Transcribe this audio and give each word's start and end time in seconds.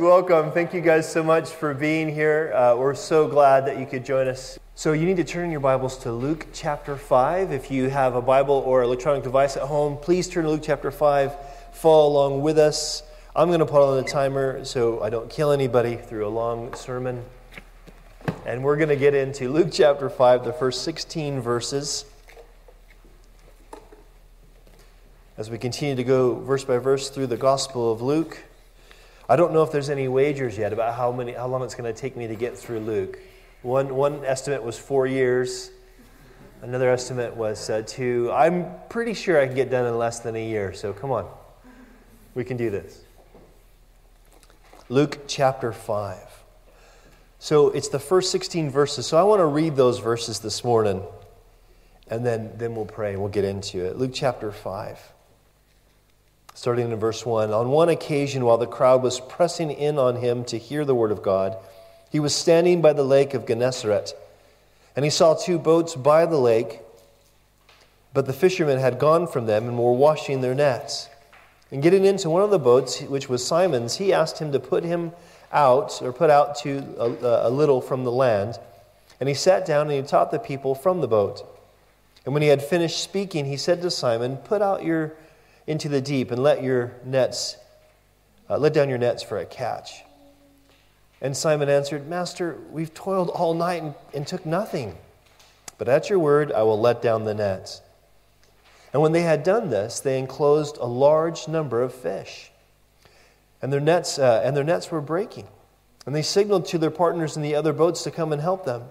Welcome. 0.00 0.50
Thank 0.50 0.74
you 0.74 0.80
guys 0.80 1.08
so 1.08 1.22
much 1.22 1.50
for 1.50 1.72
being 1.72 2.12
here. 2.12 2.52
Uh, 2.52 2.74
we're 2.74 2.96
so 2.96 3.28
glad 3.28 3.64
that 3.66 3.78
you 3.78 3.86
could 3.86 4.04
join 4.04 4.26
us. 4.26 4.58
So, 4.74 4.92
you 4.92 5.06
need 5.06 5.18
to 5.18 5.24
turn 5.24 5.52
your 5.52 5.60
Bibles 5.60 5.98
to 5.98 6.10
Luke 6.10 6.48
chapter 6.52 6.96
5. 6.96 7.52
If 7.52 7.70
you 7.70 7.88
have 7.90 8.16
a 8.16 8.20
Bible 8.20 8.56
or 8.66 8.82
electronic 8.82 9.22
device 9.22 9.56
at 9.56 9.62
home, 9.62 9.96
please 9.96 10.28
turn 10.28 10.46
to 10.46 10.50
Luke 10.50 10.62
chapter 10.64 10.90
5. 10.90 11.36
Follow 11.74 12.08
along 12.08 12.42
with 12.42 12.58
us. 12.58 13.04
I'm 13.36 13.46
going 13.46 13.60
to 13.60 13.66
put 13.66 13.82
on 13.88 14.02
the 14.02 14.10
timer 14.10 14.64
so 14.64 15.00
I 15.00 15.10
don't 15.10 15.30
kill 15.30 15.52
anybody 15.52 15.94
through 15.94 16.26
a 16.26 16.28
long 16.28 16.74
sermon. 16.74 17.24
And 18.46 18.64
we're 18.64 18.76
going 18.76 18.88
to 18.88 18.96
get 18.96 19.14
into 19.14 19.48
Luke 19.48 19.68
chapter 19.70 20.10
5, 20.10 20.44
the 20.44 20.52
first 20.52 20.82
16 20.82 21.40
verses. 21.40 22.04
As 25.38 25.50
we 25.50 25.58
continue 25.58 25.94
to 25.94 26.02
go 26.02 26.34
verse 26.40 26.64
by 26.64 26.78
verse 26.78 27.10
through 27.10 27.28
the 27.28 27.36
Gospel 27.36 27.92
of 27.92 28.02
Luke. 28.02 28.42
I 29.28 29.36
don't 29.36 29.54
know 29.54 29.62
if 29.62 29.72
there's 29.72 29.88
any 29.88 30.06
wagers 30.06 30.58
yet 30.58 30.72
about 30.74 30.94
how, 30.94 31.10
many, 31.10 31.32
how 31.32 31.46
long 31.46 31.62
it's 31.62 31.74
going 31.74 31.92
to 31.92 31.98
take 31.98 32.14
me 32.14 32.26
to 32.26 32.34
get 32.34 32.58
through 32.58 32.80
Luke. 32.80 33.18
One, 33.62 33.94
one 33.94 34.22
estimate 34.24 34.62
was 34.62 34.78
four 34.78 35.06
years, 35.06 35.70
another 36.60 36.90
estimate 36.90 37.34
was 37.34 37.70
uh, 37.70 37.82
two. 37.86 38.30
I'm 38.32 38.66
pretty 38.90 39.14
sure 39.14 39.40
I 39.40 39.46
can 39.46 39.56
get 39.56 39.70
done 39.70 39.86
in 39.86 39.96
less 39.96 40.20
than 40.20 40.36
a 40.36 40.46
year, 40.46 40.74
so 40.74 40.92
come 40.92 41.10
on. 41.10 41.26
We 42.34 42.44
can 42.44 42.58
do 42.58 42.68
this. 42.68 43.00
Luke 44.90 45.20
chapter 45.26 45.72
5. 45.72 46.18
So 47.38 47.70
it's 47.70 47.88
the 47.88 47.98
first 47.98 48.30
16 48.30 48.68
verses. 48.68 49.06
So 49.06 49.16
I 49.16 49.22
want 49.22 49.40
to 49.40 49.46
read 49.46 49.74
those 49.76 50.00
verses 50.00 50.40
this 50.40 50.62
morning, 50.62 51.02
and 52.08 52.26
then, 52.26 52.52
then 52.56 52.74
we'll 52.74 52.84
pray 52.84 53.12
and 53.12 53.20
we'll 53.20 53.30
get 53.30 53.44
into 53.44 53.86
it. 53.86 53.96
Luke 53.96 54.12
chapter 54.12 54.52
5 54.52 55.13
starting 56.54 56.90
in 56.90 56.98
verse 56.98 57.26
1. 57.26 57.52
On 57.52 57.68
one 57.68 57.88
occasion, 57.88 58.44
while 58.44 58.58
the 58.58 58.66
crowd 58.66 59.02
was 59.02 59.20
pressing 59.20 59.70
in 59.70 59.98
on 59.98 60.16
him 60.16 60.44
to 60.44 60.56
hear 60.56 60.84
the 60.84 60.94
word 60.94 61.10
of 61.10 61.22
God, 61.22 61.56
he 62.10 62.20
was 62.20 62.34
standing 62.34 62.80
by 62.80 62.92
the 62.92 63.02
lake 63.02 63.34
of 63.34 63.46
Gennesaret, 63.46 64.14
and 64.94 65.04
he 65.04 65.10
saw 65.10 65.34
two 65.34 65.58
boats 65.58 65.96
by 65.96 66.24
the 66.26 66.38
lake, 66.38 66.80
but 68.12 68.26
the 68.26 68.32
fishermen 68.32 68.78
had 68.78 69.00
gone 69.00 69.26
from 69.26 69.46
them 69.46 69.66
and 69.66 69.76
were 69.76 69.92
washing 69.92 70.40
their 70.40 70.54
nets. 70.54 71.08
And 71.72 71.82
getting 71.82 72.04
into 72.04 72.30
one 72.30 72.42
of 72.42 72.50
the 72.50 72.58
boats, 72.60 73.00
which 73.02 73.28
was 73.28 73.44
Simon's, 73.44 73.96
he 73.96 74.12
asked 74.12 74.38
him 74.38 74.52
to 74.52 74.60
put 74.60 74.84
him 74.84 75.10
out, 75.52 76.00
or 76.00 76.12
put 76.12 76.30
out 76.30 76.56
to 76.58 76.84
a, 76.98 77.48
a 77.48 77.50
little 77.50 77.80
from 77.80 78.04
the 78.04 78.12
land. 78.12 78.58
And 79.18 79.28
he 79.28 79.34
sat 79.34 79.66
down 79.66 79.90
and 79.90 79.92
he 79.92 80.02
taught 80.02 80.30
the 80.30 80.38
people 80.38 80.76
from 80.76 81.00
the 81.00 81.08
boat. 81.08 81.42
And 82.24 82.32
when 82.32 82.42
he 82.42 82.48
had 82.48 82.62
finished 82.62 83.02
speaking, 83.02 83.44
he 83.44 83.56
said 83.56 83.82
to 83.82 83.90
Simon, 83.90 84.36
Put 84.36 84.62
out 84.62 84.84
your 84.84 85.14
into 85.66 85.88
the 85.88 86.00
deep 86.00 86.30
and 86.30 86.42
let 86.42 86.62
your 86.62 86.92
nets, 87.04 87.56
uh, 88.48 88.58
let 88.58 88.74
down 88.74 88.88
your 88.88 88.98
nets 88.98 89.22
for 89.22 89.38
a 89.38 89.46
catch. 89.46 90.02
And 91.20 91.36
Simon 91.36 91.68
answered, 91.68 92.06
Master, 92.06 92.58
we've 92.70 92.92
toiled 92.92 93.30
all 93.30 93.54
night 93.54 93.82
and, 93.82 93.94
and 94.12 94.26
took 94.26 94.44
nothing. 94.44 94.96
But 95.78 95.88
at 95.88 96.10
your 96.10 96.18
word, 96.18 96.52
I 96.52 96.62
will 96.62 96.78
let 96.78 97.00
down 97.02 97.24
the 97.24 97.34
nets. 97.34 97.80
And 98.92 99.02
when 99.02 99.12
they 99.12 99.22
had 99.22 99.42
done 99.42 99.70
this, 99.70 100.00
they 100.00 100.18
enclosed 100.18 100.76
a 100.76 100.86
large 100.86 101.48
number 101.48 101.82
of 101.82 101.92
fish. 101.92 102.50
And 103.60 103.72
their 103.72 103.80
nets, 103.80 104.18
uh, 104.18 104.42
and 104.44 104.56
their 104.56 104.64
nets 104.64 104.90
were 104.90 105.00
breaking. 105.00 105.48
And 106.06 106.14
they 106.14 106.22
signaled 106.22 106.66
to 106.66 106.78
their 106.78 106.90
partners 106.90 107.36
in 107.36 107.42
the 107.42 107.54
other 107.54 107.72
boats 107.72 108.02
to 108.04 108.10
come 108.10 108.32
and 108.32 108.42
help 108.42 108.64
them. 108.64 108.82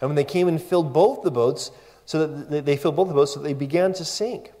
And 0.00 0.08
when 0.08 0.16
they 0.16 0.24
came 0.24 0.48
and 0.48 0.60
filled 0.60 0.92
both 0.92 1.22
the 1.22 1.30
boats, 1.30 1.70
so 2.06 2.26
that 2.26 2.64
they 2.64 2.76
filled 2.76 2.96
both 2.96 3.08
the 3.08 3.14
boats, 3.14 3.34
so 3.34 3.40
they 3.40 3.52
began 3.52 3.92
to 3.92 4.04
sink. 4.04 4.52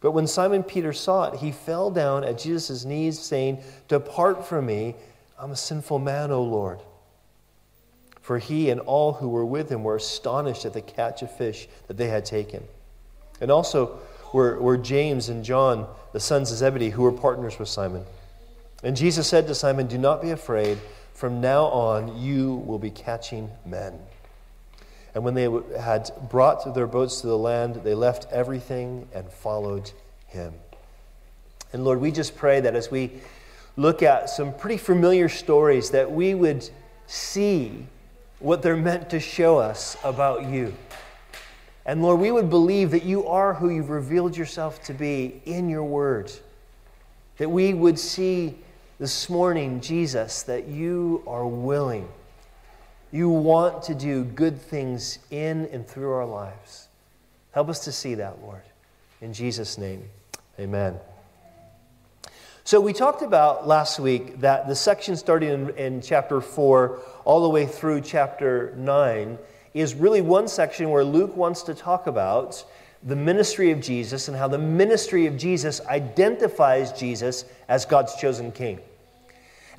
But 0.00 0.12
when 0.12 0.26
Simon 0.26 0.62
Peter 0.62 0.92
saw 0.92 1.30
it, 1.30 1.40
he 1.40 1.52
fell 1.52 1.90
down 1.90 2.24
at 2.24 2.38
Jesus' 2.38 2.84
knees, 2.84 3.18
saying, 3.18 3.62
Depart 3.88 4.46
from 4.46 4.66
me, 4.66 4.96
I'm 5.38 5.50
a 5.50 5.56
sinful 5.56 5.98
man, 5.98 6.30
O 6.30 6.42
Lord. 6.42 6.80
For 8.20 8.38
he 8.38 8.70
and 8.70 8.80
all 8.80 9.14
who 9.14 9.28
were 9.28 9.44
with 9.44 9.70
him 9.70 9.82
were 9.82 9.96
astonished 9.96 10.64
at 10.64 10.72
the 10.72 10.80
catch 10.80 11.22
of 11.22 11.36
fish 11.36 11.68
that 11.88 11.96
they 11.96 12.08
had 12.08 12.24
taken. 12.24 12.62
And 13.40 13.50
also 13.50 13.98
were, 14.32 14.60
were 14.60 14.76
James 14.76 15.28
and 15.28 15.44
John, 15.44 15.86
the 16.12 16.20
sons 16.20 16.50
of 16.52 16.58
Zebedee, 16.58 16.90
who 16.90 17.02
were 17.02 17.12
partners 17.12 17.58
with 17.58 17.68
Simon. 17.68 18.04
And 18.82 18.96
Jesus 18.96 19.26
said 19.26 19.46
to 19.48 19.54
Simon, 19.54 19.86
Do 19.86 19.98
not 19.98 20.22
be 20.22 20.30
afraid. 20.30 20.78
From 21.12 21.40
now 21.40 21.64
on, 21.64 22.18
you 22.18 22.54
will 22.54 22.78
be 22.78 22.90
catching 22.90 23.50
men. 23.66 23.98
And 25.14 25.24
when 25.24 25.34
they 25.34 25.48
had 25.78 26.10
brought 26.28 26.74
their 26.74 26.86
boats 26.86 27.20
to 27.20 27.26
the 27.26 27.38
land, 27.38 27.76
they 27.76 27.94
left 27.94 28.26
everything 28.30 29.08
and 29.12 29.30
followed 29.30 29.90
him. 30.26 30.54
And 31.72 31.84
Lord, 31.84 32.00
we 32.00 32.10
just 32.12 32.36
pray 32.36 32.60
that 32.60 32.74
as 32.74 32.90
we 32.90 33.10
look 33.76 34.02
at 34.02 34.30
some 34.30 34.52
pretty 34.54 34.76
familiar 34.76 35.28
stories, 35.28 35.90
that 35.90 36.10
we 36.10 36.34
would 36.34 36.68
see 37.06 37.86
what 38.38 38.62
they're 38.62 38.76
meant 38.76 39.10
to 39.10 39.20
show 39.20 39.58
us 39.58 39.96
about 40.04 40.44
you. 40.44 40.74
And 41.86 42.02
Lord, 42.02 42.20
we 42.20 42.30
would 42.30 42.50
believe 42.50 42.90
that 42.92 43.04
you 43.04 43.26
are 43.26 43.54
who 43.54 43.70
you've 43.70 43.90
revealed 43.90 44.36
yourself 44.36 44.82
to 44.84 44.94
be 44.94 45.40
in 45.44 45.68
your 45.68 45.84
word. 45.84 46.30
That 47.38 47.50
we 47.50 47.74
would 47.74 47.98
see 47.98 48.58
this 48.98 49.28
morning, 49.30 49.80
Jesus, 49.80 50.42
that 50.44 50.68
you 50.68 51.22
are 51.26 51.46
willing 51.46 52.08
you 53.12 53.28
want 53.28 53.82
to 53.84 53.94
do 53.94 54.24
good 54.24 54.60
things 54.60 55.18
in 55.30 55.66
and 55.66 55.86
through 55.86 56.12
our 56.12 56.26
lives. 56.26 56.88
Help 57.52 57.68
us 57.68 57.80
to 57.84 57.92
see 57.92 58.14
that, 58.14 58.40
Lord. 58.42 58.62
In 59.20 59.32
Jesus' 59.32 59.76
name, 59.76 60.04
amen. 60.58 60.98
So, 62.62 62.80
we 62.80 62.92
talked 62.92 63.22
about 63.22 63.66
last 63.66 63.98
week 63.98 64.40
that 64.40 64.68
the 64.68 64.76
section 64.76 65.16
starting 65.16 65.50
in, 65.50 65.70
in, 65.70 66.00
chapter 66.02 66.40
4 66.40 67.00
all 67.24 67.42
the 67.42 67.48
way 67.48 67.66
through 67.66 68.02
chapter 68.02 68.72
9 68.76 69.38
is 69.74 69.94
really 69.94 70.20
one 70.20 70.46
section 70.46 70.90
where 70.90 71.02
Luke 71.02 71.36
wants 71.36 71.62
to 71.64 71.74
talk 71.74 72.06
about 72.06 72.64
the 73.02 73.16
ministry 73.16 73.70
of 73.70 73.80
Jesus 73.80 74.28
and 74.28 74.36
how 74.36 74.46
the 74.46 74.58
ministry 74.58 75.26
of 75.26 75.36
Jesus 75.36 75.80
identifies 75.86 76.92
Jesus 76.92 77.44
as 77.68 77.84
God's 77.84 78.14
chosen 78.16 78.52
king. 78.52 78.78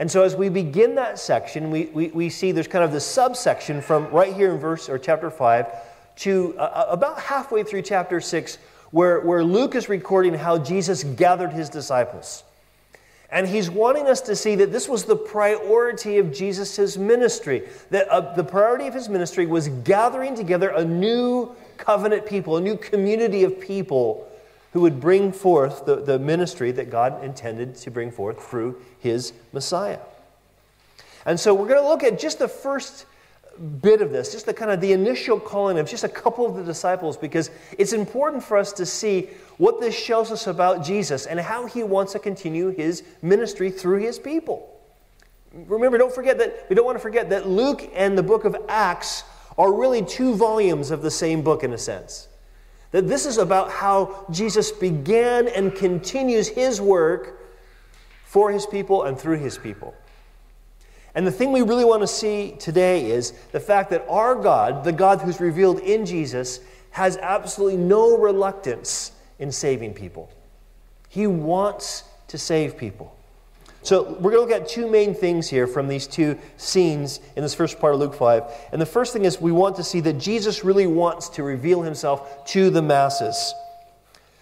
And 0.02 0.10
so 0.10 0.24
as 0.24 0.36
we 0.36 0.50
begin 0.50 0.96
that 0.96 1.20
section, 1.20 1.70
we, 1.70 1.86
we, 1.86 2.08
we 2.08 2.30
see 2.30 2.52
there's 2.52 2.68
kind 2.68 2.84
of 2.84 2.92
this 2.92 3.06
subsection 3.06 3.84
from 3.84 4.10
right 4.10 4.34
here 4.34 4.52
in 4.52 4.58
verse 4.58 4.90
or 4.90 4.98
chapter 4.98 5.30
5 5.30 5.68
to 6.16 6.56
uh, 6.58 6.62
uh, 6.62 6.86
about 6.90 7.20
halfway 7.20 7.64
through 7.64 7.84
chapter 7.84 8.20
6, 8.20 8.58
where, 8.90 9.20
where 9.20 9.44
Luke 9.44 9.76
is 9.76 9.90
recording 9.90 10.34
how 10.34 10.58
Jesus 10.58 11.04
gathered 11.04 11.54
his 11.54 11.70
disciples. 11.70 12.44
And 13.30 13.48
he's 13.48 13.70
wanting 13.70 14.08
us 14.08 14.22
to 14.22 14.36
see 14.36 14.56
that 14.56 14.72
this 14.72 14.90
was 14.90 15.04
the 15.06 15.16
priority 15.16 16.18
of 16.18 16.34
Jesus' 16.34 16.98
ministry. 16.98 17.70
That 17.92 18.10
uh, 18.10 18.34
the 18.34 18.44
priority 18.44 18.88
of 18.88 18.96
his 18.96 19.08
ministry 19.08 19.46
was 19.46 19.68
gathering 19.68 20.34
together 20.34 20.70
a 20.70 20.84
new 20.84 21.56
covenant 21.78 22.26
people, 22.26 22.58
a 22.58 22.62
new 22.62 22.76
community 22.76 23.44
of 23.44 23.62
people 23.62 24.28
who 24.74 24.82
would 24.82 25.00
bring 25.00 25.32
forth 25.32 25.86
the, 25.86 25.98
the 25.98 26.18
ministry 26.18 26.72
that 26.72 26.90
God 26.90 27.24
intended 27.24 27.76
to 27.76 27.92
bring 27.92 28.12
forth 28.12 28.42
through 28.42 28.82
his 29.00 29.34
Messiah. 29.52 30.00
And 31.26 31.40
so 31.40 31.54
we're 31.54 31.68
going 31.68 31.82
to 31.82 31.88
look 31.88 32.04
at 32.04 32.20
just 32.20 32.40
the 32.40 32.48
first 32.48 33.06
bit 33.82 34.02
of 34.02 34.12
this, 34.12 34.32
just 34.32 34.46
the 34.46 34.54
kind 34.54 34.72
of 34.72 34.80
the 34.82 34.94
initial 34.94 35.40
calling 35.40 35.78
of 35.78 35.88
just 35.88 36.04
a 36.04 36.10
couple 36.10 36.46
of 36.46 36.56
the 36.56 36.64
disciples, 36.64 37.18
because 37.18 37.52
it's 37.78 37.94
important 37.94 38.44
for 38.44 38.58
us 38.58 38.72
to 38.74 38.86
see 38.86 39.30
what 39.58 39.80
this 39.80 39.94
shows 39.94 40.32
us 40.32 40.48
about 40.48 40.84
Jesus 40.84 41.26
and 41.26 41.40
how 41.40 41.66
he 41.66 41.84
wants 41.84 42.14
to 42.14 42.20
continue 42.20 42.70
his 42.70 43.04
ministry 43.22 43.70
through 43.70 44.00
his 44.00 44.18
people. 44.18 44.68
Remember, 45.54 45.98
don't 45.98 46.16
forget 46.16 46.38
that 46.38 46.66
we 46.70 46.76
don't 46.76 46.86
want 46.86 46.98
to 46.98 47.02
forget 47.02 47.30
that 47.32 47.48
Luke 47.48 47.88
and 47.94 48.18
the 48.18 48.24
book 48.24 48.46
of 48.46 48.56
Acts 48.70 49.24
are 49.58 49.72
really 49.72 50.04
two 50.04 50.34
volumes 50.36 50.90
of 50.90 51.02
the 51.02 51.12
same 51.12 51.42
book 51.42 51.64
in 51.64 51.74
a 51.74 51.78
sense. 51.78 52.30
That 52.92 53.08
this 53.08 53.26
is 53.26 53.38
about 53.38 53.72
how 53.72 54.26
Jesus 54.32 54.72
began 54.72 55.48
and 55.48 55.74
continues 55.74 56.48
his 56.48 56.82
work 56.82 57.40
for 58.26 58.52
his 58.52 58.66
people 58.66 59.04
and 59.04 59.18
through 59.18 59.40
his 59.40 59.58
people. 59.58 59.96
And 61.16 61.28
the 61.28 61.32
thing 61.32 61.52
we 61.52 61.62
really 61.62 61.84
want 61.84 62.02
to 62.02 62.08
see 62.08 62.56
today 62.60 63.12
is 63.12 63.32
the 63.52 63.60
fact 63.60 63.90
that 63.90 64.06
our 64.08 64.36
God, 64.36 64.84
the 64.84 64.94
God 64.94 65.22
who's 65.22 65.42
revealed 65.42 65.80
in 65.80 66.06
Jesus, 66.06 66.62
has 66.92 67.18
absolutely 67.18 67.78
no 67.78 68.18
reluctance 68.18 69.12
in 69.40 69.52
saving 69.52 69.94
people. 69.94 70.30
He 71.10 71.28
wants 71.28 72.04
to 72.30 72.38
save 72.38 72.78
people. 72.78 73.16
So 73.84 74.04
we're 74.20 74.32
going 74.32 74.48
to 74.48 74.54
look 74.54 74.62
at 74.62 74.68
two 74.68 74.90
main 74.90 75.16
things 75.16 75.50
here 75.50 75.66
from 75.66 75.88
these 75.88 76.06
two 76.06 76.38
scenes 76.58 77.20
in 77.36 77.42
this 77.42 77.56
first 77.56 77.80
part 77.80 77.96
of 77.96 78.00
Luke 78.00 78.14
5. 78.14 78.44
And 78.72 78.80
the 78.82 78.86
first 78.86 79.12
thing 79.12 79.26
is 79.26 79.42
we 79.42 79.52
want 79.52 79.76
to 79.78 79.84
see 79.84 80.02
that 80.02 80.20
Jesus 80.20 80.64
really 80.64 80.86
wants 80.86 81.30
to 81.30 81.44
reveal 81.44 81.82
himself 81.82 82.46
to 82.48 82.70
the 82.70 82.82
masses. 82.82 83.54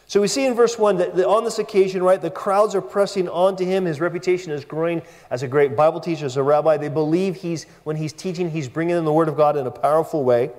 So 0.08 0.20
we 0.20 0.28
see 0.28 0.46
in 0.46 0.56
verse 0.56 0.78
1 0.78 0.98
that 0.98 1.26
on 1.26 1.46
this 1.46 1.60
occasion, 1.60 2.04
right, 2.04 2.20
the 2.20 2.32
crowds 2.32 2.76
are 2.76 2.82
pressing 2.82 3.30
on 3.30 3.56
to 3.58 3.66
him. 3.66 3.86
His 3.86 4.02
reputation 4.02 4.52
is 4.52 4.66
growing 4.66 5.04
as 5.30 5.42
a 5.42 5.48
great 5.48 5.76
Bible 5.76 6.02
teacher, 6.02 6.26
as 6.26 6.36
a 6.36 6.44
rabbi. 6.44 6.76
They 6.76 6.90
believe 6.90 7.36
he's, 7.36 7.66
when 7.84 7.96
he's 7.96 8.12
teaching, 8.12 8.50
he's 8.50 8.68
bringing 8.68 8.98
in 8.98 9.06
the 9.06 9.14
Word 9.14 9.30
of 9.30 9.38
God 9.38 9.56
in 9.56 9.68
a 9.68 9.72
powerful 9.72 10.24
way. 10.24 10.52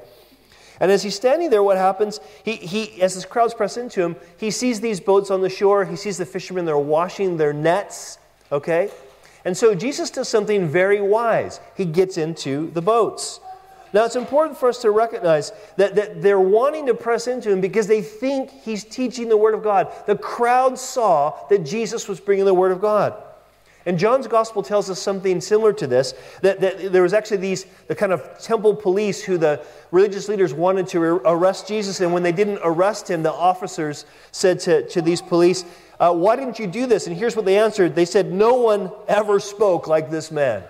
And 0.78 0.90
as 0.90 1.02
he's 1.02 1.16
standing 1.16 1.50
there, 1.50 1.62
what 1.62 1.76
happens? 1.76 2.20
He, 2.44 2.56
he, 2.56 3.02
as 3.02 3.12
his 3.12 3.26
crowds 3.26 3.52
press 3.52 3.76
into 3.76 4.00
him, 4.00 4.16
he 4.38 4.50
sees 4.50 4.80
these 4.80 5.00
boats 5.00 5.30
on 5.30 5.42
the 5.42 5.50
shore. 5.50 5.84
He 5.84 5.96
sees 5.96 6.16
the 6.16 6.24
fishermen, 6.24 6.64
they're 6.64 6.78
washing 6.78 7.36
their 7.36 7.52
nets 7.52 8.19
okay? 8.50 8.90
And 9.44 9.56
so 9.56 9.74
Jesus 9.74 10.10
does 10.10 10.28
something 10.28 10.68
very 10.68 11.00
wise. 11.00 11.60
He 11.76 11.84
gets 11.84 12.18
into 12.18 12.70
the 12.72 12.82
boats. 12.82 13.40
Now, 13.92 14.04
it's 14.04 14.16
important 14.16 14.56
for 14.56 14.68
us 14.68 14.82
to 14.82 14.90
recognize 14.90 15.52
that, 15.76 15.96
that 15.96 16.22
they're 16.22 16.38
wanting 16.38 16.86
to 16.86 16.94
press 16.94 17.26
into 17.26 17.50
him 17.50 17.60
because 17.60 17.88
they 17.88 18.02
think 18.02 18.50
he's 18.50 18.84
teaching 18.84 19.28
the 19.28 19.36
Word 19.36 19.54
of 19.54 19.64
God. 19.64 19.92
The 20.06 20.16
crowd 20.16 20.78
saw 20.78 21.34
that 21.48 21.64
Jesus 21.64 22.06
was 22.06 22.20
bringing 22.20 22.44
the 22.44 22.54
Word 22.54 22.70
of 22.70 22.80
God. 22.80 23.20
And 23.86 23.98
John's 23.98 24.26
gospel 24.26 24.62
tells 24.62 24.90
us 24.90 25.00
something 25.00 25.40
similar 25.40 25.72
to 25.74 25.86
this 25.86 26.14
that, 26.42 26.60
that 26.60 26.92
there 26.92 27.02
was 27.02 27.14
actually 27.14 27.38
these, 27.38 27.64
the 27.86 27.94
kind 27.94 28.12
of 28.12 28.38
temple 28.38 28.74
police 28.74 29.22
who 29.22 29.38
the 29.38 29.64
religious 29.90 30.28
leaders 30.28 30.52
wanted 30.52 30.86
to 30.88 31.00
arrest 31.02 31.66
Jesus. 31.66 32.00
And 32.00 32.12
when 32.12 32.22
they 32.22 32.32
didn't 32.32 32.60
arrest 32.62 33.10
him, 33.10 33.22
the 33.22 33.32
officers 33.32 34.04
said 34.32 34.60
to, 34.60 34.86
to 34.88 35.00
these 35.00 35.22
police, 35.22 35.64
uh, 35.98 36.12
Why 36.12 36.36
didn't 36.36 36.58
you 36.58 36.66
do 36.66 36.86
this? 36.86 37.06
And 37.06 37.16
here's 37.16 37.36
what 37.36 37.46
they 37.46 37.58
answered 37.58 37.94
they 37.94 38.04
said, 38.04 38.32
No 38.32 38.54
one 38.54 38.90
ever 39.08 39.40
spoke 39.40 39.88
like 39.88 40.10
this 40.10 40.30
man. 40.30 40.62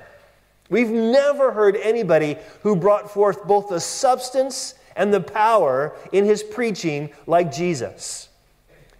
We've 0.69 0.91
never 0.91 1.51
heard 1.51 1.77
anybody 1.77 2.39
who 2.63 2.77
brought 2.77 3.11
forth 3.11 3.45
both 3.45 3.69
the 3.69 3.81
substance 3.81 4.75
and 4.95 5.13
the 5.13 5.21
power 5.21 5.97
in 6.13 6.25
his 6.25 6.45
preaching 6.45 7.11
like 7.27 7.53
Jesus. 7.53 8.30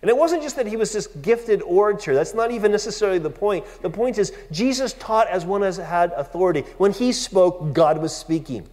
And 0.03 0.09
it 0.09 0.17
wasn't 0.17 0.43
just 0.43 0.57
that 0.57 0.67
he 0.67 0.77
was 0.77 0.93
this 0.93 1.07
gifted 1.09 1.61
orator. 1.63 2.15
That's 2.15 2.33
not 2.33 2.51
even 2.51 2.73
necessarily 2.73 3.19
the 3.19 3.31
point. 3.31 3.67
The 3.83 3.91
point 3.91 4.17
is, 4.17 4.33
Jesus 4.51 4.95
taught 4.95 5.29
as 5.29 5.45
one 5.45 5.61
has 5.61 5.77
had 5.77 6.13
authority. 6.13 6.63
When 6.79 6.93
he 6.93 7.13
spoke, 7.13 7.75
God 7.75 7.99
was 8.01 8.17
speaking. 8.17 8.67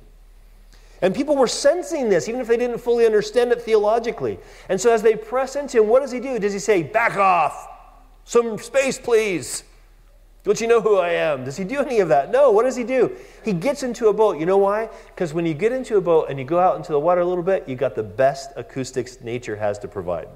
And 1.02 1.14
people 1.14 1.36
were 1.36 1.48
sensing 1.48 2.10
this, 2.10 2.30
even 2.30 2.40
if 2.40 2.48
they 2.48 2.58
didn't 2.58 2.80
fully 2.80 3.06
understand 3.06 3.52
it 3.52 3.62
theologically. 3.62 4.40
And 4.70 4.80
so 4.80 4.92
as 4.92 5.02
they 5.02 5.16
press 5.16 5.56
into 5.56 5.82
him, 5.82 5.90
what 5.90 6.02
does 6.02 6.12
he 6.12 6.20
do? 6.20 6.40
Does 6.40 6.54
he 6.54 6.60
say, 6.60 6.82
Back 6.82 7.18
off? 7.18 7.68
Some 8.24 8.58
space, 8.58 8.98
please. 8.98 9.64
Don't 10.44 10.60
you 10.62 10.68
know 10.68 10.80
who 10.80 10.96
I 10.96 11.10
am? 11.10 11.44
Does 11.44 11.58
he 11.58 11.66
do 11.66 11.82
any 11.82 12.00
of 12.00 12.08
that? 12.08 12.32
No. 12.32 12.52
What 12.52 12.64
does 12.64 12.78
he 12.78 12.86
do? 12.86 13.12
He 13.44 13.52
gets 13.52 13.84
into 13.84 14.08
a 14.08 14.14
boat. 14.14 14.40
You 14.40 14.46
know 14.46 14.58
why? 14.58 14.90
Because 15.08 15.34
when 15.34 15.46
you 15.46 15.54
get 15.54 15.74
into 15.74 15.98
a 15.98 16.02
boat 16.02 16.28
and 16.30 16.40
you 16.40 16.46
go 16.46 16.58
out 16.58 16.78
into 16.78 16.94
the 16.94 17.00
water 17.00 17.20
a 17.20 17.26
little 17.26 17.44
bit, 17.44 17.68
you 17.68 17.76
got 17.76 17.96
the 17.96 18.04
best 18.04 18.52
acoustics 18.56 19.20
nature 19.20 19.58
has 19.58 19.78
to 19.80 19.90
provide 19.90 20.30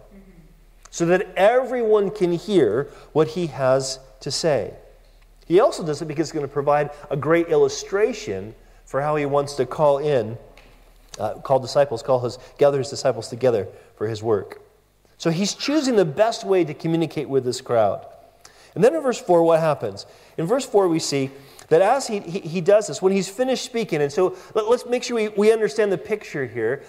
so 0.91 1.05
that 1.07 1.33
everyone 1.35 2.11
can 2.11 2.33
hear 2.33 2.89
what 3.13 3.29
he 3.29 3.47
has 3.47 3.99
to 4.19 4.29
say. 4.29 4.73
He 5.47 5.59
also 5.59 5.85
does 5.85 6.01
it 6.01 6.07
because 6.07 6.27
it's 6.27 6.33
going 6.33 6.45
to 6.45 6.51
provide 6.51 6.91
a 7.09 7.17
great 7.17 7.47
illustration 7.47 8.53
for 8.85 9.01
how 9.01 9.15
he 9.15 9.25
wants 9.25 9.55
to 9.55 9.65
call 9.65 9.97
in, 9.97 10.37
uh, 11.17 11.35
call 11.35 11.59
disciples, 11.59 12.03
call 12.03 12.19
his, 12.19 12.37
gather 12.57 12.77
his 12.77 12.89
disciples 12.89 13.29
together 13.29 13.67
for 13.95 14.07
his 14.07 14.21
work. 14.21 14.61
So 15.17 15.29
he's 15.29 15.53
choosing 15.53 15.95
the 15.95 16.05
best 16.05 16.43
way 16.43 16.63
to 16.63 16.73
communicate 16.73 17.29
with 17.29 17.45
this 17.45 17.61
crowd. 17.61 18.05
And 18.75 18.83
then 18.83 18.95
in 18.95 19.01
verse 19.01 19.19
4, 19.19 19.43
what 19.43 19.59
happens? 19.59 20.05
In 20.37 20.45
verse 20.45 20.65
4, 20.65 20.87
we 20.87 20.99
see 20.99 21.31
that 21.69 21.81
as 21.81 22.07
he, 22.07 22.19
he, 22.19 22.39
he 22.39 22.61
does 22.61 22.87
this, 22.87 23.01
when 23.01 23.13
he's 23.13 23.29
finished 23.29 23.63
speaking, 23.63 24.01
and 24.01 24.11
so 24.11 24.35
let, 24.55 24.65
us 24.65 24.85
make 24.85 25.03
sure 25.03 25.15
we, 25.15 25.27
we 25.29 25.51
understand 25.51 25.91
the 25.91 25.97
picture 25.97 26.45
here. 26.45 26.83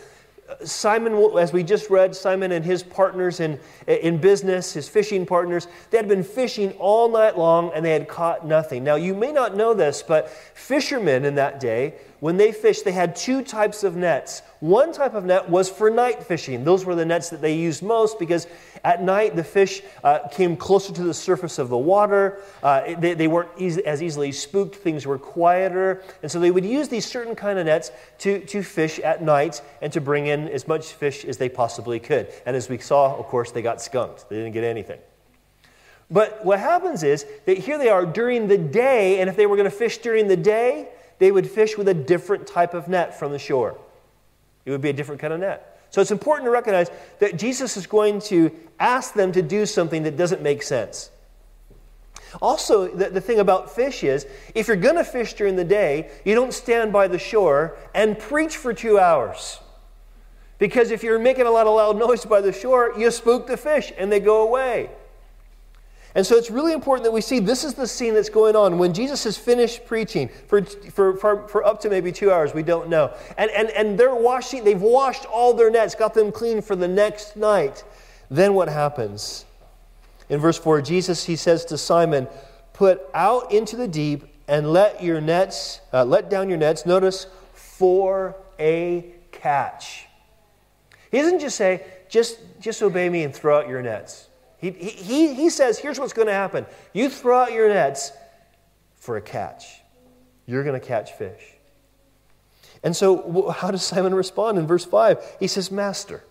Simon, 0.65 1.15
as 1.39 1.53
we 1.53 1.63
just 1.63 1.91
read, 1.91 2.15
Simon 2.15 2.53
and 2.53 2.65
his 2.65 2.83
partners 2.83 3.41
in, 3.41 3.59
in 3.87 4.19
business, 4.19 4.73
his 4.73 4.89
fishing 4.89 5.27
partners, 5.27 5.69
they 5.91 5.97
had 5.97 6.09
been 6.09 6.23
fishing 6.23 6.73
all 6.73 7.09
night 7.09 7.37
long 7.37 7.71
and 7.75 7.85
they 7.85 7.93
had 7.93 8.09
caught 8.09 8.47
nothing. 8.47 8.85
Now, 8.85 8.97
you 8.97 9.15
may 9.15 9.33
not 9.33 9.57
know 9.57 9.75
this, 9.75 10.03
but 10.03 10.31
fishermen 10.31 11.25
in 11.25 11.35
that 11.37 11.61
day 11.61 11.95
when 12.23 12.37
they 12.37 12.53
fished, 12.53 12.85
they 12.85 12.93
had 12.93 13.17
two 13.17 13.43
types 13.43 13.83
of 13.83 13.97
nets. 13.97 14.43
One 14.61 14.93
type 14.93 15.15
of 15.15 15.25
net 15.25 15.51
was 15.51 15.69
for 15.69 15.91
night 15.91 16.23
fishing. 16.23 16.63
Those 16.63 16.85
were 16.85 16.95
the 16.95 17.05
nets 17.05 17.31
that 17.31 17.41
they 17.41 17.57
used 17.57 17.83
most 17.83 18.17
because 18.17 18.47
at 18.85 19.03
night 19.03 19.35
the 19.35 19.43
fish 19.43 19.83
uh, 20.05 20.29
came 20.29 20.57
closer 20.57 20.93
to 20.93 21.03
the 21.03 21.15
surface 21.15 21.59
of 21.59 21.69
the 21.69 21.77
water. 21.77 22.39
Uh, 22.63 22.95
they, 22.95 23.15
they, 23.15 23.27
weren't 23.27 23.49
easy, 23.59 23.85
as 23.85 24.01
easily 24.01 24.31
spooked. 24.31 24.77
Things 24.77 25.05
were 25.05 25.19
quieter. 25.19 26.05
And 26.23 26.31
so 26.31 26.39
they 26.39 26.53
would 26.53 26.65
use 26.65 26.89
these 26.89 27.05
certain 27.05 27.35
kind 27.35 27.59
of 27.59 27.67
nets 27.67 27.91
to, 28.19 28.39
to 28.39 28.63
fish 28.63 29.01
at 29.01 29.21
night 29.21 29.61
and 29.81 29.93
to 29.93 30.01
bring 30.01 30.29
in 30.29 30.47
as 30.47 30.69
much 30.69 30.93
fish 30.93 31.25
as 31.25 31.39
they 31.39 31.49
possibly 31.49 31.99
could. 31.99 32.29
And 32.47 32.55
as 32.55 32.69
we 32.69 32.79
saw, 32.79 33.17
of 33.17 33.27
course, 33.27 33.51
they 33.51 33.63
got 33.63 33.83
skunked. 33.83 34.29
They 34.29 34.37
didn't 34.37 34.53
get 34.53 34.63
anything. 34.63 35.01
But 36.09 36.45
what 36.45 36.61
happens 36.61 37.03
is 37.03 37.27
that 37.47 37.59
here 37.59 37.79
they 37.79 37.89
are 37.89 38.07
during 38.07 38.47
the 38.47 38.59
day, 38.59 39.19
and 39.19 39.29
if 39.29 39.35
they 39.35 39.47
were 39.47 39.57
going 39.57 39.69
to 39.69 39.77
fish 39.77 39.99
during 39.99 40.29
the 40.29 40.37
day, 40.37 40.89
they 41.19 41.31
would 41.31 41.49
fish 41.49 41.77
with 41.77 41.89
a 41.89 41.95
different 41.95 42.47
type 42.47 42.75
of 42.75 42.89
net 42.89 43.19
from 43.19 43.33
the 43.33 43.39
shore. 43.39 43.79
It 44.65 44.71
would 44.71 44.81
be 44.81 44.91
a 44.91 44.93
different 44.93 45.21
kind 45.21 45.33
of 45.33 45.41
net. 45.41 45.69
So 45.91 46.01
it's 46.01 46.11
important 46.11 46.47
to 46.47 46.51
recognize 46.51 46.91
that 47.19 47.37
Jesus 47.37 47.77
is 47.77 47.87
going 47.87 48.21
to 48.23 48.51
ask 48.81 49.13
them 49.15 49.33
to 49.33 49.43
do 49.43 49.67
something 49.67 50.05
that 50.05 50.17
doesn't 50.17 50.41
make 50.41 50.63
sense. 50.63 51.11
Also, 52.41 52.89
the, 52.89 53.11
the 53.11 53.21
thing 53.21 53.41
about 53.41 53.75
fish 53.75 54.03
is 54.03 54.27
if 54.55 54.69
you're 54.69 54.77
going 54.77 54.97
to 54.97 55.05
fish 55.05 55.35
during 55.35 55.57
the 55.57 55.65
day, 55.65 56.11
you 56.25 56.35
don't 56.35 56.55
stand 56.55 56.93
by 56.93 57.09
the 57.09 57.19
shore 57.19 57.77
and 57.95 58.19
preach 58.19 58.57
for 58.57 58.73
two 58.73 58.99
hours. 58.99 59.61
Because 60.59 60.91
if 60.91 61.03
you're 61.03 61.19
making 61.19 61.47
a 61.47 61.51
lot 61.51 61.67
of 61.67 61.75
loud 61.75 61.99
noise 61.99 62.25
by 62.25 62.41
the 62.41 62.53
shore, 62.53 62.95
you 62.97 63.11
spook 63.11 63.47
the 63.47 63.57
fish 63.57 63.93
and 63.99 64.11
they 64.11 64.21
go 64.21 64.47
away. 64.47 64.91
And 66.15 66.27
so 66.27 66.37
it's 66.37 66.51
really 66.51 66.73
important 66.73 67.05
that 67.05 67.13
we 67.13 67.23
see 67.23 67.39
this 67.39 67.65
is 67.65 67.75
the 67.75 67.87
scene 67.87 68.13
that's 68.15 68.29
going 68.29 68.55
on 68.55 68.79
when 68.79 68.93
Jesus 68.93 69.25
has 69.25 69.39
finished 69.39 69.87
preaching 69.87 70.29
for, 70.47 70.63
for, 70.63 71.17
for, 71.17 71.49
for, 71.49 71.65
up 71.65 71.81
to 71.81 71.91
maybe 71.91 72.13
two 72.13 72.31
hours, 72.31 72.53
we 72.53 72.63
don't 72.63 72.89
know. 72.89 73.15
And, 73.39 73.51
and, 73.51 73.71
and 73.71 73.99
they're 73.99 74.15
washing, 74.15 74.65
they've 74.65 74.81
washed 74.81 75.25
all 75.25 75.55
their 75.55 75.71
nets, 75.71 75.95
got 75.95 76.13
them 76.13 76.31
clean 76.31 76.61
for 76.61 76.77
the 76.77 76.89
next 76.89 77.37
night. 77.37 77.83
Then 78.31 78.53
what 78.55 78.69
happens? 78.69 79.47
In 80.29 80.39
verse 80.39 80.59
4, 80.59 80.83
Jesus, 80.83 81.25
he 81.25 81.37
says 81.37 81.65
to 81.67 81.79
Simon, 81.79 82.29
Put 82.75 83.03
out 83.15 83.53
into 83.53 83.77
the 83.77 83.89
deep 83.89 84.25
and 84.49 84.73
let 84.73 85.03
your 85.03 85.21
nets, 85.21 85.81
uh, 85.93 86.05
let 86.05 86.29
down 86.29 86.49
your 86.49 86.59
nets, 86.59 86.85
notice, 86.85 87.27
for 87.55 88.37
a 88.59 89.13
catch. 89.31 90.07
He 91.11 91.19
doesn't 91.19 91.41
just 91.41 91.57
say, 91.57 91.85
just, 92.09 92.39
just 92.61 92.83
obey 92.83 93.09
me 93.09 93.25
and 93.25 93.35
throw 93.35 93.59
out 93.59 93.69
your 93.69 93.83
nets. 93.83 94.29
He, 94.63 94.71
he, 94.71 95.35
he 95.35 95.51
says, 95.51 95.77
here's 95.77 95.99
what's 95.99 96.13
going 96.13 96.29
to 96.29 96.33
happen. 96.33 96.67
You 96.93 97.09
throw 97.09 97.41
out 97.41 97.53
your 97.53 97.69
nets 97.69 98.13
for 98.95 99.17
a 99.17 99.21
catch. 99.21 99.81
You're 100.47 100.63
going 100.63 100.81
to 100.81 100.87
catch 100.87 101.13
fish. 101.15 101.43
And 102.85 102.97
so, 102.97 103.51
how 103.51 103.73
does 103.73 103.83
Simon 103.83 104.15
respond 104.15 104.59
in 104.59 104.67
verse 104.69 104.85
5? 104.85 105.37
He 105.41 105.49
says, 105.49 105.73
Master. 105.73 106.23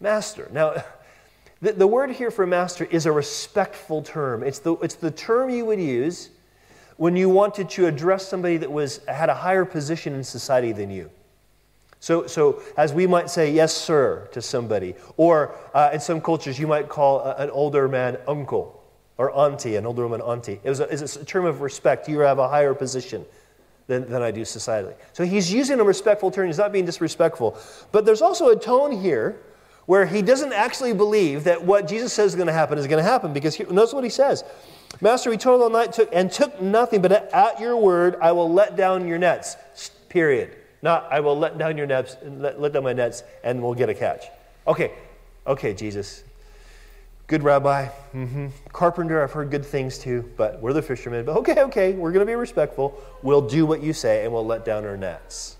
Master. 0.00 0.48
Now, 0.52 0.82
the, 1.62 1.72
the 1.72 1.86
word 1.86 2.10
here 2.10 2.32
for 2.32 2.48
master 2.48 2.84
is 2.84 3.06
a 3.06 3.12
respectful 3.12 4.02
term. 4.02 4.42
It's 4.42 4.58
the, 4.58 4.74
it's 4.78 4.96
the 4.96 5.12
term 5.12 5.48
you 5.48 5.64
would 5.64 5.80
use 5.80 6.30
when 6.96 7.14
you 7.14 7.28
wanted 7.28 7.70
to 7.70 7.86
address 7.86 8.26
somebody 8.26 8.56
that 8.56 8.72
was, 8.72 9.04
had 9.06 9.28
a 9.28 9.34
higher 9.34 9.64
position 9.64 10.14
in 10.14 10.24
society 10.24 10.72
than 10.72 10.90
you. 10.90 11.10
So, 12.02 12.26
so 12.26 12.60
as 12.76 12.92
we 12.92 13.06
might 13.06 13.30
say, 13.30 13.52
yes, 13.52 13.72
sir, 13.72 14.28
to 14.32 14.42
somebody, 14.42 14.96
or 15.16 15.54
uh, 15.72 15.90
in 15.92 16.00
some 16.00 16.20
cultures, 16.20 16.58
you 16.58 16.66
might 16.66 16.88
call 16.88 17.20
a, 17.20 17.36
an 17.36 17.48
older 17.50 17.86
man 17.86 18.18
uncle 18.26 18.82
or 19.18 19.30
auntie, 19.30 19.76
an 19.76 19.86
older 19.86 20.02
woman 20.02 20.20
auntie. 20.20 20.58
It 20.64 20.68
was 20.68 20.80
a, 20.80 20.92
it's 20.92 21.14
a 21.14 21.24
term 21.24 21.44
of 21.44 21.60
respect. 21.60 22.08
You 22.08 22.18
have 22.18 22.40
a 22.40 22.48
higher 22.48 22.74
position 22.74 23.24
than, 23.86 24.10
than 24.10 24.20
I 24.20 24.32
do 24.32 24.40
societally. 24.40 24.96
So 25.12 25.24
he's 25.24 25.52
using 25.52 25.78
a 25.78 25.84
respectful 25.84 26.32
term. 26.32 26.48
He's 26.48 26.58
not 26.58 26.72
being 26.72 26.86
disrespectful. 26.86 27.56
But 27.92 28.04
there's 28.04 28.20
also 28.20 28.48
a 28.48 28.58
tone 28.58 28.90
here 28.90 29.40
where 29.86 30.04
he 30.04 30.22
doesn't 30.22 30.52
actually 30.52 30.94
believe 30.94 31.44
that 31.44 31.62
what 31.64 31.86
Jesus 31.86 32.12
says 32.12 32.32
is 32.32 32.34
going 32.34 32.48
to 32.48 32.52
happen 32.52 32.78
is 32.78 32.88
going 32.88 33.02
to 33.02 33.08
happen 33.08 33.32
because 33.32 33.54
he, 33.54 33.62
notice 33.62 33.92
what 33.92 34.02
he 34.02 34.10
says. 34.10 34.42
Master, 35.00 35.30
we 35.30 35.36
toiled 35.36 35.62
all 35.62 35.70
night 35.70 35.92
took, 35.92 36.08
and 36.12 36.32
took 36.32 36.60
nothing, 36.60 37.00
but 37.00 37.12
at 37.32 37.60
your 37.60 37.76
word 37.76 38.16
I 38.20 38.32
will 38.32 38.52
let 38.52 38.74
down 38.76 39.06
your 39.06 39.18
nets. 39.18 39.54
Period. 40.08 40.56
Not, 40.82 41.06
I 41.10 41.20
will 41.20 41.38
let 41.38 41.58
down 41.58 41.78
your 41.78 41.86
nets, 41.86 42.16
let, 42.24 42.60
let 42.60 42.72
down 42.72 42.82
my 42.82 42.92
nets, 42.92 43.22
and 43.44 43.62
we'll 43.62 43.74
get 43.74 43.88
a 43.88 43.94
catch. 43.94 44.26
Okay, 44.66 44.92
okay, 45.46 45.72
Jesus. 45.74 46.24
Good 47.28 47.44
rabbi. 47.44 47.86
Mm-hmm. 48.12 48.48
Carpenter, 48.72 49.22
I've 49.22 49.32
heard 49.32 49.50
good 49.50 49.64
things 49.64 49.96
too, 49.96 50.28
but 50.36 50.60
we're 50.60 50.72
the 50.72 50.82
fishermen. 50.82 51.24
But 51.24 51.36
okay, 51.38 51.62
okay, 51.62 51.92
we're 51.92 52.10
going 52.10 52.26
to 52.26 52.30
be 52.30 52.34
respectful. 52.34 53.00
We'll 53.22 53.46
do 53.46 53.64
what 53.64 53.82
you 53.82 53.92
say, 53.92 54.24
and 54.24 54.32
we'll 54.32 54.44
let 54.44 54.64
down 54.64 54.84
our 54.84 54.96
nets. 54.96 55.56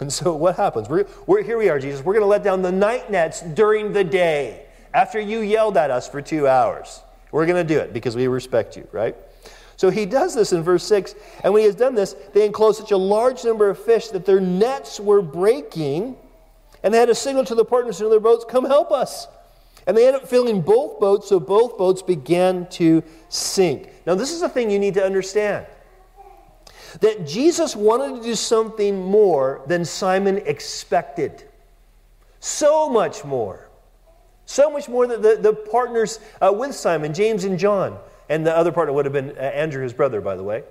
And 0.00 0.12
so 0.12 0.32
what 0.34 0.56
happens? 0.56 0.88
We're, 0.88 1.06
we're 1.26 1.42
here 1.42 1.58
we 1.58 1.68
are, 1.68 1.80
Jesus. 1.80 2.04
We're 2.04 2.14
going 2.14 2.22
to 2.22 2.28
let 2.28 2.44
down 2.44 2.62
the 2.62 2.72
night 2.72 3.10
nets 3.10 3.42
during 3.42 3.92
the 3.92 4.04
day 4.04 4.66
after 4.94 5.18
you 5.20 5.40
yelled 5.40 5.76
at 5.76 5.90
us 5.90 6.08
for 6.08 6.22
two 6.22 6.46
hours. 6.46 7.02
We're 7.32 7.46
going 7.46 7.66
to 7.66 7.74
do 7.74 7.80
it 7.80 7.92
because 7.92 8.14
we 8.14 8.28
respect 8.28 8.76
you, 8.76 8.86
right? 8.92 9.16
So 9.78 9.90
he 9.90 10.06
does 10.06 10.34
this 10.34 10.52
in 10.52 10.62
verse 10.62 10.82
6. 10.84 11.14
And 11.44 11.54
when 11.54 11.60
he 11.60 11.66
has 11.66 11.76
done 11.76 11.94
this, 11.94 12.14
they 12.34 12.44
enclosed 12.44 12.80
such 12.80 12.90
a 12.90 12.96
large 12.96 13.44
number 13.44 13.70
of 13.70 13.78
fish 13.78 14.08
that 14.08 14.26
their 14.26 14.40
nets 14.40 14.98
were 14.98 15.22
breaking. 15.22 16.16
And 16.82 16.92
they 16.92 16.98
had 16.98 17.06
to 17.06 17.14
signal 17.14 17.44
to 17.44 17.54
the 17.54 17.64
partners 17.64 18.00
in 18.00 18.10
their 18.10 18.20
boats, 18.20 18.44
Come 18.46 18.64
help 18.64 18.90
us. 18.90 19.28
And 19.86 19.96
they 19.96 20.06
ended 20.06 20.22
up 20.22 20.28
filling 20.28 20.60
both 20.60 21.00
boats, 21.00 21.28
so 21.28 21.40
both 21.40 21.78
boats 21.78 22.02
began 22.02 22.68
to 22.70 23.02
sink. 23.30 23.88
Now, 24.04 24.16
this 24.16 24.32
is 24.32 24.42
a 24.42 24.48
thing 24.48 24.70
you 24.70 24.78
need 24.78 24.94
to 24.94 25.04
understand 25.04 25.64
that 27.00 27.26
Jesus 27.26 27.76
wanted 27.76 28.16
to 28.16 28.22
do 28.22 28.34
something 28.34 29.00
more 29.00 29.62
than 29.66 29.84
Simon 29.84 30.38
expected. 30.38 31.44
So 32.40 32.88
much 32.90 33.24
more. 33.24 33.68
So 34.44 34.70
much 34.70 34.88
more 34.88 35.06
that 35.06 35.22
the, 35.22 35.36
the 35.40 35.52
partners 35.52 36.18
uh, 36.40 36.52
with 36.52 36.74
Simon, 36.74 37.14
James 37.14 37.44
and 37.44 37.58
John, 37.58 37.98
And 38.28 38.46
the 38.46 38.56
other 38.56 38.72
partner 38.72 38.92
would 38.92 39.04
have 39.06 39.12
been 39.12 39.30
uh, 39.30 39.40
Andrew, 39.40 39.82
his 39.82 39.92
brother, 39.92 40.20
by 40.20 40.36
the 40.36 40.42
way. 40.42 40.64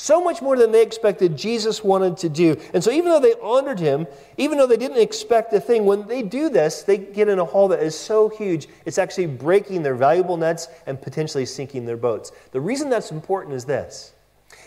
So 0.00 0.22
much 0.22 0.40
more 0.40 0.56
than 0.56 0.70
they 0.70 0.82
expected 0.82 1.36
Jesus 1.36 1.82
wanted 1.82 2.16
to 2.18 2.28
do. 2.28 2.56
And 2.72 2.84
so, 2.84 2.92
even 2.92 3.10
though 3.10 3.18
they 3.18 3.34
honored 3.42 3.80
him, 3.80 4.06
even 4.36 4.56
though 4.56 4.66
they 4.66 4.76
didn't 4.76 5.00
expect 5.00 5.52
a 5.52 5.60
thing, 5.60 5.86
when 5.86 6.06
they 6.06 6.22
do 6.22 6.48
this, 6.48 6.82
they 6.82 6.98
get 6.98 7.28
in 7.28 7.40
a 7.40 7.44
hole 7.44 7.66
that 7.68 7.82
is 7.82 7.98
so 7.98 8.28
huge, 8.28 8.68
it's 8.84 8.96
actually 8.96 9.26
breaking 9.26 9.82
their 9.82 9.96
valuable 9.96 10.36
nets 10.36 10.68
and 10.86 11.02
potentially 11.02 11.44
sinking 11.44 11.84
their 11.84 11.96
boats. 11.96 12.30
The 12.52 12.60
reason 12.60 12.90
that's 12.90 13.10
important 13.10 13.56
is 13.56 13.64
this 13.64 14.12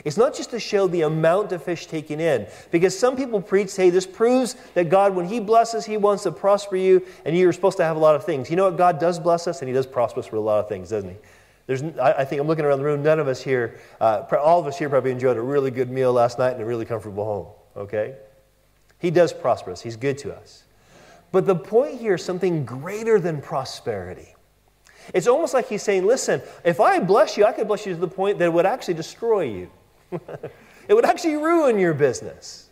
it's 0.04 0.18
not 0.18 0.36
just 0.36 0.52
to 0.52 0.60
show 0.60 0.88
the 0.88 1.04
amount 1.04 1.52
of 1.52 1.64
fish 1.64 1.86
taken 1.86 2.20
in, 2.20 2.48
because 2.72 2.98
some 2.98 3.16
people 3.16 3.42
preach, 3.42 3.76
hey, 3.76 3.90
this 3.90 4.06
proves 4.06 4.56
that 4.74 4.90
God, 4.90 5.16
when 5.16 5.28
He 5.28 5.40
blesses, 5.40 5.86
He 5.86 5.98
wants 5.98 6.24
to 6.24 6.32
prosper 6.32 6.76
you, 6.76 7.06
and 7.24 7.38
you're 7.38 7.54
supposed 7.54 7.78
to 7.78 7.84
have 7.84 7.96
a 7.96 8.00
lot 8.00 8.16
of 8.16 8.26
things. 8.26 8.50
You 8.50 8.56
know 8.56 8.66
what? 8.66 8.78
God 8.78 9.00
does 9.00 9.20
bless 9.20 9.48
us, 9.48 9.62
and 9.62 9.70
He 9.70 9.74
does 9.74 9.88
prosper 9.88 10.20
us 10.20 10.32
with 10.32 10.40
a 10.40 10.44
lot 10.44 10.60
of 10.60 10.70
things, 10.70 10.90
doesn't 10.90 11.10
He? 11.10 11.16
There's, 11.72 11.84
I 11.98 12.26
think 12.26 12.42
I'm 12.42 12.48
looking 12.48 12.66
around 12.66 12.80
the 12.80 12.84
room, 12.84 13.02
none 13.02 13.18
of 13.18 13.30
us 13.30 13.42
here, 13.42 13.80
uh, 14.02 14.24
all 14.44 14.60
of 14.60 14.68
us 14.68 14.78
here 14.78 14.90
probably 14.90 15.12
enjoyed 15.12 15.38
a 15.38 15.42
really 15.42 15.72
good 15.72 15.90
meal 15.90 16.12
last 16.12 16.38
night 16.38 16.52
and 16.52 16.62
a 16.62 16.66
really 16.66 16.84
comfortable 16.84 17.24
home, 17.24 17.48
okay? 17.84 18.18
He 19.00 19.10
does 19.10 19.32
prosper 19.32 19.72
us, 19.72 19.82
He's 19.82 19.96
good 19.96 20.18
to 20.18 20.36
us. 20.36 20.66
But 21.32 21.46
the 21.46 21.56
point 21.56 21.98
here 21.98 22.16
is 22.16 22.26
something 22.26 22.66
greater 22.66 23.22
than 23.22 23.42
prosperity. 23.42 24.36
It's 25.14 25.28
almost 25.28 25.54
like 25.54 25.70
He's 25.70 25.82
saying, 25.82 26.06
listen, 26.06 26.42
if 26.66 26.82
I 26.82 27.00
bless 27.00 27.38
you, 27.38 27.46
I 27.46 27.54
could 27.54 27.70
bless 27.70 27.86
you 27.86 27.94
to 27.94 28.00
the 28.02 28.06
point 28.06 28.38
that 28.40 28.46
it 28.48 28.54
would 28.54 28.66
actually 28.66 28.96
destroy 28.96 29.44
you, 29.44 29.72
it 30.90 30.94
would 30.94 31.06
actually 31.06 31.38
ruin 31.38 31.80
your 31.80 31.94
business. 31.94 32.68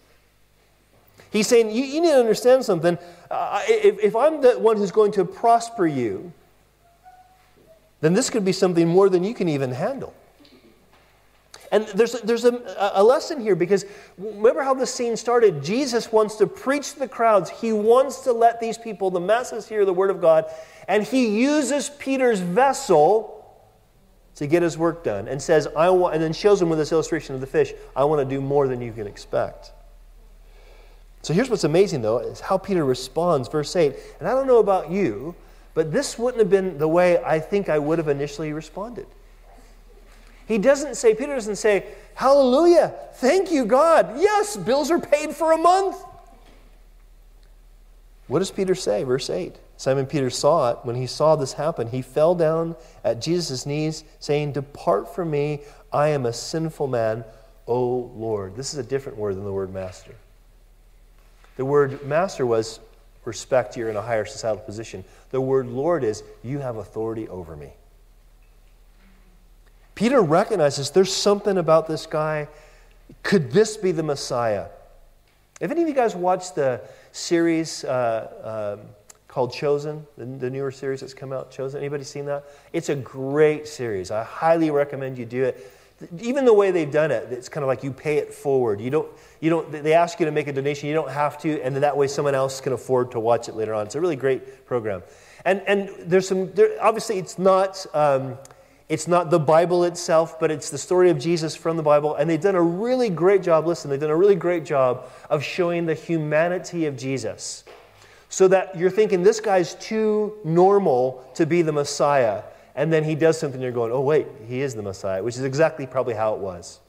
He's 1.32 1.48
saying, 1.48 1.72
you, 1.72 1.86
you 1.86 2.01
need 2.01 2.10
to 2.10 2.20
understand 2.20 2.65
something. 2.65 2.98
Uh, 3.32 3.62
if, 3.65 3.98
if 4.00 4.15
I'm 4.18 4.41
the 4.41 4.60
one 4.60 4.75
who's 4.75 4.91
going 4.91 5.13
to 5.13 5.24
prosper 5.24 5.88
you, 5.88 6.34
then 8.01 8.13
this 8.13 8.29
could 8.29 8.46
be 8.46 8.51
something 8.51 8.88
more 8.88 9.10
than 9.10 9.24
you 9.24 9.34
can 9.34 9.50
even 9.50 9.72
handle. 9.72 10.13
And 11.72 11.86
there's, 11.89 12.13
there's 12.22 12.46
a, 12.46 12.91
a, 12.96 13.03
lesson 13.03 13.39
here 13.39 13.56
because 13.56 13.86
remember 14.18 14.63
how 14.63 14.74
the 14.74 14.88
scene 14.88 15.15
started? 15.15 15.63
Jesus 15.63 16.12
wants 16.12 16.36
to 16.38 16.48
preach 16.48 16.94
to 16.94 17.00
the 17.00 17.08
crowds. 17.08 17.50
He 17.50 17.74
wants 17.74 18.22
to 18.22 18.34
let 18.34 18.60
these 18.60 18.77
people, 18.77 19.12
the 19.12 19.20
masses, 19.20 19.68
hear 19.68 19.86
the 19.86 19.94
word 19.94 20.10
of 20.10 20.20
God. 20.20 20.46
And 20.88 21.03
he 21.03 21.27
uses 21.27 21.89
Peter's 21.89 22.39
vessel 22.39 23.36
to 24.36 24.48
get 24.48 24.63
his 24.63 24.77
work 24.77 25.03
done 25.03 25.27
and 25.27 25.39
says, 25.39 25.68
I 25.75 25.89
want, 25.91 26.15
and 26.15 26.24
then 26.24 26.34
shows 26.34 26.60
them 26.60 26.70
with 26.70 26.79
this 26.79 26.91
illustration 26.91 27.36
of 27.36 27.41
the 27.41 27.48
fish, 27.48 27.74
I 27.96 28.06
want 28.06 28.27
to 28.27 28.36
do 28.36 28.41
more 28.41 28.68
than 28.68 28.82
you 28.82 28.91
can 28.91 29.06
expect. 29.06 29.72
So 31.22 31.34
here's 31.34 31.50
what's 31.50 31.65
amazing, 31.65 32.01
though, 32.01 32.20
is 32.20 32.39
how 32.39 32.58
Peter 32.58 32.86
responds. 32.86 33.48
Verse 33.50 33.75
8. 33.75 33.94
And 34.20 34.27
I 34.27 34.32
don't 34.32 34.48
know 34.48 34.60
about 34.60 34.89
you, 34.89 35.36
but 35.74 35.92
this 35.92 36.18
wouldn't 36.18 36.40
have 36.40 36.50
been 36.50 36.78
the 36.78 36.88
way 36.88 37.24
I 37.24 37.40
think 37.40 37.70
I 37.70 37.80
would 37.80 37.98
have 37.98 38.08
initially 38.08 38.54
responded. 38.54 39.08
He 40.48 40.58
doesn't 40.58 40.96
say, 40.96 41.14
Peter 41.14 41.36
doesn't 41.36 41.58
say, 41.58 41.86
Hallelujah, 42.16 42.94
thank 43.14 43.52
you, 43.52 43.66
God. 43.66 44.20
Yes, 44.20 44.58
bills 44.58 44.92
are 44.92 45.00
paid 45.00 45.36
for 45.36 45.52
a 45.52 45.58
month. 45.58 45.96
What 48.28 48.40
does 48.40 48.52
Peter 48.52 48.76
say? 48.76 49.04
Verse 49.04 49.30
8. 49.30 49.56
Simon 49.78 50.06
Peter 50.06 50.30
saw 50.30 50.72
it. 50.72 50.80
When 50.84 50.96
he 50.96 51.08
saw 51.08 51.36
this 51.36 51.54
happen, 51.54 51.88
he 51.88 52.02
fell 52.02 52.36
down 52.36 52.76
at 53.04 53.22
Jesus' 53.22 53.66
knees, 53.66 54.04
saying, 54.20 54.52
Depart 54.52 55.16
from 55.16 55.32
me, 55.32 55.62
I 55.94 56.10
am 56.10 56.26
a 56.26 56.34
sinful 56.34 56.88
man, 56.88 57.24
O 57.66 58.12
Lord. 58.16 58.56
This 58.56 58.74
is 58.74 58.80
a 58.80 58.84
different 58.84 59.18
word 59.18 59.36
than 59.36 59.46
the 59.46 59.54
word 59.54 59.74
master. 59.74 60.16
The 61.56 61.66
word 61.66 62.06
master 62.06 62.46
was 62.46 62.80
respect, 63.29 63.77
you're 63.77 63.89
in 63.89 63.95
a 63.95 64.01
higher 64.01 64.25
societal 64.25 64.62
position. 64.62 65.05
The 65.29 65.39
word 65.39 65.67
Lord 65.67 66.03
is, 66.03 66.24
you 66.43 66.59
have 66.59 66.75
authority 66.75 67.29
over 67.29 67.55
me. 67.55 67.71
Peter 69.95 70.21
recognizes 70.21 70.91
there's 70.91 71.13
something 71.13 71.57
about 71.57 71.88
this 71.88 72.05
guy. 72.05 72.48
Could 73.24 73.51
this 73.51 73.77
be 73.77 73.91
the 73.91 74.03
Messiah? 74.03 74.65
Have 75.62 75.71
any 75.71 75.81
of 75.81 75.88
you 75.88 75.93
guys 75.93 76.15
watched 76.15 76.55
the 76.55 76.81
series 77.12 77.83
uh, 77.83 78.77
um, 78.79 78.88
called 79.27 79.53
Chosen, 79.53 80.05
the, 80.17 80.25
the, 80.25 80.50
newer 80.50 80.71
series 80.71 81.01
that's 81.01 81.13
come 81.13 81.31
out, 81.31 81.51
Chosen? 81.51 81.79
Anybody 81.79 82.03
seen 82.03 82.25
that? 82.25 82.45
It's 82.74 82.89
a 82.89 82.95
great 82.95 83.67
series. 83.67 84.09
I 84.09 84.24
highly 84.24 84.71
recommend 84.71 85.17
you 85.17 85.25
do 85.25 85.43
it 85.43 85.71
even 86.20 86.46
the 86.46 86.53
way 86.53 86.72
they've 86.72 86.91
done 86.91 87.12
it, 87.12 87.32
it's 87.32 87.50
kind 87.50 87.63
of 87.63 87.68
like 87.68 87.84
you 87.84 87.91
pay 87.91 88.18
it 88.18 88.34
forward. 88.34 88.79
You 88.79 88.89
don't, 88.89 89.08
you 89.39 89.50
don't, 89.50 89.72
they 89.72 89.94
ask 89.94 90.20
you 90.20 90.25
to 90.25 90.32
make 90.32 90.48
a 90.48 90.53
donation, 90.53 90.88
you 90.88 90.96
don't 90.96 91.12
have 91.12 91.38
to, 91.39 91.62
and 91.62 91.75
then 91.75 91.82
that 91.82 91.96
way 91.96 92.08
someone 92.08 92.36
else 92.36 92.62
can 92.62 92.74
afford 92.74 93.12
to 93.12 93.20
watch 93.20 93.50
it 93.50 93.56
later 93.56 93.74
on. 93.74 93.86
It's 93.86 93.96
a 93.96 94.01
really 94.01 94.15
great 94.15 94.65
program. 94.65 95.03
And, 95.46 95.62
and 95.68 95.89
there's 96.00 96.27
some, 96.27 96.51
there, 96.53 96.82
obviously, 96.82 97.18
it's 97.18 97.38
not, 97.38 97.86
um, 97.94 98.38
it's 98.88 99.08
not 99.08 99.29
the 99.29 99.39
Bible 99.39 99.84
itself, 99.84 100.39
but 100.39 100.51
it's 100.51 100.70
the 100.70 100.77
story 100.77 101.10
of 101.10 101.20
Jesus 101.20 101.56
from 101.56 101.77
the 101.77 101.84
Bible. 101.84 102.15
And 102.15 102.29
they've 102.29 102.41
done 102.41 102.56
a 102.56 102.62
really 102.62 103.10
great 103.10 103.44
job, 103.44 103.68
listen, 103.68 103.89
they've 103.89 104.00
done 104.00 104.10
a 104.10 104.18
really 104.18 104.36
great 104.36 104.65
job 104.65 105.10
of 105.29 105.44
showing 105.44 105.86
the 105.86 105.94
humanity 105.94 106.86
of 106.86 106.98
Jesus. 106.98 107.65
So 108.29 108.48
that 108.48 108.77
you're 108.77 108.91
thinking 108.91 109.24
this 109.24 109.39
guy's 109.39 109.75
too 109.75 110.38
normal 110.44 111.29
to 111.36 111.46
be 111.46 111.62
the 111.62 111.72
Messiah 111.72 112.44
and 112.79 112.93
then 112.93 113.03
he 113.03 113.13
does 113.13 113.38
something, 113.38 113.59
you're 113.59 113.74
going, 113.74 113.91
oh, 113.91 114.00
wait, 114.00 114.25
he 114.48 114.62
is 114.62 114.74
the 114.74 114.81
Messiah, 114.81 115.21
which 115.21 115.36
is 115.36 115.43
exactly 115.43 115.86
probably 115.86 116.13
how 116.13 116.36
it 116.36 116.39
was. 116.39 116.79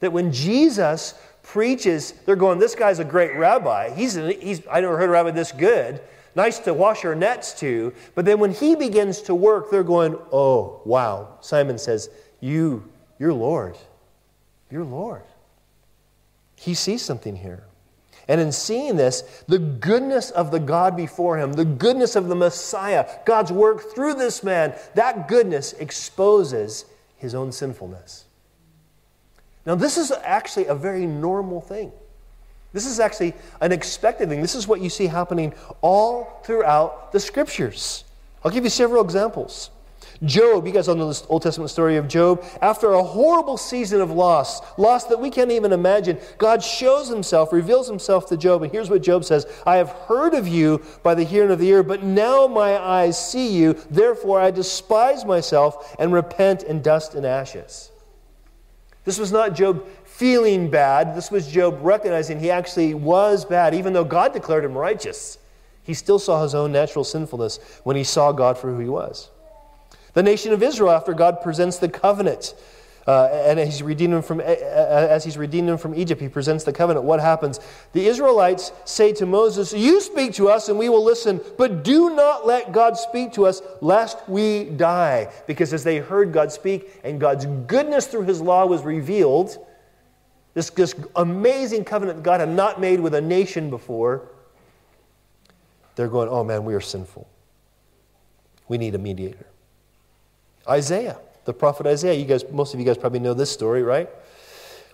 That 0.00 0.10
when 0.10 0.32
Jesus 0.32 1.12
preaches, 1.42 2.12
they're 2.24 2.34
going, 2.34 2.58
this 2.58 2.74
guy's 2.74 2.98
a 2.98 3.04
great 3.04 3.36
rabbi. 3.36 3.90
He's, 3.90 4.14
he's 4.14 4.62
I 4.72 4.80
never 4.80 4.96
heard 4.96 5.10
a 5.10 5.12
rabbi 5.12 5.32
this 5.32 5.52
good. 5.52 6.00
Nice 6.34 6.60
to 6.60 6.72
wash 6.72 7.04
our 7.04 7.14
nets 7.14 7.52
to. 7.60 7.92
But 8.14 8.24
then 8.24 8.38
when 8.38 8.52
he 8.52 8.74
begins 8.74 9.20
to 9.22 9.34
work, 9.34 9.70
they're 9.70 9.84
going, 9.84 10.16
oh, 10.32 10.80
wow. 10.86 11.36
Simon 11.42 11.76
says, 11.76 12.08
you, 12.40 12.82
you're 13.18 13.34
Lord. 13.34 13.76
You're 14.70 14.84
Lord. 14.84 15.24
He 16.54 16.72
sees 16.72 17.02
something 17.02 17.36
here. 17.36 17.65
And 18.28 18.40
in 18.40 18.50
seeing 18.50 18.96
this, 18.96 19.44
the 19.46 19.58
goodness 19.58 20.30
of 20.30 20.50
the 20.50 20.58
God 20.58 20.96
before 20.96 21.38
him, 21.38 21.52
the 21.52 21.64
goodness 21.64 22.16
of 22.16 22.28
the 22.28 22.34
Messiah, 22.34 23.08
God's 23.24 23.52
work 23.52 23.94
through 23.94 24.14
this 24.14 24.42
man, 24.42 24.74
that 24.94 25.28
goodness 25.28 25.74
exposes 25.74 26.86
his 27.16 27.34
own 27.34 27.52
sinfulness. 27.52 28.24
Now, 29.64 29.74
this 29.74 29.96
is 29.96 30.12
actually 30.22 30.66
a 30.66 30.74
very 30.74 31.06
normal 31.06 31.60
thing. 31.60 31.92
This 32.72 32.86
is 32.86 33.00
actually 33.00 33.34
an 33.60 33.72
expected 33.72 34.28
thing. 34.28 34.42
This 34.42 34.54
is 34.54 34.68
what 34.68 34.80
you 34.80 34.90
see 34.90 35.06
happening 35.06 35.54
all 35.80 36.40
throughout 36.44 37.12
the 37.12 37.20
scriptures. 37.20 38.04
I'll 38.44 38.50
give 38.50 38.64
you 38.64 38.70
several 38.70 39.02
examples. 39.02 39.70
Job, 40.24 40.66
you 40.66 40.72
guys 40.72 40.88
all 40.88 40.94
know 40.94 41.12
the 41.12 41.26
Old 41.28 41.42
Testament 41.42 41.70
story 41.70 41.96
of 41.96 42.08
Job. 42.08 42.44
After 42.62 42.92
a 42.92 43.02
horrible 43.02 43.56
season 43.56 44.00
of 44.00 44.10
loss, 44.10 44.60
loss 44.78 45.04
that 45.04 45.20
we 45.20 45.30
can't 45.30 45.50
even 45.50 45.72
imagine, 45.72 46.18
God 46.38 46.62
shows 46.62 47.08
himself, 47.08 47.52
reveals 47.52 47.88
himself 47.88 48.26
to 48.28 48.36
Job. 48.36 48.62
And 48.62 48.72
here's 48.72 48.88
what 48.88 49.02
Job 49.02 49.24
says 49.24 49.46
I 49.66 49.76
have 49.76 49.90
heard 49.90 50.34
of 50.34 50.48
you 50.48 50.82
by 51.02 51.14
the 51.14 51.24
hearing 51.24 51.50
of 51.50 51.58
the 51.58 51.68
ear, 51.68 51.82
but 51.82 52.02
now 52.02 52.46
my 52.46 52.78
eyes 52.78 53.18
see 53.18 53.56
you. 53.56 53.74
Therefore 53.90 54.40
I 54.40 54.50
despise 54.50 55.24
myself 55.24 55.94
and 55.98 56.12
repent 56.12 56.62
in 56.62 56.82
dust 56.82 57.14
and 57.14 57.26
ashes. 57.26 57.90
This 59.04 59.18
was 59.18 59.30
not 59.30 59.54
Job 59.54 59.86
feeling 60.04 60.70
bad. 60.70 61.14
This 61.14 61.30
was 61.30 61.46
Job 61.46 61.78
recognizing 61.82 62.40
he 62.40 62.50
actually 62.50 62.94
was 62.94 63.44
bad, 63.44 63.74
even 63.74 63.92
though 63.92 64.04
God 64.04 64.32
declared 64.32 64.64
him 64.64 64.76
righteous. 64.76 65.38
He 65.82 65.94
still 65.94 66.18
saw 66.18 66.42
his 66.42 66.54
own 66.54 66.72
natural 66.72 67.04
sinfulness 67.04 67.60
when 67.84 67.96
he 67.96 68.02
saw 68.02 68.32
God 68.32 68.58
for 68.58 68.72
who 68.72 68.80
he 68.80 68.88
was. 68.88 69.30
The 70.16 70.22
nation 70.22 70.54
of 70.54 70.62
Israel, 70.62 70.92
after 70.92 71.12
God 71.12 71.42
presents 71.42 71.76
the 71.76 71.90
covenant, 71.90 72.54
uh, 73.06 73.26
and 73.30 73.58
he's 73.58 73.82
redeemed 73.82 74.14
them 74.14 74.22
from, 74.22 74.40
as 74.40 75.22
he's 75.24 75.36
redeemed 75.36 75.68
them 75.68 75.76
from 75.76 75.94
Egypt, 75.94 76.22
he 76.22 76.28
presents 76.30 76.64
the 76.64 76.72
covenant. 76.72 77.04
What 77.04 77.20
happens? 77.20 77.60
The 77.92 78.06
Israelites 78.06 78.72
say 78.86 79.12
to 79.12 79.26
Moses, 79.26 79.74
You 79.74 80.00
speak 80.00 80.32
to 80.36 80.48
us 80.48 80.70
and 80.70 80.78
we 80.78 80.88
will 80.88 81.04
listen, 81.04 81.42
but 81.58 81.84
do 81.84 82.16
not 82.16 82.46
let 82.46 82.72
God 82.72 82.96
speak 82.96 83.34
to 83.34 83.44
us 83.44 83.60
lest 83.82 84.26
we 84.26 84.64
die. 84.64 85.30
Because 85.46 85.74
as 85.74 85.84
they 85.84 85.98
heard 85.98 86.32
God 86.32 86.50
speak 86.50 86.98
and 87.04 87.20
God's 87.20 87.44
goodness 87.66 88.06
through 88.06 88.24
his 88.24 88.40
law 88.40 88.64
was 88.64 88.84
revealed, 88.84 89.66
this, 90.54 90.70
this 90.70 90.94
amazing 91.14 91.84
covenant 91.84 92.22
God 92.22 92.40
had 92.40 92.48
not 92.48 92.80
made 92.80 93.00
with 93.00 93.14
a 93.14 93.20
nation 93.20 93.68
before, 93.68 94.30
they're 95.94 96.08
going, 96.08 96.30
Oh 96.30 96.42
man, 96.42 96.64
we 96.64 96.72
are 96.72 96.80
sinful. 96.80 97.28
We 98.66 98.78
need 98.78 98.94
a 98.94 98.98
mediator. 98.98 99.44
Isaiah, 100.68 101.18
the 101.44 101.52
prophet 101.52 101.86
Isaiah. 101.86 102.14
You 102.14 102.24
guys, 102.24 102.44
most 102.50 102.74
of 102.74 102.80
you 102.80 102.86
guys 102.86 102.98
probably 102.98 103.20
know 103.20 103.34
this 103.34 103.50
story, 103.50 103.82
right? 103.82 104.08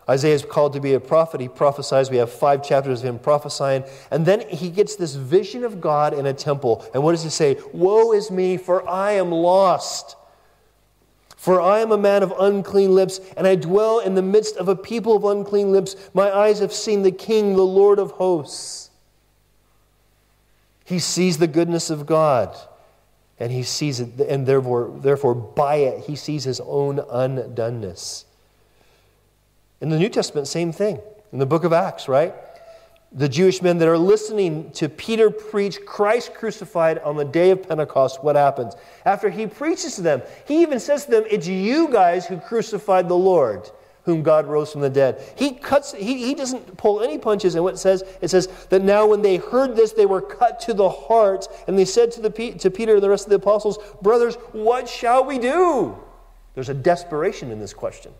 Isaiah 0.09 0.35
is 0.35 0.45
called 0.45 0.73
to 0.73 0.81
be 0.81 0.95
a 0.95 1.01
prophet. 1.01 1.41
He 1.41 1.49
prophesies. 1.49 2.11
We 2.11 2.17
have 2.17 2.33
five 2.33 2.65
chapters 2.65 3.01
of 3.01 3.09
him 3.09 3.19
prophesying. 3.19 3.85
And 4.11 4.27
then 4.27 4.49
he 4.49 4.69
gets 4.69 4.97
this 4.97 5.15
vision 5.15 5.65
of 5.65 5.81
God 5.81 6.13
in 6.13 6.27
a 6.27 6.33
temple. 6.33 6.85
And 6.93 7.03
what 7.03 7.13
does 7.13 7.23
he 7.23 7.31
say? 7.31 7.57
Woe 7.73 8.13
is 8.13 8.31
me, 8.31 8.57
for 8.57 8.89
I 8.89 9.13
am 9.13 9.31
lost. 9.31 10.17
For 11.37 11.61
I 11.61 11.81
am 11.81 11.91
a 11.91 11.99
man 11.99 12.23
of 12.23 12.33
unclean 12.39 12.95
lips, 12.95 13.21
and 13.37 13.49
I 13.49 13.57
dwell 13.57 13.99
in 13.99 14.15
the 14.15 14.23
midst 14.23 14.57
of 14.57 14.69
a 14.69 14.77
people 14.77 15.17
of 15.17 15.25
unclean 15.25 15.73
lips. 15.73 15.97
My 16.15 16.31
eyes 16.31 16.61
have 16.61 16.73
seen 16.73 17.03
the 17.03 17.11
King, 17.11 17.57
the 17.57 17.63
Lord 17.63 17.99
of 17.99 18.13
hosts. 18.13 18.91
He 20.85 21.01
sees 21.01 21.39
the 21.39 21.49
goodness 21.49 21.91
of 21.91 22.07
God. 22.07 22.57
And 23.43 23.51
he 23.51 23.65
sees 23.65 23.99
it, 23.99 24.21
and 24.21 24.47
therefore, 24.47 24.93
therefore 25.01 25.35
by 25.35 25.75
it, 25.75 26.05
he 26.05 26.15
sees 26.15 26.45
his 26.45 26.61
own 26.61 26.99
undoneness. 26.99 28.25
In 29.81 29.89
the 29.89 29.99
New 29.99 30.09
Testament, 30.09 30.47
same 30.47 30.71
thing. 30.71 31.01
In 31.33 31.41
the 31.41 31.47
book 31.47 31.65
of 31.65 31.73
Acts, 31.73 32.07
right? 32.07 32.33
The 33.11 33.29
Jewish 33.29 33.61
men 33.61 33.79
that 33.79 33.89
are 33.89 33.99
listening 33.99 34.71
to 34.75 34.89
Peter 34.89 35.29
preach 35.29 35.85
Christ 35.85 36.35
crucified 36.35 36.99
on 37.01 37.17
the 37.17 37.25
day 37.25 37.51
of 37.51 37.69
Pentecost, 37.69 38.23
what 38.23 38.37
happens? 38.37 38.77
After 39.05 39.29
he 39.29 39.49
preaches 39.49 39.97
to 39.97 40.03
them, 40.03 40.23
he 40.47 40.63
even 40.63 40.79
says 40.79 41.07
to 41.07 41.11
them, 41.11 41.25
It's 41.29 41.49
you 41.49 41.89
guys 41.89 42.25
who 42.25 42.39
crucified 42.39 43.09
the 43.09 43.17
Lord 43.17 43.69
whom 44.05 44.23
God 44.23 44.47
rose 44.47 44.73
from 44.73 44.81
the 44.81 44.91
dead. 44.91 45.23
He 45.37 45.53
cuts, 45.53 45.93
he, 45.93 46.27
he 46.27 46.35
doesn't 46.35 46.77
pull 46.77 47.03
any 47.03 47.19
punches. 47.19 47.55
And 47.55 47.63
what 47.63 47.75
it 47.75 47.79
says, 47.79 48.03
it 48.21 48.29
says 48.29 48.49
that 48.71 48.83
now 48.83 49.07
when 49.07 49.23
they 49.23 49.37
heard 49.37 49.77
this, 49.77 49.93
they 49.93 50.07
were 50.07 50.21
cut 50.21 50.59
to 50.61 50.75
the 50.75 50.89
heart. 50.89 51.47
And 51.69 51.79
they 51.79 51.85
said 51.85 52.11
to, 52.13 52.21
the, 52.21 52.31
to 52.31 52.71
Peter 52.71 52.95
and 52.95 53.03
the 53.03 53.09
rest 53.09 53.27
of 53.27 53.31
the 53.31 53.37
apostles, 53.37 53.79
Brothers, 54.03 54.35
what 54.53 54.89
shall 54.89 55.25
we 55.25 55.39
do? 55.39 55.97
There's 56.55 56.69
a 56.69 56.75
desperation 56.75 57.51
in 57.51 57.61
this 57.61 57.73
question. 57.73 58.13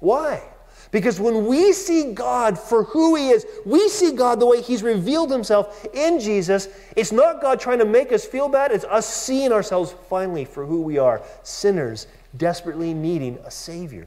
Why? 0.00 0.42
Because 0.90 1.18
when 1.18 1.46
we 1.46 1.72
see 1.72 2.12
God 2.12 2.58
for 2.58 2.84
who 2.84 3.14
He 3.14 3.30
is, 3.30 3.46
we 3.64 3.88
see 3.88 4.12
God 4.12 4.40
the 4.40 4.46
way 4.46 4.60
He's 4.60 4.82
revealed 4.82 5.30
Himself 5.30 5.86
in 5.94 6.18
Jesus. 6.18 6.68
It's 6.96 7.12
not 7.12 7.40
God 7.40 7.60
trying 7.60 7.78
to 7.78 7.84
make 7.84 8.12
us 8.12 8.24
feel 8.24 8.48
bad, 8.48 8.72
it's 8.72 8.84
us 8.84 9.08
seeing 9.08 9.52
ourselves 9.52 9.94
finally 10.10 10.44
for 10.44 10.66
who 10.66 10.82
we 10.82 10.98
are 10.98 11.22
sinners, 11.44 12.08
desperately 12.36 12.92
needing 12.92 13.38
a 13.44 13.50
Savior. 13.50 14.06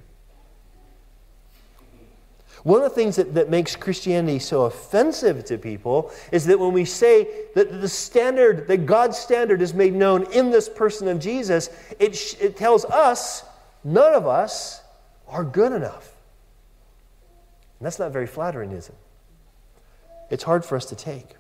One 2.66 2.82
of 2.82 2.90
the 2.90 2.96
things 2.96 3.18
that, 3.18 3.36
that 3.36 3.52
makes 3.52 3.76
Christianity 3.76 4.40
so 4.40 4.64
offensive 4.64 5.46
to 5.46 5.58
people 5.60 6.12
is 6.32 6.46
that 6.48 6.60
when 6.60 6.74
we 6.74 6.84
say 6.84 7.28
that 7.54 7.80
the 7.80 7.88
standard, 7.88 8.68
that 8.68 8.88
God's 8.88 9.20
standard 9.20 9.62
is 9.62 9.76
made 9.76 9.94
known 9.94 10.24
in 10.32 10.50
this 10.50 10.68
person 10.68 11.08
of 11.08 11.20
Jesus, 11.20 11.70
it, 12.00 12.36
it 12.42 12.58
tells 12.58 12.84
us, 12.86 13.46
none 13.84 14.16
of 14.16 14.26
us 14.26 14.82
are 15.28 15.44
good 15.44 15.74
enough. 15.74 16.12
And 17.80 17.86
that's 17.86 18.00
not 18.00 18.12
very 18.12 18.26
flattering, 18.26 18.72
is 18.72 18.90
it? 18.90 18.96
It's 20.32 20.44
hard 20.44 20.66
for 20.66 20.76
us 20.76 20.86
to 20.86 20.96
take. 20.96 21.36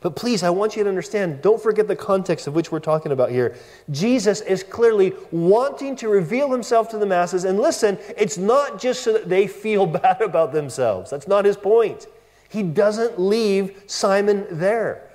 But 0.00 0.16
please, 0.16 0.42
I 0.42 0.50
want 0.50 0.76
you 0.76 0.82
to 0.82 0.88
understand, 0.88 1.42
don't 1.42 1.60
forget 1.60 1.88
the 1.88 1.96
context 1.96 2.46
of 2.46 2.54
which 2.54 2.70
we're 2.70 2.80
talking 2.80 3.12
about 3.12 3.30
here. 3.30 3.56
Jesus 3.90 4.40
is 4.42 4.62
clearly 4.62 5.14
wanting 5.30 5.96
to 5.96 6.08
reveal 6.08 6.50
himself 6.50 6.88
to 6.90 6.98
the 6.98 7.06
masses. 7.06 7.44
And 7.44 7.58
listen, 7.58 7.98
it's 8.16 8.38
not 8.38 8.78
just 8.78 9.02
so 9.02 9.12
that 9.12 9.28
they 9.28 9.46
feel 9.46 9.86
bad 10.02 10.20
about 10.20 10.52
themselves. 10.52 11.10
That's 11.10 11.28
not 11.28 11.44
his 11.44 11.56
point. 11.56 12.06
He 12.48 12.62
doesn't 12.62 13.18
leave 13.18 13.82
Simon 13.86 14.46
there. 14.50 15.10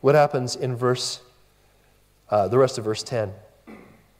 What 0.00 0.14
happens 0.14 0.54
in 0.56 0.76
verse, 0.76 1.22
uh, 2.30 2.48
the 2.48 2.58
rest 2.58 2.78
of 2.78 2.84
verse 2.84 3.02
10? 3.02 3.32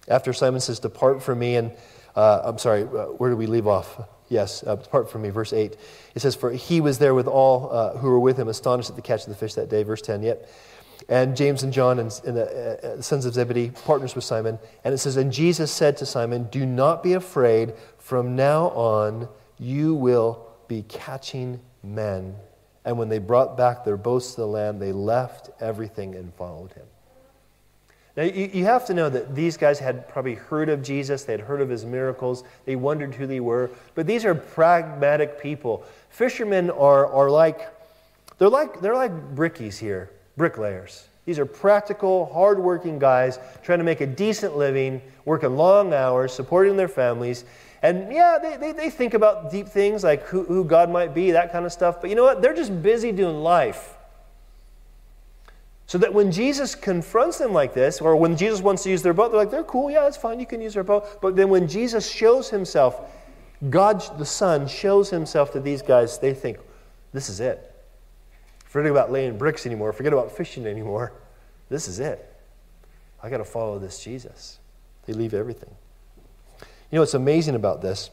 After 0.08 0.32
Simon 0.32 0.60
says, 0.60 0.80
Depart 0.80 1.22
from 1.22 1.38
me, 1.38 1.56
and 1.56 1.72
uh, 2.16 2.40
I'm 2.44 2.58
sorry, 2.58 2.82
uh, 2.82 3.06
where 3.18 3.30
do 3.30 3.36
we 3.36 3.46
leave 3.46 3.66
off? 3.66 4.00
Yes, 4.28 4.62
uh, 4.62 4.76
from 4.76 5.22
me. 5.22 5.30
Verse 5.30 5.52
8. 5.52 5.76
It 6.14 6.20
says, 6.20 6.34
For 6.34 6.50
he 6.50 6.80
was 6.80 6.98
there 6.98 7.14
with 7.14 7.26
all 7.26 7.70
uh, 7.72 7.96
who 7.96 8.10
were 8.10 8.20
with 8.20 8.38
him, 8.38 8.48
astonished 8.48 8.90
at 8.90 8.96
the 8.96 9.02
catch 9.02 9.22
of 9.22 9.28
the 9.28 9.34
fish 9.34 9.54
that 9.54 9.68
day. 9.68 9.82
Verse 9.82 10.02
10. 10.02 10.22
Yet. 10.22 10.48
And 11.08 11.36
James 11.36 11.62
and 11.62 11.72
John 11.72 11.98
and, 12.00 12.20
and 12.26 12.36
the, 12.36 12.82
uh, 12.82 12.96
the 12.96 13.02
sons 13.02 13.24
of 13.24 13.34
Zebedee, 13.34 13.70
partners 13.84 14.14
with 14.14 14.24
Simon. 14.24 14.58
And 14.84 14.92
it 14.92 14.98
says, 14.98 15.16
And 15.16 15.32
Jesus 15.32 15.70
said 15.70 15.96
to 15.98 16.06
Simon, 16.06 16.48
Do 16.50 16.66
not 16.66 17.02
be 17.02 17.14
afraid. 17.14 17.74
From 17.98 18.36
now 18.36 18.68
on, 18.70 19.28
you 19.58 19.94
will 19.94 20.46
be 20.66 20.82
catching 20.82 21.60
men. 21.82 22.34
And 22.84 22.98
when 22.98 23.08
they 23.08 23.18
brought 23.18 23.56
back 23.56 23.84
their 23.84 23.96
boats 23.96 24.34
to 24.34 24.42
the 24.42 24.46
land, 24.46 24.80
they 24.80 24.92
left 24.92 25.50
everything 25.60 26.14
and 26.14 26.34
followed 26.34 26.72
him. 26.72 26.86
Now, 28.18 28.24
you, 28.24 28.50
you 28.52 28.64
have 28.64 28.84
to 28.86 28.94
know 28.94 29.08
that 29.08 29.36
these 29.36 29.56
guys 29.56 29.78
had 29.78 30.08
probably 30.08 30.34
heard 30.34 30.68
of 30.68 30.82
Jesus, 30.82 31.22
they 31.22 31.34
had 31.34 31.40
heard 31.40 31.60
of 31.60 31.68
his 31.68 31.84
miracles, 31.84 32.42
they 32.64 32.74
wondered 32.74 33.14
who 33.14 33.28
they 33.28 33.38
were, 33.38 33.70
but 33.94 34.08
these 34.08 34.24
are 34.24 34.34
pragmatic 34.34 35.40
people. 35.40 35.84
Fishermen 36.10 36.68
are, 36.70 37.06
are 37.06 37.30
like, 37.30 37.72
they're 38.38 38.48
like, 38.48 38.80
they're 38.80 38.96
like 38.96 39.12
brickies 39.36 39.78
here, 39.78 40.10
bricklayers. 40.36 41.06
These 41.26 41.38
are 41.38 41.46
practical, 41.46 42.26
hardworking 42.32 42.98
guys 42.98 43.38
trying 43.62 43.78
to 43.78 43.84
make 43.84 44.00
a 44.00 44.06
decent 44.06 44.56
living, 44.56 45.00
working 45.24 45.56
long 45.56 45.94
hours, 45.94 46.32
supporting 46.32 46.76
their 46.76 46.88
families. 46.88 47.44
And 47.82 48.12
yeah, 48.12 48.38
they, 48.42 48.56
they, 48.56 48.72
they 48.72 48.90
think 48.90 49.14
about 49.14 49.52
deep 49.52 49.68
things 49.68 50.02
like 50.02 50.24
who, 50.24 50.42
who 50.42 50.64
God 50.64 50.90
might 50.90 51.14
be, 51.14 51.30
that 51.30 51.52
kind 51.52 51.64
of 51.64 51.72
stuff. 51.72 52.00
But 52.00 52.10
you 52.10 52.16
know 52.16 52.24
what? 52.24 52.42
They're 52.42 52.52
just 52.52 52.82
busy 52.82 53.12
doing 53.12 53.36
life. 53.44 53.94
So 55.88 55.96
that 55.96 56.12
when 56.12 56.30
Jesus 56.30 56.74
confronts 56.74 57.38
them 57.38 57.54
like 57.54 57.72
this, 57.72 58.02
or 58.02 58.14
when 58.14 58.36
Jesus 58.36 58.60
wants 58.60 58.82
to 58.82 58.90
use 58.90 59.00
their 59.00 59.14
boat, 59.14 59.30
they're 59.30 59.40
like, 59.40 59.50
they're 59.50 59.64
cool, 59.64 59.90
yeah, 59.90 60.02
that's 60.02 60.18
fine, 60.18 60.38
you 60.38 60.44
can 60.44 60.60
use 60.60 60.74
their 60.74 60.84
boat. 60.84 61.22
But 61.22 61.34
then 61.34 61.48
when 61.48 61.66
Jesus 61.66 62.08
shows 62.08 62.50
himself, 62.50 63.10
God 63.70 64.02
the 64.18 64.24
Son 64.26 64.68
shows 64.68 65.08
himself 65.08 65.50
to 65.54 65.60
these 65.60 65.80
guys, 65.80 66.18
they 66.18 66.34
think, 66.34 66.58
this 67.14 67.30
is 67.30 67.40
it. 67.40 67.74
Forget 68.66 68.90
about 68.90 69.10
laying 69.10 69.38
bricks 69.38 69.64
anymore, 69.64 69.94
forget 69.94 70.12
about 70.12 70.30
fishing 70.30 70.66
anymore. 70.66 71.14
This 71.70 71.88
is 71.88 72.00
it. 72.00 72.34
I 73.22 73.30
got 73.30 73.38
to 73.38 73.44
follow 73.44 73.78
this 73.78 74.04
Jesus. 74.04 74.58
They 75.06 75.14
leave 75.14 75.32
everything. 75.32 75.70
You 76.60 76.96
know 76.96 77.00
what's 77.00 77.14
amazing 77.14 77.54
about 77.54 77.80
this 77.80 78.10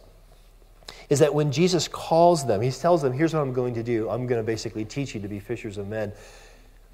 is 1.09 1.19
that 1.19 1.33
when 1.33 1.51
Jesus 1.51 1.89
calls 1.89 2.47
them, 2.47 2.61
he 2.61 2.71
tells 2.71 3.01
them, 3.01 3.11
here's 3.11 3.33
what 3.33 3.41
I'm 3.41 3.53
going 3.53 3.73
to 3.73 3.83
do. 3.83 4.09
I'm 4.09 4.27
going 4.27 4.39
to 4.39 4.45
basically 4.45 4.85
teach 4.85 5.13
you 5.13 5.19
to 5.19 5.27
be 5.27 5.39
fishers 5.39 5.77
of 5.77 5.89
men 5.89 6.13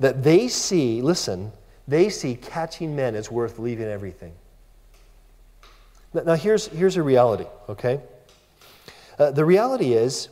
that 0.01 0.23
they 0.23 0.47
see, 0.47 0.99
listen, 0.99 1.51
they 1.87 2.09
see 2.09 2.35
catching 2.35 2.95
men 2.95 3.13
as 3.13 3.29
worth 3.29 3.59
leaving 3.59 3.85
everything. 3.85 4.33
Now, 6.11 6.33
here's, 6.33 6.65
here's 6.67 6.97
a 6.97 7.03
reality, 7.03 7.45
okay? 7.69 8.01
Uh, 9.19 9.29
the 9.29 9.45
reality 9.45 9.93
is 9.93 10.29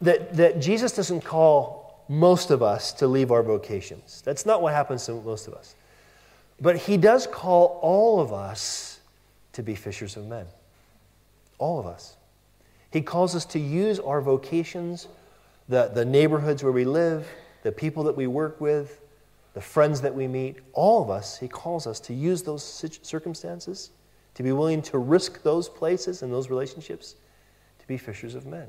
that, 0.00 0.34
that 0.34 0.60
Jesus 0.60 0.90
doesn't 0.90 1.20
call 1.20 2.04
most 2.08 2.50
of 2.50 2.60
us 2.60 2.92
to 2.94 3.06
leave 3.06 3.30
our 3.30 3.44
vocations. 3.44 4.20
That's 4.22 4.44
not 4.44 4.60
what 4.60 4.74
happens 4.74 5.06
to 5.06 5.12
most 5.12 5.46
of 5.46 5.54
us. 5.54 5.76
But 6.60 6.76
he 6.76 6.96
does 6.96 7.28
call 7.28 7.78
all 7.82 8.18
of 8.18 8.32
us 8.32 8.98
to 9.52 9.62
be 9.62 9.76
fishers 9.76 10.16
of 10.16 10.26
men. 10.26 10.46
All 11.58 11.78
of 11.78 11.86
us. 11.86 12.16
He 12.90 13.00
calls 13.00 13.36
us 13.36 13.44
to 13.46 13.60
use 13.60 14.00
our 14.00 14.20
vocations 14.20 15.06
the, 15.68 15.90
the 15.94 16.04
neighborhoods 16.04 16.62
where 16.62 16.72
we 16.72 16.84
live, 16.84 17.28
the 17.62 17.72
people 17.72 18.04
that 18.04 18.16
we 18.16 18.26
work 18.26 18.60
with, 18.60 19.00
the 19.54 19.60
friends 19.60 20.00
that 20.00 20.14
we 20.14 20.26
meet, 20.26 20.56
all 20.72 21.02
of 21.02 21.10
us, 21.10 21.38
He 21.38 21.48
calls 21.48 21.86
us 21.86 22.00
to 22.00 22.14
use 22.14 22.42
those 22.42 22.62
circumstances, 23.02 23.90
to 24.34 24.42
be 24.42 24.52
willing 24.52 24.82
to 24.82 24.98
risk 24.98 25.42
those 25.42 25.68
places 25.68 26.22
and 26.22 26.32
those 26.32 26.50
relationships, 26.50 27.16
to 27.78 27.86
be 27.86 27.96
fishers 27.96 28.34
of 28.34 28.46
men. 28.46 28.68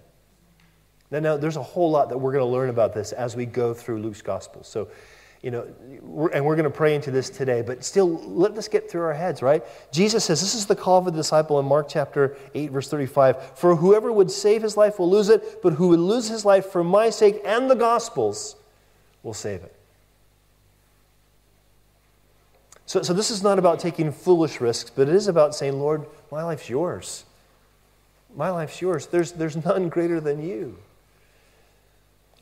Now, 1.11 1.19
now 1.19 1.37
there's 1.37 1.57
a 1.57 1.63
whole 1.63 1.89
lot 1.91 2.09
that 2.09 2.17
we're 2.17 2.31
going 2.31 2.45
to 2.45 2.51
learn 2.51 2.69
about 2.69 2.93
this 2.93 3.11
as 3.11 3.35
we 3.35 3.45
go 3.45 3.73
through 3.73 4.01
Luke's 4.01 4.21
gospel. 4.21 4.63
So 4.63 4.89
you 5.45 5.51
know, 5.51 5.67
and 6.33 6.43
we're 6.43 6.55
going 6.55 6.63
to 6.63 6.71
pray 6.71 6.95
into 6.95 7.11
this 7.11 7.29
today, 7.29 7.61
but 7.61 7.85
still 7.85 8.19
let 8.23 8.55
this 8.55 8.67
get 8.67 8.89
through 8.89 9.03
our 9.03 9.13
heads, 9.13 9.43
right? 9.43 9.63
Jesus 9.91 10.25
says, 10.25 10.41
This 10.41 10.55
is 10.55 10.65
the 10.65 10.75
call 10.75 10.97
of 10.97 11.05
a 11.05 11.11
disciple 11.11 11.59
in 11.59 11.67
Mark 11.67 11.87
chapter 11.87 12.35
8, 12.55 12.71
verse 12.71 12.89
35. 12.89 13.51
For 13.55 13.75
whoever 13.75 14.11
would 14.11 14.31
save 14.31 14.63
his 14.63 14.75
life 14.75 14.97
will 14.97 15.07
lose 15.07 15.29
it, 15.29 15.61
but 15.61 15.73
who 15.73 15.89
would 15.89 15.99
lose 15.99 16.27
his 16.27 16.45
life 16.45 16.71
for 16.71 16.83
my 16.83 17.11
sake 17.11 17.41
and 17.45 17.69
the 17.69 17.75
gospel's 17.75 18.55
will 19.21 19.35
save 19.35 19.61
it. 19.61 19.75
So, 22.87 23.03
so 23.03 23.13
this 23.13 23.29
is 23.29 23.43
not 23.43 23.59
about 23.59 23.79
taking 23.79 24.11
foolish 24.11 24.59
risks, 24.59 24.89
but 24.89 25.07
it 25.07 25.13
is 25.13 25.27
about 25.27 25.53
saying, 25.53 25.79
Lord, 25.79 26.07
my 26.31 26.41
life's 26.41 26.71
yours. 26.71 27.23
My 28.35 28.49
life's 28.49 28.81
yours. 28.81 29.05
There's, 29.05 29.33
there's 29.33 29.63
none 29.63 29.89
greater 29.89 30.19
than 30.19 30.43
you. 30.43 30.79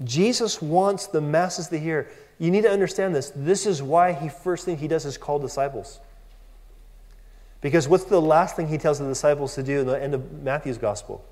Jesus 0.04 0.62
wants 0.62 1.08
the 1.08 1.22
masses 1.22 1.68
to 1.68 1.78
hear 1.78 2.10
you 2.40 2.52
need 2.52 2.64
to 2.64 2.72
understand 2.72 3.16
this. 3.16 3.32
This 3.36 3.66
is 3.66 3.82
why 3.82 4.14
he 4.14 4.30
first 4.30 4.66
thing 4.66 4.78
he 4.78 4.88
does 4.88 5.06
is 5.06 5.18
call 5.18 5.40
disciples. 5.40 6.00
Because 7.62 7.88
what's 7.88 8.04
the 8.04 8.22
last 8.22 8.56
thing 8.56 8.68
he 8.68 8.78
tells 8.78 9.00
the 9.00 9.08
disciples 9.08 9.56
to 9.56 9.64
do 9.64 9.80
in 9.80 9.88
the 9.88 10.02
end 10.02 10.14
of 10.14 10.44
Matthew's 10.44 10.78
gospel? 10.78 11.24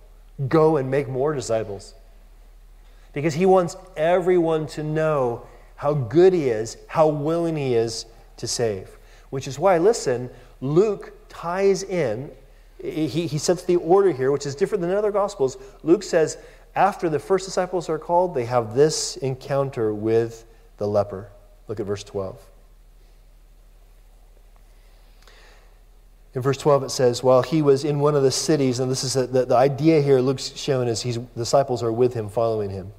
Go 0.47 0.77
and 0.77 0.89
make 0.89 1.09
more 1.09 1.33
disciples. 1.33 1.93
Because 3.13 3.33
he 3.33 3.45
wants 3.45 3.75
everyone 3.97 4.67
to 4.67 4.83
know 4.83 5.45
how 5.75 5.93
good 5.93 6.31
he 6.31 6.47
is, 6.47 6.77
how 6.87 7.07
willing 7.07 7.57
he 7.57 7.75
is 7.75 8.05
to 8.37 8.47
save. 8.47 8.97
Which 9.29 9.47
is 9.47 9.59
why, 9.59 9.77
listen, 9.77 10.29
Luke 10.61 11.11
ties 11.27 11.83
in, 11.83 12.31
he, 12.81 13.07
he 13.07 13.37
sets 13.37 13.63
the 13.63 13.75
order 13.75 14.11
here, 14.11 14.31
which 14.31 14.45
is 14.45 14.55
different 14.55 14.81
than 14.81 14.91
other 14.91 15.11
gospels. 15.11 15.57
Luke 15.83 16.03
says, 16.03 16.37
after 16.75 17.09
the 17.09 17.19
first 17.19 17.45
disciples 17.45 17.89
are 17.89 17.99
called, 17.99 18.33
they 18.33 18.45
have 18.45 18.73
this 18.73 19.17
encounter 19.17 19.93
with 19.93 20.45
the 20.81 20.87
leper. 20.87 21.29
Look 21.67 21.79
at 21.79 21.85
verse 21.85 22.03
12. 22.03 22.41
In 26.33 26.41
verse 26.41 26.57
12, 26.57 26.83
it 26.83 26.89
says, 26.89 27.21
While 27.21 27.43
he 27.43 27.61
was 27.61 27.83
in 27.83 27.99
one 27.99 28.15
of 28.15 28.23
the 28.23 28.31
cities, 28.31 28.79
and 28.79 28.89
this 28.89 29.03
is 29.03 29.13
the, 29.13 29.45
the 29.45 29.55
idea 29.55 30.01
here 30.01 30.19
Luke's 30.21 30.55
showing 30.55 30.87
is 30.87 31.03
his 31.03 31.17
disciples 31.37 31.83
are 31.83 31.91
with 31.91 32.15
him, 32.15 32.29
following 32.29 32.71
him. 32.71 32.91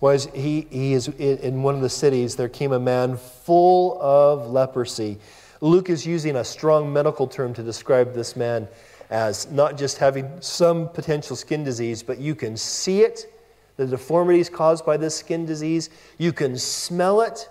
was 0.00 0.26
he, 0.32 0.68
he 0.70 0.92
is 0.92 1.08
in 1.08 1.64
one 1.64 1.74
of 1.74 1.80
the 1.80 1.90
cities, 1.90 2.36
there 2.36 2.48
came 2.48 2.70
a 2.70 2.78
man 2.78 3.16
full 3.16 4.00
of 4.00 4.48
leprosy. 4.48 5.18
Luke 5.60 5.90
is 5.90 6.06
using 6.06 6.36
a 6.36 6.44
strong 6.44 6.92
medical 6.92 7.26
term 7.26 7.52
to 7.54 7.64
describe 7.64 8.14
this 8.14 8.36
man 8.36 8.68
as 9.10 9.50
not 9.50 9.76
just 9.76 9.98
having 9.98 10.30
some 10.40 10.88
potential 10.90 11.34
skin 11.34 11.64
disease, 11.64 12.04
but 12.04 12.18
you 12.18 12.36
can 12.36 12.56
see 12.56 13.00
it, 13.00 13.35
the 13.76 13.86
deformities 13.86 14.48
caused 14.48 14.84
by 14.86 14.96
this 14.96 15.16
skin 15.16 15.46
disease. 15.46 15.90
You 16.18 16.32
can 16.32 16.56
smell 16.56 17.20
it 17.20 17.48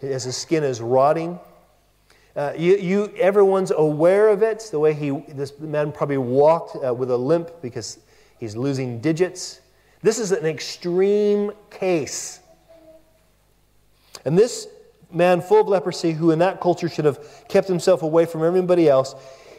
as 0.00 0.24
his 0.24 0.36
skin 0.36 0.64
is 0.64 0.80
rotting. 0.80 1.38
Uh, 2.34 2.54
you, 2.56 2.76
you, 2.78 3.12
everyone's 3.18 3.70
aware 3.70 4.28
of 4.28 4.42
it. 4.42 4.68
The 4.70 4.78
way 4.78 4.94
he, 4.94 5.10
this 5.28 5.58
man 5.58 5.92
probably 5.92 6.16
walked 6.16 6.82
uh, 6.82 6.94
with 6.94 7.10
a 7.10 7.16
limp 7.16 7.50
because 7.60 7.98
he's 8.40 8.56
losing 8.56 9.00
digits. 9.00 9.60
This 10.02 10.18
is 10.18 10.32
an 10.32 10.46
extreme 10.46 11.52
case. 11.70 12.40
And 14.24 14.38
this 14.38 14.66
man, 15.10 15.42
full 15.42 15.60
of 15.60 15.68
leprosy, 15.68 16.12
who 16.12 16.30
in 16.30 16.38
that 16.38 16.60
culture 16.60 16.88
should 16.88 17.04
have 17.04 17.44
kept 17.48 17.68
himself 17.68 18.02
away 18.02 18.24
from 18.24 18.42
everybody 18.42 18.88
else, 18.88 19.14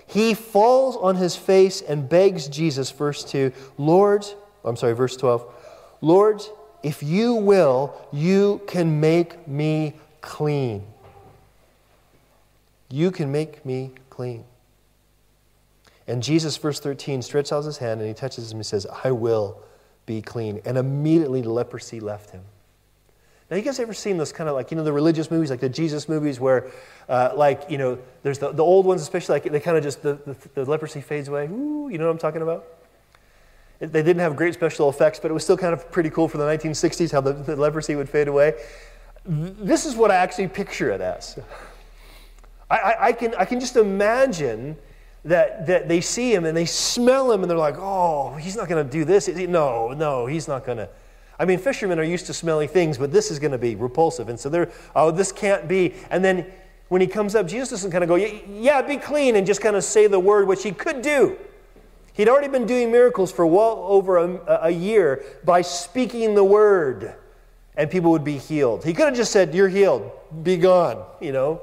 he 0.08 0.34
falls 0.34 0.98
on 0.98 1.16
his 1.16 1.36
face 1.36 1.82
and 1.82 2.10
begs 2.10 2.48
Jesus, 2.48 2.92
verse 2.92 3.24
2, 3.24 3.52
Lord, 3.78 4.26
I'm 4.66 4.76
sorry, 4.76 4.94
verse 4.94 5.16
12, 5.16 5.46
Lord, 6.04 6.42
if 6.84 7.02
you 7.02 7.34
will, 7.34 7.96
you 8.12 8.62
can 8.68 9.00
make 9.00 9.48
me 9.48 9.94
clean. 10.20 10.84
You 12.90 13.10
can 13.10 13.32
make 13.32 13.66
me 13.66 13.92
clean. 14.10 14.44
And 16.06 16.22
Jesus, 16.22 16.58
verse 16.58 16.82
13, 16.82 17.22
stretches 17.22 17.54
out 17.54 17.64
his 17.64 17.78
hand 17.78 18.02
and 18.02 18.10
he 18.10 18.14
touches 18.14 18.52
him 18.52 18.58
and 18.58 18.66
he 18.66 18.68
says, 18.68 18.86
I 19.06 19.12
will 19.12 19.62
be 20.06 20.22
clean. 20.22 20.62
And 20.66 20.78
immediately 20.78 21.40
the 21.40 21.52
leprosy 21.52 22.02
left 22.02 22.32
him. 22.32 22.44
Now, 23.50 23.56
you 23.56 23.64
guys 23.64 23.80
ever 23.80 23.94
seen 23.94 24.18
those 24.18 24.34
kind 24.34 24.50
of 24.50 24.56
like, 24.56 24.72
you 24.72 24.76
know, 24.76 24.84
the 24.84 24.92
religious 24.92 25.32
movies, 25.32 25.50
like 25.50 25.62
the 25.62 25.70
Jesus 25.70 26.10
movies, 26.10 26.38
where, 26.38 26.70
uh, 27.08 27.32
like, 27.34 27.64
you 27.70 27.78
know, 27.78 27.98
there's 28.24 28.40
the, 28.40 28.52
the 28.52 28.64
old 28.64 28.86
ones, 28.86 29.02
especially, 29.02 29.36
like, 29.36 29.44
they 29.44 29.62
kind 29.62 29.78
of 29.78 29.84
just, 29.84 30.02
the, 30.02 30.16
the, 30.26 30.36
the, 30.56 30.66
leprosy 30.66 31.00
fades 31.00 31.30
away. 31.30 31.46
Ooh, 31.48 31.88
you 31.90 31.98
know 31.98 32.08
what 32.08 32.12
I'm 32.12 32.18
talking 32.18 32.42
about? 32.42 32.66
They 33.92 34.04
didn't 34.04 34.20
have 34.20 34.36
great 34.36 34.54
special 34.54 34.90
effects, 34.90 35.20
but 35.20 35.30
it 35.30 35.34
was 35.34 35.44
still 35.44 35.58
kind 35.58 35.74
of 35.74 35.92
pretty 35.92 36.10
cool 36.10 36.28
for 36.28 36.38
the 36.38 36.46
1960s 36.46 37.12
how 37.12 37.22
the, 37.22 37.34
the 37.34 37.56
leprosy 37.56 37.96
would 37.96 38.10
fade 38.10 38.28
away. 38.28 38.54
This 39.26 39.86
is 39.86 39.96
what 39.96 40.12
I 40.12 40.16
actually 40.16 40.48
picture 40.48 40.90
it 40.92 41.02
as. 41.02 41.40
I, 42.70 42.78
I, 42.78 43.06
I 43.08 43.12
can, 43.14 43.36
I 43.36 43.46
can 43.46 43.60
just 43.60 43.76
imagine 43.76 44.78
that, 45.26 45.68
that 45.68 45.88
they 45.88 46.02
see 46.02 46.34
him 46.34 46.46
and 46.46 46.56
they 46.56 46.66
smell 46.66 47.32
him 47.32 47.42
and 47.42 47.50
they're 47.50 47.58
like, 47.58 47.78
oh, 47.78 48.36
he's 48.36 48.56
not 48.56 48.68
going 48.68 48.86
to 48.86 48.92
do 48.92 49.06
this. 49.06 49.28
No, 49.28 49.90
no, 49.90 50.26
he's 50.26 50.48
not 50.48 50.66
going 50.66 50.78
to. 50.78 50.90
I 51.40 51.46
mean, 51.46 51.60
fishermen 51.60 52.00
are 52.00 52.04
used 52.04 52.26
to 52.28 52.34
smelling 52.34 52.70
things, 52.70 52.98
but 52.98 53.12
this 53.12 53.32
is 53.32 53.40
going 53.40 53.52
to 53.52 53.58
be 53.58 53.76
repulsive. 53.76 54.30
And 54.30 54.40
so 54.40 54.50
they're, 54.50 54.72
oh, 54.96 55.12
this 55.12 55.32
can't 55.32 55.68
be. 55.68 55.94
And 56.10 56.24
then 56.24 56.46
when 56.90 57.02
he 57.02 57.08
comes 57.08 57.36
up, 57.36 57.48
Jesus 57.48 57.70
doesn't 57.70 57.92
kind 57.92 58.04
of 58.04 58.08
go, 58.08 58.16
yeah, 58.16 58.82
be 58.82 58.98
clean, 58.98 59.36
and 59.36 59.48
just 59.48 59.62
kind 59.62 59.76
of 59.76 59.84
say 59.84 60.08
the 60.08 60.20
word, 60.20 60.48
which 60.48 60.64
he 60.64 60.72
could 60.72 61.02
do. 61.02 61.38
He'd 62.14 62.30
already 62.30 62.48
been 62.48 62.68
doing 62.68 62.92
miracles 62.92 63.32
for 63.32 63.46
well 63.46 63.86
over 63.88 64.18
a, 64.18 64.60
a 64.64 64.70
year 64.70 65.24
by 65.44 65.62
speaking 65.62 66.36
the 66.36 66.44
word, 66.44 67.16
and 67.76 67.90
people 67.90 68.12
would 68.12 68.24
be 68.24 68.38
healed. 68.38 68.86
He 68.86 68.94
could 68.94 69.08
have 69.08 69.16
just 69.16 69.32
said, 69.32 69.56
You're 69.56 69.70
healed, 69.70 70.12
be 70.44 70.58
gone, 70.58 71.04
you 71.20 71.32
know. 71.32 71.62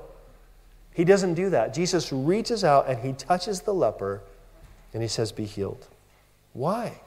He 0.93 1.05
doesn't 1.05 1.35
do 1.35 1.51
that. 1.51 1.73
Jesus 1.73 2.13
reaches 2.13 2.65
out 2.65 2.89
and 2.89 2.99
he 2.99 3.13
touches 3.13 3.61
the 3.61 3.73
leper 3.73 4.23
and 4.93 5.03
he 5.03 5.09
says, 5.09 5.31
Be 5.31 5.45
healed. 5.45 5.87
Why? 6.53 7.01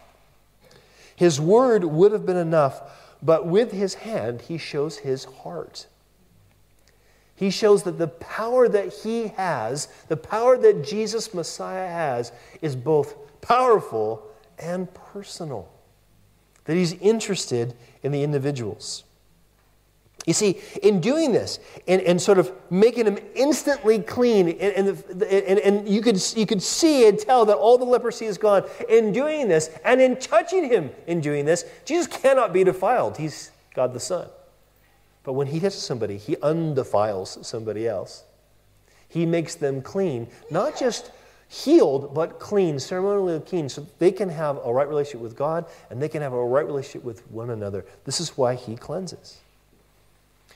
His 1.15 1.39
word 1.39 1.83
would 1.83 2.11
have 2.11 2.25
been 2.25 2.37
enough, 2.37 2.81
but 3.21 3.45
with 3.45 3.71
his 3.71 3.95
hand, 3.95 4.43
he 4.43 4.57
shows 4.57 4.99
his 4.99 5.25
heart. 5.25 5.87
He 7.35 7.49
shows 7.49 7.83
that 7.83 7.97
the 7.97 8.07
power 8.07 8.69
that 8.69 8.93
he 8.93 9.27
has, 9.29 9.89
the 10.07 10.17
power 10.17 10.57
that 10.57 10.83
Jesus 10.85 11.33
Messiah 11.33 11.87
has, 11.87 12.31
is 12.61 12.75
both 12.75 13.15
powerful 13.43 14.23
and 14.57 14.91
personal. 14.93 15.69
That 16.65 16.75
he's 16.75 16.93
interested 16.93 17.75
in 18.01 18.11
the 18.11 18.23
individuals. 18.23 19.03
You 20.25 20.33
see, 20.33 20.61
in 20.81 21.01
doing 21.01 21.33
this 21.33 21.59
and, 21.85 22.01
and 22.01 22.21
sort 22.21 22.37
of 22.37 22.51
making 22.69 23.05
him 23.05 23.17
instantly 23.35 23.99
clean, 23.99 24.47
and, 24.47 24.87
and, 24.87 25.23
and, 25.23 25.59
and, 25.59 25.89
you, 25.89 26.01
could, 26.01 26.21
you 26.37 26.45
could 26.45 26.61
see 26.61 27.09
and 27.09 27.19
tell 27.19 27.45
that 27.45 27.57
all 27.57 27.77
the 27.77 27.83
leprosy 27.83 28.25
is 28.25 28.37
gone, 28.37 28.63
in 28.87 29.11
doing 29.11 29.49
this 29.49 29.69
and 29.83 29.99
in 29.99 30.15
touching 30.15 30.69
him 30.69 30.91
in 31.07 31.19
doing 31.19 31.43
this, 31.43 31.65
Jesus 31.83 32.07
cannot 32.07 32.53
be 32.53 32.63
defiled. 32.63 33.17
He's 33.17 33.51
God 33.73 33.93
the 33.93 33.99
Son. 33.99 34.29
But 35.23 35.33
when 35.33 35.47
he 35.47 35.59
touches 35.59 35.81
somebody, 35.81 36.17
he 36.17 36.35
undefiles 36.37 37.43
somebody 37.43 37.87
else. 37.87 38.23
He 39.09 39.25
makes 39.25 39.55
them 39.55 39.81
clean, 39.81 40.27
not 40.49 40.77
just 40.77 41.11
healed, 41.53 42.15
but 42.15 42.39
clean, 42.39 42.79
ceremonially 42.79 43.39
clean, 43.41 43.69
so 43.69 43.85
they 43.99 44.11
can 44.11 44.27
have 44.27 44.59
a 44.65 44.73
right 44.73 44.87
relationship 44.87 45.21
with 45.21 45.35
God 45.35 45.65
and 45.91 46.01
they 46.01 46.09
can 46.09 46.23
have 46.23 46.33
a 46.33 46.43
right 46.43 46.65
relationship 46.65 47.03
with 47.03 47.29
one 47.29 47.51
another. 47.51 47.85
This 48.05 48.19
is 48.19 48.35
why 48.35 48.55
he 48.55 48.75
cleanses. 48.75 49.37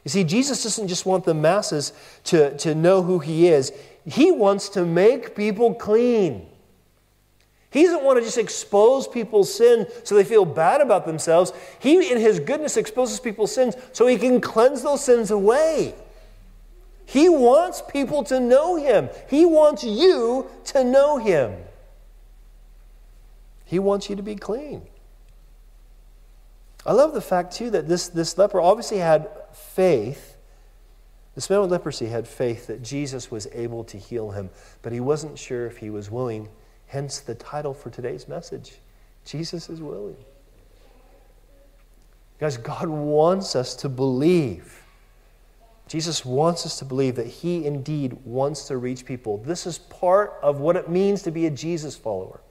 You 0.03 0.09
see, 0.09 0.23
Jesus 0.23 0.63
doesn't 0.63 0.87
just 0.87 1.05
want 1.05 1.23
the 1.23 1.35
masses 1.35 1.93
to, 2.25 2.57
to 2.57 2.73
know 2.73 3.03
who 3.03 3.19
he 3.19 3.47
is, 3.47 3.71
he 4.05 4.31
wants 4.31 4.69
to 4.69 4.85
make 4.85 5.35
people 5.35 5.75
clean. 5.75 6.47
He 7.69 7.83
doesn't 7.83 8.03
want 8.03 8.17
to 8.17 8.25
just 8.25 8.39
expose 8.39 9.07
people's 9.07 9.53
sin 9.53 9.85
so 10.03 10.15
they 10.15 10.23
feel 10.23 10.45
bad 10.45 10.81
about 10.81 11.05
themselves. 11.05 11.51
He, 11.79 12.11
in 12.11 12.17
his 12.17 12.39
goodness, 12.39 12.75
exposes 12.75 13.19
people's 13.19 13.53
sins 13.53 13.75
so 13.91 14.07
he 14.07 14.17
can 14.17 14.41
cleanse 14.41 14.81
those 14.81 15.03
sins 15.03 15.29
away. 15.29 15.93
He 17.07 17.29
wants 17.29 17.81
people 17.81 18.21
to 18.25 18.37
know 18.37 18.75
him. 18.75 19.09
He 19.29 19.45
wants 19.45 19.81
you 19.81 20.51
to 20.65 20.83
know 20.83 21.17
him. 21.17 21.55
He 23.63 23.79
wants 23.79 24.09
you 24.09 24.17
to 24.17 24.21
be 24.21 24.35
clean. 24.35 24.81
I 26.85 26.91
love 26.91 27.13
the 27.13 27.21
fact, 27.21 27.53
too, 27.53 27.69
that 27.69 27.87
this, 27.87 28.09
this 28.09 28.37
leper 28.37 28.59
obviously 28.59 28.97
had 28.97 29.29
faith. 29.53 30.35
This 31.33 31.49
man 31.49 31.61
with 31.61 31.71
leprosy 31.71 32.07
had 32.07 32.27
faith 32.27 32.67
that 32.67 32.83
Jesus 32.83 33.31
was 33.31 33.47
able 33.53 33.85
to 33.85 33.97
heal 33.97 34.31
him, 34.31 34.49
but 34.81 34.91
he 34.91 34.99
wasn't 34.99 35.39
sure 35.39 35.65
if 35.65 35.77
he 35.77 35.89
was 35.89 36.11
willing. 36.11 36.49
Hence 36.87 37.21
the 37.21 37.35
title 37.35 37.73
for 37.73 37.89
today's 37.89 38.27
message 38.27 38.79
Jesus 39.23 39.69
is 39.69 39.81
willing. 39.81 40.17
Guys, 42.37 42.57
God 42.57 42.89
wants 42.89 43.55
us 43.55 43.75
to 43.77 43.87
believe. 43.87 44.83
Jesus 45.87 46.25
wants 46.25 46.65
us 46.65 46.79
to 46.79 46.85
believe 46.85 47.15
that 47.15 47.27
He 47.27 47.65
indeed 47.65 48.17
wants 48.25 48.67
to 48.67 48.77
reach 48.77 49.05
people. 49.05 49.37
This 49.37 49.65
is 49.65 49.77
part 49.77 50.37
of 50.41 50.59
what 50.59 50.75
it 50.75 50.89
means 50.89 51.21
to 51.23 51.31
be 51.31 51.45
a 51.45 51.51
Jesus 51.51 51.95
follower. 51.95 52.41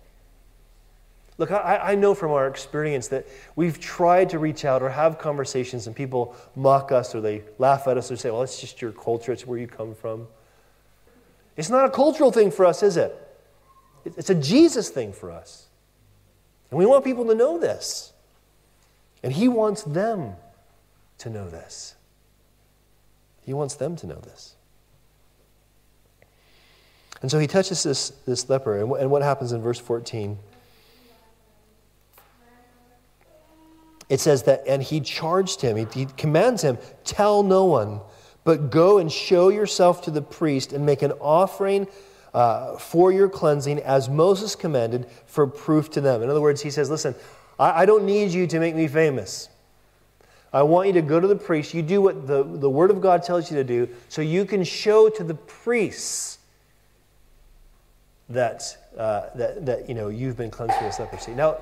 Look, 1.39 1.51
I, 1.51 1.77
I, 1.77 1.95
know 1.97 2.15
from 2.15 2.33
our 2.33 2.47
experience 2.47 3.09
that 3.09 3.27
we've 3.57 3.79
tried 3.79 4.31
to 4.31 4.39
reach 4.39 4.65
out 4.65 4.83
or 4.83 4.89
have 4.89 5.19
conversations, 5.19 5.87
and 5.87 5.95
people 5.95 6.35
mock 6.55 6.93
us 6.93 7.15
or 7.15 7.21
they 7.21 7.43
laugh 7.59 7.87
at 7.87 7.99
us 7.99 8.11
or 8.11 8.17
say, 8.17 8.31
Well, 8.31 8.43
it's 8.43 8.59
just 8.59 8.81
your 8.81 8.93
culture, 8.93 9.33
it's 9.33 9.47
where 9.47 9.59
you 9.59 9.67
come 9.67 9.95
from. 9.95 10.29
It's 11.57 11.69
not 11.69 11.85
a 11.85 11.91
cultural 11.91 12.33
thing 12.33 12.51
for 12.51 12.65
us, 12.65 12.83
is 12.83 12.97
it? 12.97 13.15
It's 14.05 14.31
a 14.31 14.35
Jesus 14.35 14.89
thing 14.89 15.13
for 15.13 15.31
us. 15.31 15.67
And 16.71 16.79
we 16.79 16.87
want 16.87 17.05
people 17.05 17.27
to 17.27 17.35
know 17.35 17.59
this. 17.59 18.13
And 19.23 19.33
He 19.33 19.49
wants 19.49 19.83
them 19.83 20.37
to 21.19 21.29
know 21.29 21.51
this. 21.51 21.96
He 23.47 23.55
wants 23.55 23.77
them 23.77 23.97
to 23.97 24.07
know 24.07 24.17
this. 24.17 24.57
And 27.23 27.31
so 27.31 27.39
he 27.39 27.47
touches 27.47 27.83
this, 27.83 28.11
this 28.27 28.51
leper. 28.51 28.77
And, 28.77 28.93
and 28.93 29.11
what 29.11 29.23
happens 29.23 29.53
in 29.53 29.63
verse 29.63 29.79
14? 29.79 30.37
it 34.09 34.21
says 34.21 34.45
that, 34.45 34.63
and 34.67 34.83
he 34.83 35.01
charged 35.01 35.61
him, 35.61 35.77
he, 35.77 35.87
he 35.93 36.07
commands 36.17 36.63
him, 36.63 36.79
tell 37.05 37.43
no 37.43 37.65
one, 37.65 38.01
but 38.45 38.71
go 38.71 38.99
and 38.99 39.11
show 39.11 39.49
yourself 39.49 40.03
to 40.03 40.11
the 40.11 40.23
priest 40.23 40.73
and 40.73 40.87
make 40.87 41.03
an 41.03 41.13
offering 41.13 41.89
uh, 42.33 42.77
for 42.77 43.11
your 43.11 43.29
cleansing 43.29 43.81
as 43.81 44.09
Moses 44.09 44.55
commanded 44.55 45.07
for 45.27 45.47
proof 45.47 45.91
to 45.91 46.01
them. 46.01 46.23
In 46.23 46.31
other 46.31 46.41
words, 46.41 46.63
he 46.63 46.71
says, 46.71 46.91
Listen, 46.91 47.15
I, 47.59 47.83
I 47.83 47.87
don't 47.87 48.05
need 48.05 48.31
you 48.31 48.47
to 48.47 48.61
make 48.61 48.77
me 48.77 48.87
famous. 48.87 49.49
I 50.57 50.63
want 50.63 50.87
you 50.87 50.95
to 50.95 51.03
go 51.03 51.21
to 51.21 51.27
the 51.27 51.37
priest. 51.37 51.75
You 51.75 51.83
do 51.83 52.01
what 52.01 52.27
the, 52.27 52.43
the 52.43 52.71
Word 52.71 52.91
of 52.91 53.03
God 53.03 53.23
tells 53.23 53.51
you 53.51 53.57
to 53.59 53.65
do 53.65 53.89
so 54.09 54.23
you 54.23 54.47
can 54.47 54.65
show 54.65 55.11
to 55.11 55.23
the 55.23 55.35
priests 55.35 56.39
that, 58.31 58.77
uh, 58.97 59.27
that, 59.35 59.67
that 59.67 59.89
you 59.89 59.95
know, 59.95 60.09
you've 60.09 60.39
been 60.39 60.51
cleansed 60.51 60.75
from 60.77 60.87
this 60.87 60.99
leprosy. 60.99 61.33
Now, 61.33 61.59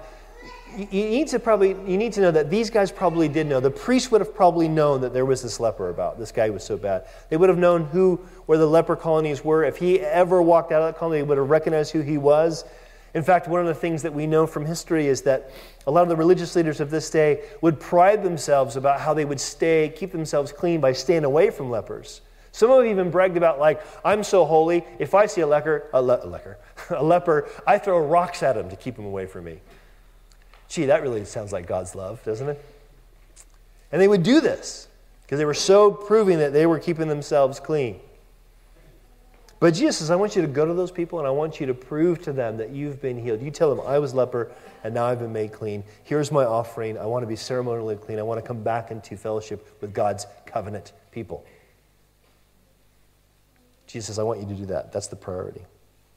you 0.77 0.87
need 1.09 1.29
to 1.29 1.39
probably 1.39 1.71
you 1.71 1.97
need 1.97 2.13
to 2.15 2.21
know 2.21 2.31
that 2.31 2.51
these 2.51 2.71
guys 2.71 2.91
probably 2.93 3.29
did 3.29 3.47
know. 3.47 3.61
The 3.61 3.71
priest 3.71 4.11
would 4.13 4.21
have 4.21 4.35
probably 4.35 4.69
known 4.69 5.01
that 5.03 5.13
there 5.13 5.25
was 5.25 5.43
this 5.43 5.61
leper 5.61 5.89
about. 5.89 6.19
This 6.19 6.33
guy 6.33 6.51
was 6.51 6.65
so 6.65 6.77
bad. 6.77 7.07
They 7.29 7.37
would 7.37 7.49
have 7.49 7.59
known 7.59 7.85
who 7.85 8.17
where 8.47 8.59
the 8.59 8.67
leper 8.67 8.97
colonies 8.97 9.45
were. 9.45 9.65
If 9.65 9.77
he 9.77 10.01
ever 10.01 10.43
walked 10.43 10.73
out 10.73 10.83
of 10.83 10.93
that 10.93 10.99
colony 10.99 11.19
they 11.19 11.23
would 11.23 11.39
have 11.39 11.49
recognized 11.49 11.93
who 11.93 12.01
he 12.01 12.19
was 12.19 12.65
In 13.15 13.23
fact, 13.23 13.47
one 13.47 13.61
of 13.61 13.67
the 13.67 13.75
things 13.75 14.03
that 14.03 14.13
we 14.13 14.27
know 14.27 14.47
from 14.47 14.67
history 14.67 15.07
is 15.07 15.23
that 15.23 15.51
a 15.87 15.91
lot 15.91 16.03
of 16.03 16.09
the 16.09 16.17
religious 16.17 16.57
leaders 16.57 16.81
of 16.81 16.91
this 16.91 17.09
day 17.11 17.43
would 17.61 17.79
pride 17.79 18.25
themselves 18.25 18.75
about 18.75 19.01
how 19.01 19.15
they 19.15 19.25
would 19.25 19.41
stay, 19.41 19.93
keep 19.95 20.11
themselves 20.11 20.51
clean 20.51 20.81
by 20.81 20.93
staying 20.93 21.25
away 21.25 21.51
from 21.51 21.71
lepers. 21.71 22.21
Some 22.51 22.71
of 22.71 22.79
them 22.79 22.87
even 22.87 23.11
bragged 23.11 23.37
about, 23.37 23.59
like, 23.59 23.85
I'm 24.05 24.23
so 24.23 24.45
holy, 24.45 24.85
if 24.99 25.15
I 25.15 25.27
see 25.27 25.41
a 25.41 25.47
leper, 25.47 25.89
a, 25.93 26.03
le- 26.03 26.25
a, 26.25 26.27
leper, 26.27 26.59
a 26.91 27.03
leper, 27.03 27.49
I 27.67 27.79
throw 27.79 27.99
rocks 27.99 28.43
at 28.43 28.57
him 28.57 28.69
to 28.71 28.77
keep 28.77 28.99
him 28.99 29.07
away 29.07 29.27
from 29.27 29.45
me. 29.45 29.61
Gee, 30.69 30.87
that 30.87 31.03
really 31.03 31.25
sounds 31.25 31.53
like 31.53 31.67
God's 31.67 31.95
love, 31.95 32.23
doesn't 32.25 32.49
it? 32.49 32.65
And 33.93 34.03
they 34.03 34.09
would 34.09 34.25
do 34.25 34.41
this 34.41 34.89
because 35.23 35.39
they 35.39 35.45
were 35.45 35.55
so 35.55 35.93
proving 35.93 36.39
that 36.39 36.53
they 36.53 36.67
were 36.67 36.81
keeping 36.81 37.07
themselves 37.07 37.61
clean. 37.61 38.01
But 39.61 39.73
Jesus 39.73 39.99
says, 39.99 40.11
I 40.11 40.17
want 40.17 40.37
you 40.37 40.43
to 40.43 40.49
go 40.49 40.67
to 40.67 40.75
those 40.75 40.91
people 40.91 41.19
and 41.19 41.29
I 41.29 41.31
want 41.31 41.61
you 41.61 41.67
to 41.67 41.75
prove 41.75 42.23
to 42.23 42.33
them 42.33 42.57
that 42.59 42.71
you've 42.71 43.01
been 43.01 43.23
healed. 43.23 43.41
You 43.41 43.51
tell 43.51 43.75
them, 43.75 43.85
I 43.87 43.99
was 43.99 44.13
leper 44.13 44.51
and 44.83 44.95
now 44.95 45.07
I've 45.07 45.21
been 45.21 45.33
made 45.33 45.53
clean. 45.53 45.83
Here's 46.03 46.31
my 46.31 46.45
offering. 46.45 46.99
I 46.99 47.07
want 47.07 47.23
to 47.23 47.27
be 47.27 47.37
ceremonially 47.37 47.97
clean. 47.97 48.19
I 48.19 48.23
want 48.23 48.41
to 48.41 48.47
come 48.47 48.63
back 48.63 48.91
into 48.91 49.17
fellowship 49.17 49.81
with 49.81 49.95
God's 49.95 50.27
covenant 50.45 50.93
people. 51.11 51.45
Jesus 53.87 54.07
says, 54.07 54.19
I 54.19 54.23
want 54.23 54.41
you 54.41 54.47
to 54.49 54.55
do 54.55 54.67
that. 54.67 54.93
That's 54.93 55.07
the 55.07 55.17
priority. 55.17 55.63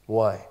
Why? 0.06 0.46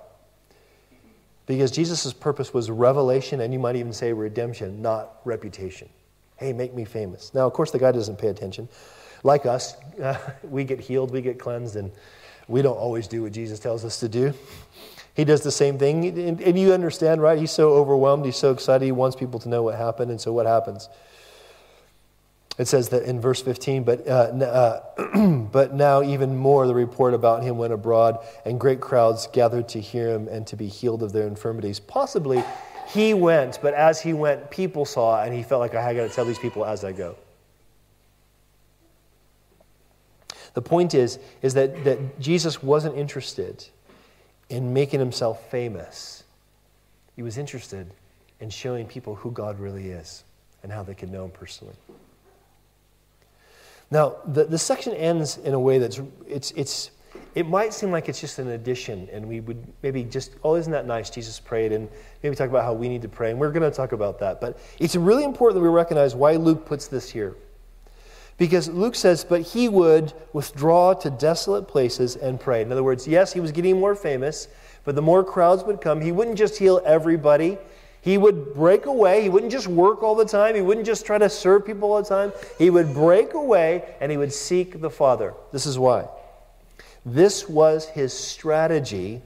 Because 1.46 1.70
Jesus' 1.70 2.12
purpose 2.12 2.52
was 2.52 2.70
revelation, 2.70 3.40
and 3.40 3.52
you 3.52 3.58
might 3.58 3.76
even 3.76 3.92
say 3.92 4.12
redemption, 4.12 4.82
not 4.82 5.16
reputation. 5.24 5.88
Hey, 6.36 6.52
make 6.52 6.74
me 6.74 6.84
famous. 6.84 7.32
Now, 7.34 7.46
of 7.46 7.52
course, 7.52 7.70
the 7.70 7.78
guy 7.78 7.90
doesn't 7.90 8.18
pay 8.18 8.28
attention. 8.28 8.68
Like 9.24 9.46
us, 9.46 9.74
uh, 10.02 10.16
we 10.42 10.64
get 10.64 10.78
healed, 10.78 11.10
we 11.10 11.20
get 11.20 11.38
cleansed, 11.38 11.76
and 11.76 11.90
we 12.48 12.62
don't 12.62 12.76
always 12.76 13.06
do 13.06 13.22
what 13.22 13.32
Jesus 13.32 13.58
tells 13.58 13.84
us 13.84 14.00
to 14.00 14.08
do. 14.08 14.34
He 15.14 15.24
does 15.24 15.42
the 15.42 15.50
same 15.50 15.78
thing. 15.78 16.06
And, 16.06 16.40
and 16.40 16.58
you 16.58 16.72
understand, 16.72 17.20
right? 17.20 17.38
He's 17.38 17.50
so 17.50 17.70
overwhelmed. 17.70 18.24
He's 18.24 18.36
so 18.36 18.52
excited. 18.52 18.84
He 18.84 18.92
wants 18.92 19.16
people 19.16 19.40
to 19.40 19.48
know 19.48 19.62
what 19.62 19.74
happened. 19.74 20.10
And 20.10 20.20
so 20.20 20.32
what 20.32 20.46
happens? 20.46 20.88
It 22.56 22.66
says 22.66 22.88
that 22.88 23.04
in 23.04 23.20
verse 23.20 23.40
15, 23.40 23.84
but, 23.84 24.06
uh, 24.06 24.10
uh, 24.10 25.28
but 25.52 25.74
now 25.74 26.02
even 26.02 26.36
more 26.36 26.66
the 26.66 26.74
report 26.74 27.14
about 27.14 27.44
him 27.44 27.56
went 27.56 27.72
abroad, 27.72 28.18
and 28.44 28.58
great 28.58 28.80
crowds 28.80 29.28
gathered 29.32 29.68
to 29.70 29.80
hear 29.80 30.08
him 30.08 30.26
and 30.26 30.44
to 30.48 30.56
be 30.56 30.66
healed 30.66 31.04
of 31.04 31.12
their 31.12 31.28
infirmities. 31.28 31.78
Possibly 31.78 32.42
he 32.88 33.14
went, 33.14 33.60
but 33.62 33.74
as 33.74 34.00
he 34.00 34.12
went, 34.12 34.50
people 34.50 34.84
saw, 34.84 35.22
and 35.22 35.32
he 35.32 35.42
felt 35.44 35.60
like 35.60 35.74
I 35.74 35.94
got 35.94 36.08
to 36.08 36.14
tell 36.14 36.24
these 36.24 36.38
people 36.38 36.64
as 36.64 36.84
I 36.84 36.92
go. 36.92 37.14
The 40.54 40.62
point 40.62 40.94
is, 40.94 41.18
is 41.42 41.54
that, 41.54 41.84
that 41.84 42.20
Jesus 42.20 42.62
wasn't 42.62 42.96
interested 42.96 43.66
in 44.48 44.72
making 44.72 45.00
himself 45.00 45.50
famous. 45.50 46.24
He 47.16 47.22
was 47.22 47.38
interested 47.38 47.90
in 48.40 48.50
showing 48.50 48.86
people 48.86 49.14
who 49.14 49.30
God 49.30 49.58
really 49.58 49.90
is 49.90 50.24
and 50.62 50.72
how 50.72 50.82
they 50.82 50.94
could 50.94 51.10
know 51.10 51.24
him 51.24 51.30
personally. 51.30 51.74
Now, 53.90 54.16
the, 54.26 54.44
the 54.44 54.58
section 54.58 54.94
ends 54.94 55.38
in 55.38 55.54
a 55.54 55.60
way 55.60 55.78
that's, 55.78 56.00
it's, 56.26 56.50
it's, 56.52 56.90
it 57.34 57.46
might 57.46 57.72
seem 57.72 57.90
like 57.90 58.08
it's 58.08 58.20
just 58.20 58.38
an 58.38 58.48
addition, 58.48 59.08
and 59.12 59.26
we 59.26 59.40
would 59.40 59.64
maybe 59.82 60.04
just, 60.04 60.32
oh, 60.44 60.56
isn't 60.56 60.72
that 60.72 60.86
nice? 60.86 61.08
Jesus 61.08 61.40
prayed, 61.40 61.72
and 61.72 61.88
maybe 62.22 62.36
talk 62.36 62.50
about 62.50 62.64
how 62.64 62.72
we 62.72 62.88
need 62.88 63.02
to 63.02 63.08
pray, 63.08 63.30
and 63.30 63.38
we're 63.38 63.50
going 63.50 63.68
to 63.68 63.74
talk 63.74 63.92
about 63.92 64.18
that. 64.18 64.40
But 64.40 64.58
it's 64.78 64.94
really 64.94 65.24
important 65.24 65.56
that 65.56 65.62
we 65.62 65.68
recognize 65.74 66.14
why 66.14 66.36
Luke 66.36 66.66
puts 66.66 66.86
this 66.88 67.08
here. 67.08 67.36
Because 68.38 68.68
Luke 68.68 68.94
says, 68.94 69.24
but 69.24 69.42
he 69.42 69.68
would 69.68 70.12
withdraw 70.32 70.94
to 70.94 71.10
desolate 71.10 71.66
places 71.66 72.14
and 72.14 72.40
pray. 72.40 72.62
In 72.62 72.70
other 72.70 72.84
words, 72.84 73.06
yes, 73.06 73.32
he 73.32 73.40
was 73.40 73.50
getting 73.50 73.78
more 73.78 73.96
famous, 73.96 74.46
but 74.84 74.94
the 74.94 75.02
more 75.02 75.24
crowds 75.24 75.64
would 75.64 75.80
come, 75.80 76.00
he 76.00 76.12
wouldn't 76.12 76.38
just 76.38 76.56
heal 76.56 76.80
everybody. 76.86 77.58
He 78.00 78.16
would 78.16 78.54
break 78.54 78.86
away. 78.86 79.22
He 79.22 79.28
wouldn't 79.28 79.50
just 79.50 79.66
work 79.66 80.04
all 80.04 80.14
the 80.14 80.24
time. 80.24 80.54
He 80.54 80.60
wouldn't 80.60 80.86
just 80.86 81.04
try 81.04 81.18
to 81.18 81.28
serve 81.28 81.66
people 81.66 81.92
all 81.92 82.00
the 82.00 82.08
time. 82.08 82.32
He 82.56 82.70
would 82.70 82.94
break 82.94 83.34
away 83.34 83.96
and 84.00 84.10
he 84.10 84.16
would 84.16 84.32
seek 84.32 84.80
the 84.80 84.88
Father. 84.88 85.34
This 85.52 85.66
is 85.66 85.78
why. 85.78 86.08
This 87.04 87.48
was 87.48 87.88
his 87.88 88.12
strategy 88.12 89.20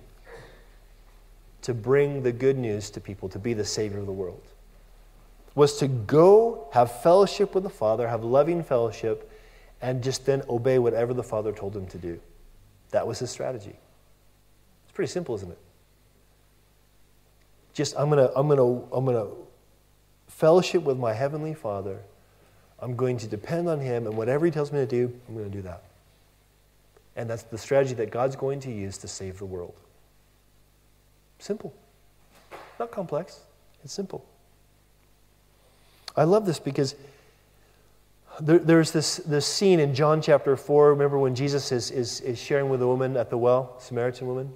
to 1.61 1.75
bring 1.75 2.23
the 2.23 2.33
good 2.33 2.57
news 2.57 2.89
to 2.91 3.01
people, 3.01 3.29
to 3.29 3.39
be 3.39 3.53
the 3.53 3.65
Savior 3.65 3.99
of 3.99 4.07
the 4.07 4.13
world 4.13 4.52
was 5.55 5.79
to 5.79 5.89
go 5.89 6.69
have 6.73 7.03
fellowship 7.03 7.55
with 7.55 7.65
the 7.65 7.71
Father, 7.71 8.09
have 8.09 8.25
loving 8.25 8.63
fellowship, 8.63 9.31
and 9.81 10.03
just 10.03 10.25
then 10.27 10.43
obey 10.49 10.79
whatever 10.79 11.13
the 11.13 11.23
Father 11.23 11.53
told 11.53 11.77
him 11.77 11.87
to 11.89 11.99
do. 11.99 12.21
That 12.91 13.07
was 13.07 13.19
his 13.19 13.31
strategy. 13.31 13.77
It's 14.85 14.93
pretty 14.93 15.11
simple, 15.11 15.35
isn't 15.35 15.51
it? 15.51 15.59
Just 17.75 17.95
I'm 17.97 18.09
gonna 18.09 18.31
I'm 18.35 18.49
gonna 18.49 18.83
I'm 18.93 19.05
gonna 19.05 19.29
fellowship 20.29 20.83
with 20.83 20.99
my 20.99 21.13
heavenly 21.13 21.55
Father. 21.55 21.99
I'm 22.81 22.97
going 22.97 23.17
to 23.19 23.29
depend 23.29 23.69
on 23.69 23.79
him, 23.79 24.07
and 24.07 24.17
whatever 24.17 24.45
he 24.45 24.51
tells 24.51 24.73
me 24.73 24.81
to 24.81 24.87
do, 24.87 25.13
I'm 25.29 25.35
going 25.35 25.49
to 25.49 25.57
do 25.57 25.63
that. 25.63 25.85
And 27.15 27.31
that's 27.31 27.45
the 27.45 27.57
strategy 27.57 27.95
that 27.95 28.11
God's 28.11 28.35
going 28.35 28.59
to 28.61 28.73
use 28.73 28.99
to 28.99 29.09
save 29.09 29.39
the 29.39 29.45
world. 29.45 29.75
Simple. 31.39 31.73
Not 32.81 32.91
complex. 32.91 33.41
It's 33.85 33.93
simple. 33.93 34.25
I 36.17 36.25
love 36.25 36.47
this 36.47 36.59
because 36.59 36.95
there, 38.41 38.59
there's 38.59 38.93
this, 38.93 39.17
this 39.19 39.47
scene 39.47 39.81
in 39.81 39.95
John 39.95 40.23
chapter 40.23 40.57
4. 40.57 40.91
Remember 40.91 41.19
when 41.19 41.35
Jesus 41.35 41.73
is, 41.73 41.91
is, 41.91 42.21
is 42.21 42.39
sharing 42.39 42.69
with 42.69 42.83
a 42.83 42.87
woman 42.87 43.17
at 43.17 43.31
the 43.31 43.39
well, 43.39 43.77
Samaritan 43.79 44.27
woman? 44.27 44.53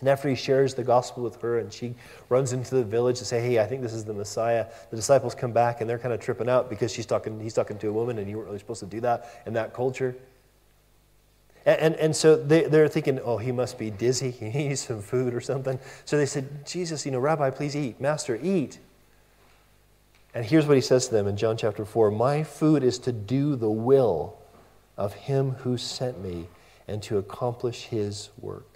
And 0.00 0.08
after 0.10 0.28
he 0.28 0.34
shares 0.34 0.74
the 0.74 0.84
gospel 0.84 1.22
with 1.22 1.40
her 1.40 1.58
and 1.58 1.72
she 1.72 1.94
runs 2.28 2.52
into 2.52 2.74
the 2.74 2.84
village 2.84 3.18
to 3.18 3.24
say, 3.24 3.40
Hey, 3.40 3.58
I 3.58 3.66
think 3.66 3.80
this 3.80 3.94
is 3.94 4.04
the 4.04 4.12
Messiah, 4.12 4.66
the 4.90 4.96
disciples 4.96 5.34
come 5.34 5.52
back 5.52 5.80
and 5.80 5.88
they're 5.88 5.98
kind 5.98 6.12
of 6.12 6.20
tripping 6.20 6.50
out 6.50 6.68
because 6.68 6.92
she's 6.92 7.06
talking, 7.06 7.40
he's 7.40 7.54
talking 7.54 7.78
to 7.78 7.88
a 7.88 7.92
woman 7.92 8.18
and 8.18 8.28
you 8.28 8.36
weren't 8.36 8.48
really 8.48 8.58
supposed 8.58 8.80
to 8.80 8.86
do 8.86 9.00
that 9.00 9.42
in 9.46 9.54
that 9.54 9.72
culture. 9.72 10.14
And, 11.64 11.80
and, 11.80 11.94
and 11.96 12.16
so 12.16 12.36
they, 12.36 12.64
they're 12.64 12.88
thinking, 12.88 13.20
Oh, 13.20 13.38
he 13.38 13.52
must 13.52 13.78
be 13.78 13.90
dizzy. 13.90 14.30
He 14.38 14.68
needs 14.68 14.82
some 14.82 15.00
food 15.00 15.32
or 15.32 15.40
something. 15.40 15.78
So 16.04 16.18
they 16.18 16.26
said, 16.26 16.66
Jesus, 16.66 17.06
you 17.06 17.12
know, 17.12 17.18
Rabbi, 17.18 17.48
please 17.50 17.74
eat. 17.74 17.98
Master, 17.98 18.38
eat. 18.42 18.78
And 20.36 20.44
here's 20.44 20.66
what 20.66 20.76
he 20.76 20.82
says 20.82 21.06
to 21.06 21.14
them 21.14 21.28
in 21.28 21.38
John 21.38 21.56
chapter 21.56 21.86
4 21.86 22.10
My 22.10 22.42
food 22.42 22.82
is 22.82 22.98
to 22.98 23.10
do 23.10 23.56
the 23.56 23.70
will 23.70 24.36
of 24.98 25.14
him 25.14 25.52
who 25.52 25.78
sent 25.78 26.22
me 26.22 26.48
and 26.86 27.02
to 27.04 27.16
accomplish 27.16 27.84
his 27.84 28.28
work. 28.38 28.66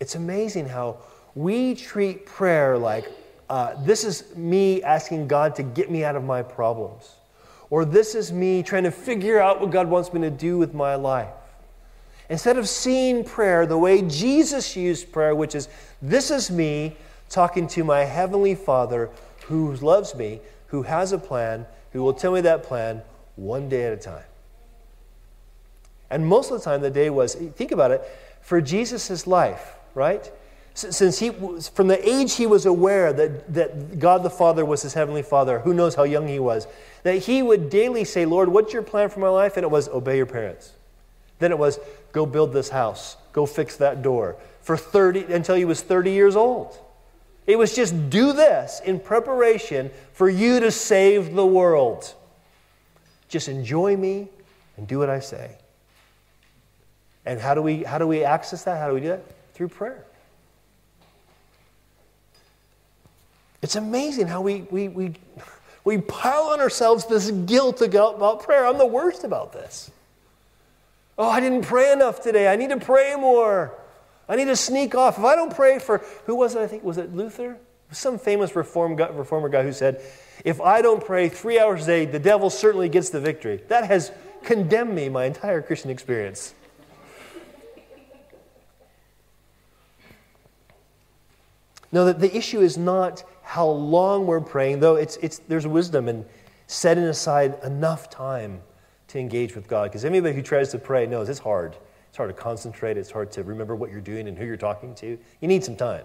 It's 0.00 0.14
amazing 0.14 0.70
how 0.70 0.96
we 1.34 1.74
treat 1.74 2.24
prayer 2.24 2.78
like 2.78 3.12
uh, 3.50 3.74
this 3.84 4.04
is 4.04 4.34
me 4.34 4.82
asking 4.82 5.28
God 5.28 5.54
to 5.56 5.62
get 5.62 5.90
me 5.90 6.02
out 6.02 6.16
of 6.16 6.24
my 6.24 6.42
problems, 6.42 7.16
or 7.68 7.84
this 7.84 8.14
is 8.14 8.32
me 8.32 8.62
trying 8.62 8.84
to 8.84 8.90
figure 8.90 9.38
out 9.38 9.60
what 9.60 9.70
God 9.70 9.86
wants 9.86 10.14
me 10.14 10.22
to 10.22 10.30
do 10.30 10.56
with 10.56 10.72
my 10.72 10.94
life. 10.94 11.28
Instead 12.30 12.56
of 12.56 12.70
seeing 12.70 13.22
prayer 13.22 13.66
the 13.66 13.76
way 13.76 14.00
Jesus 14.00 14.74
used 14.74 15.12
prayer, 15.12 15.34
which 15.34 15.54
is 15.54 15.68
this 16.00 16.30
is 16.30 16.50
me 16.50 16.96
talking 17.28 17.68
to 17.68 17.84
my 17.84 18.04
heavenly 18.04 18.54
Father 18.54 19.10
who 19.50 19.74
loves 19.74 20.14
me, 20.14 20.40
who 20.68 20.82
has 20.82 21.12
a 21.12 21.18
plan, 21.18 21.66
who 21.92 22.02
will 22.02 22.14
tell 22.14 22.32
me 22.32 22.40
that 22.40 22.62
plan 22.62 23.02
one 23.34 23.68
day 23.68 23.84
at 23.84 23.92
a 23.92 23.96
time. 23.96 24.24
And 26.08 26.26
most 26.26 26.50
of 26.50 26.58
the 26.58 26.64
time, 26.64 26.80
the 26.80 26.90
day 26.90 27.10
was, 27.10 27.34
think 27.34 27.72
about 27.72 27.90
it, 27.90 28.02
for 28.40 28.60
Jesus' 28.60 29.26
life, 29.26 29.74
right? 29.94 30.30
Since 30.74 31.18
he, 31.18 31.30
was, 31.30 31.68
from 31.68 31.88
the 31.88 32.08
age 32.08 32.36
he 32.36 32.46
was 32.46 32.64
aware 32.64 33.12
that, 33.12 33.52
that 33.52 33.98
God 33.98 34.22
the 34.22 34.30
Father 34.30 34.64
was 34.64 34.82
his 34.82 34.94
heavenly 34.94 35.22
Father, 35.22 35.58
who 35.58 35.74
knows 35.74 35.96
how 35.96 36.04
young 36.04 36.28
he 36.28 36.38
was, 36.38 36.66
that 37.02 37.18
he 37.18 37.42
would 37.42 37.70
daily 37.70 38.04
say, 38.04 38.24
Lord, 38.24 38.48
what's 38.48 38.72
your 38.72 38.82
plan 38.82 39.08
for 39.08 39.18
my 39.18 39.28
life? 39.28 39.56
And 39.56 39.64
it 39.64 39.70
was, 39.70 39.88
obey 39.88 40.16
your 40.16 40.26
parents. 40.26 40.72
Then 41.40 41.50
it 41.50 41.58
was, 41.58 41.80
go 42.12 42.24
build 42.24 42.52
this 42.52 42.68
house, 42.68 43.16
go 43.32 43.46
fix 43.46 43.76
that 43.76 44.02
door. 44.02 44.36
For 44.62 44.76
30, 44.76 45.32
until 45.32 45.56
he 45.56 45.64
was 45.64 45.82
30 45.82 46.12
years 46.12 46.36
old. 46.36 46.78
It 47.46 47.58
was 47.58 47.74
just 47.74 48.10
do 48.10 48.32
this 48.32 48.80
in 48.84 49.00
preparation 49.00 49.90
for 50.12 50.28
you 50.28 50.60
to 50.60 50.70
save 50.70 51.34
the 51.34 51.46
world. 51.46 52.14
Just 53.28 53.48
enjoy 53.48 53.96
me 53.96 54.28
and 54.76 54.86
do 54.86 54.98
what 54.98 55.10
I 55.10 55.20
say. 55.20 55.56
And 57.26 57.40
how 57.40 57.54
do 57.54 57.62
we, 57.62 57.82
how 57.82 57.98
do 57.98 58.06
we 58.06 58.24
access 58.24 58.64
that? 58.64 58.78
How 58.78 58.88
do 58.88 58.94
we 58.94 59.00
do 59.00 59.08
that? 59.08 59.22
Through 59.54 59.68
prayer. 59.68 60.04
It's 63.62 63.76
amazing 63.76 64.26
how 64.26 64.40
we, 64.40 64.62
we, 64.70 64.88
we, 64.88 65.14
we 65.84 65.98
pile 65.98 66.44
on 66.44 66.60
ourselves 66.60 67.06
this 67.06 67.30
guilt 67.30 67.82
about 67.82 68.42
prayer. 68.42 68.66
I'm 68.66 68.78
the 68.78 68.86
worst 68.86 69.24
about 69.24 69.52
this. 69.52 69.90
Oh, 71.18 71.28
I 71.28 71.40
didn't 71.40 71.62
pray 71.62 71.92
enough 71.92 72.22
today. 72.22 72.48
I 72.50 72.56
need 72.56 72.70
to 72.70 72.78
pray 72.78 73.14
more. 73.16 73.74
I 74.30 74.36
need 74.36 74.44
to 74.44 74.54
sneak 74.54 74.94
off. 74.94 75.18
If 75.18 75.24
I 75.24 75.34
don't 75.34 75.52
pray 75.52 75.80
for, 75.80 75.98
who 76.24 76.36
was 76.36 76.54
it? 76.54 76.60
I 76.60 76.68
think, 76.68 76.84
was 76.84 76.98
it 76.98 77.12
Luther? 77.12 77.58
Some 77.90 78.16
famous 78.16 78.54
reform, 78.54 78.94
reformer 78.94 79.48
guy 79.48 79.64
who 79.64 79.72
said, 79.72 80.00
if 80.44 80.60
I 80.60 80.80
don't 80.82 81.04
pray 81.04 81.28
three 81.28 81.58
hours 81.58 81.82
a 81.82 81.86
day, 81.86 82.04
the 82.04 82.20
devil 82.20 82.48
certainly 82.48 82.88
gets 82.88 83.10
the 83.10 83.18
victory. 83.18 83.60
That 83.66 83.84
has 83.84 84.12
condemned 84.44 84.94
me 84.94 85.08
my 85.08 85.24
entire 85.24 85.60
Christian 85.60 85.90
experience. 85.90 86.54
No, 91.90 92.04
that 92.04 92.20
the 92.20 92.34
issue 92.34 92.60
is 92.60 92.78
not 92.78 93.24
how 93.42 93.66
long 93.66 94.28
we're 94.28 94.40
praying, 94.40 94.78
though 94.78 94.94
it's, 94.94 95.16
it's, 95.16 95.40
there's 95.48 95.66
wisdom 95.66 96.08
in 96.08 96.24
setting 96.68 97.02
aside 97.02 97.58
enough 97.64 98.08
time 98.08 98.62
to 99.08 99.18
engage 99.18 99.56
with 99.56 99.66
God. 99.66 99.90
Because 99.90 100.04
anybody 100.04 100.36
who 100.36 100.42
tries 100.42 100.70
to 100.70 100.78
pray 100.78 101.04
knows 101.06 101.28
it's 101.28 101.40
hard. 101.40 101.76
It's 102.10 102.16
hard 102.16 102.28
to 102.28 102.34
concentrate, 102.34 102.96
it's 102.96 103.12
hard 103.12 103.30
to 103.32 103.44
remember 103.44 103.76
what 103.76 103.92
you're 103.92 104.00
doing 104.00 104.26
and 104.26 104.36
who 104.36 104.44
you're 104.44 104.56
talking 104.56 104.96
to. 104.96 105.16
You 105.40 105.48
need 105.48 105.62
some 105.62 105.76
time. 105.76 106.02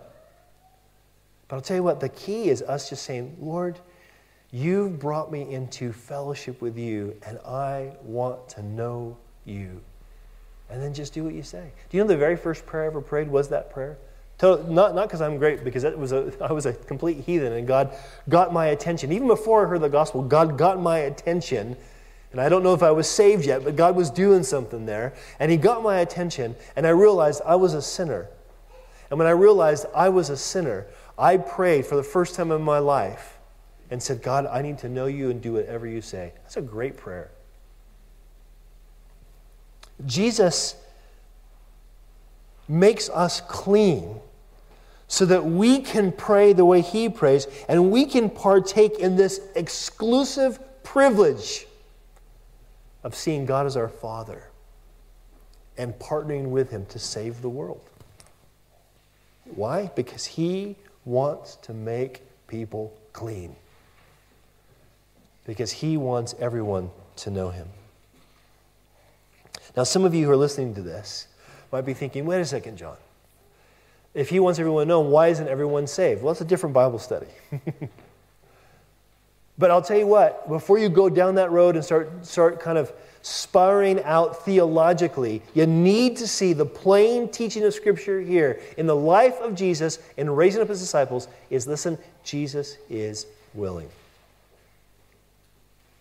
But 1.48 1.56
I'll 1.56 1.62
tell 1.64 1.78
you 1.78 1.84
what, 1.84 2.00
the 2.00 2.10
key 2.10 2.50
is 2.50 2.62
us 2.62 2.90
just 2.90 3.04
saying, 3.04 3.38
Lord, 3.40 3.80
you've 4.52 5.00
brought 5.00 5.32
me 5.32 5.52
into 5.52 5.92
fellowship 5.92 6.62
with 6.62 6.78
you, 6.78 7.16
and 7.26 7.40
I 7.40 7.94
want 8.04 8.48
to 8.50 8.62
know 8.62 9.18
you. 9.46 9.82
And 10.70 10.80
then 10.80 10.94
just 10.94 11.12
do 11.12 11.24
what 11.24 11.34
you 11.34 11.42
say. 11.42 11.72
Do 11.90 11.98
you 11.98 12.04
know 12.04 12.08
the 12.08 12.18
very 12.18 12.38
first 12.38 12.68
prayer 12.68 12.84
I 12.84 12.88
ever 12.88 13.02
prayed 13.02 13.28
was 13.28 13.50
that 13.50 13.72
prayer? 13.72 13.98
Not 14.44 14.94
because 14.94 15.22
I'm 15.22 15.40
great, 15.40 15.64
because 15.64 15.84
it 15.84 15.98
was 15.98 16.12
a, 16.12 16.32
I 16.48 16.52
was 16.52 16.68
a 16.68 16.74
complete 16.74 17.22
heathen, 17.22 17.54
and 17.54 17.68
God 17.68 17.96
got 18.30 18.54
my 18.54 18.68
attention. 18.68 19.12
Even 19.12 19.28
before 19.28 19.66
I 19.66 19.70
heard 19.70 19.82
the 19.82 19.90
gospel, 19.90 20.22
God 20.22 20.56
got 20.56 20.80
my 20.80 21.00
attention. 21.00 21.76
And 22.36 22.42
I 22.42 22.50
don't 22.50 22.64
know 22.64 22.74
if 22.74 22.84
I 22.84 22.92
was 22.92 23.10
saved 23.10 23.46
yet, 23.46 23.64
but 23.64 23.78
God 23.78 23.96
was 23.96 24.10
doing 24.10 24.44
something 24.44 24.86
there. 24.86 25.14
And 25.40 25.50
He 25.50 25.56
got 25.56 25.82
my 25.82 26.00
attention, 26.00 26.54
and 26.76 26.86
I 26.86 26.90
realized 26.90 27.42
I 27.46 27.56
was 27.56 27.74
a 27.74 27.82
sinner. 27.82 28.28
And 29.10 29.18
when 29.18 29.26
I 29.26 29.32
realized 29.32 29.86
I 29.96 30.10
was 30.10 30.30
a 30.30 30.36
sinner, 30.36 30.86
I 31.18 31.38
prayed 31.38 31.86
for 31.86 31.96
the 31.96 32.04
first 32.04 32.36
time 32.36 32.52
in 32.52 32.62
my 32.62 32.80
life 32.80 33.38
and 33.90 34.04
said, 34.04 34.22
God, 34.22 34.48
I 34.48 34.62
need 34.62 34.80
to 34.80 34.90
know 34.90 35.06
you 35.06 35.30
and 35.30 35.42
do 35.42 35.54
whatever 35.54 35.88
you 35.88 36.02
say. 36.02 36.34
That's 36.44 36.58
a 36.58 36.62
great 36.62 36.98
prayer. 36.98 37.32
Jesus 40.06 40.76
makes 42.68 43.08
us 43.12 43.40
clean 43.40 44.20
so 45.08 45.26
that 45.26 45.46
we 45.46 45.80
can 45.80 46.12
pray 46.12 46.52
the 46.52 46.66
way 46.66 46.82
he 46.82 47.08
prays 47.08 47.48
and 47.70 47.92
we 47.92 48.06
can 48.06 48.30
partake 48.30 49.00
in 49.00 49.16
this 49.16 49.40
exclusive 49.56 50.60
privilege 50.84 51.66
of 53.06 53.14
seeing 53.14 53.46
God 53.46 53.68
as 53.68 53.78
our 53.78 53.88
Father 53.88 54.50
and 55.78 55.94
partnering 56.00 56.48
with 56.48 56.72
him 56.72 56.88
to 56.88 56.98
save 56.98 57.44
the 57.44 57.50
world. 57.50 57.82
Why? 59.44 59.92
Because 59.96 60.26
he 60.26 60.76
wants 61.06 61.56
to 61.58 61.74
make 61.74 62.24
people 62.48 62.98
clean. 63.14 63.56
Because 65.46 65.72
he 65.72 65.98
wants 65.98 66.34
everyone 66.40 66.90
to 67.18 67.30
know 67.30 67.52
him. 67.52 67.68
Now, 69.78 69.84
some 69.84 70.04
of 70.04 70.16
you 70.16 70.26
who 70.26 70.32
are 70.32 70.38
listening 70.38 70.74
to 70.74 70.82
this 70.82 71.28
might 71.72 71.86
be 71.86 71.94
thinking, 71.94 72.26
wait 72.26 72.42
a 72.42 72.46
second, 72.46 72.78
John. 72.78 72.98
If 74.16 74.30
he 74.30 74.40
wants 74.40 74.58
everyone 74.58 74.88
to 74.88 74.88
know, 74.88 75.02
why 75.02 75.28
isn't 75.28 75.48
everyone 75.48 75.86
saved? 75.86 76.24
Well, 76.24 76.34
that's 76.34 76.42
a 76.42 76.46
different 76.46 76.74
Bible 76.74 76.98
study. 76.98 77.28
but 79.58 79.72
I'll 79.72 79.82
tell 79.82 79.98
you 79.98 80.08
what, 80.08 80.48
before 80.50 80.78
you 80.78 80.90
go 80.90 81.10
down 81.10 81.36
that 81.36 81.52
road 81.52 81.76
and 81.76 81.84
start, 81.84 82.26
start 82.26 82.60
kind 82.60 82.78
of 82.78 82.92
sparring 83.22 84.04
out 84.04 84.44
theologically, 84.46 85.42
you 85.54 85.66
need 85.66 86.18
to 86.18 86.28
see 86.28 86.54
the 86.54 86.66
plain 86.66 87.30
teaching 87.30 87.64
of 87.64 87.74
Scripture 87.74 88.22
here 88.22 88.62
in 88.78 88.86
the 88.86 88.96
life 88.96 89.40
of 89.40 89.56
Jesus 89.56 90.00
in 90.18 90.30
raising 90.30 90.62
up 90.62 90.68
his 90.68 90.80
disciples 90.80 91.28
is 91.50 91.68
listen, 91.68 91.98
Jesus 92.24 92.78
is 92.90 93.26
willing. 93.54 93.90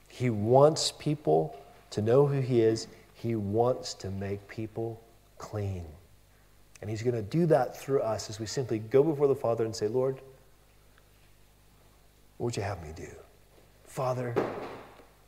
He 0.09 0.31
wants 0.31 0.93
people 0.93 1.57
to 1.91 2.03
know 2.03 2.27
who 2.27 2.41
he 2.41 2.61
is. 2.61 2.89
He 3.15 3.37
wants 3.37 3.95
to 3.95 4.11
make 4.11 4.47
people 4.49 5.01
clean. 5.39 5.85
And 6.81 6.91
He's 6.91 7.03
going 7.03 7.17
to 7.17 7.23
do 7.23 7.47
that 7.47 7.77
through 7.77 8.01
us 8.01 8.29
as 8.29 8.39
we 8.39 8.45
simply 8.45 8.79
go 8.79 9.03
before 9.03 9.27
the 9.27 9.35
Father 9.35 9.65
and 9.65 9.75
say, 9.75 9.89
Lord, 9.89 10.17
what 12.37 12.47
would 12.47 12.57
you 12.57 12.63
have 12.63 12.83
me 12.83 12.93
do? 12.95 13.09
Father, 13.95 14.35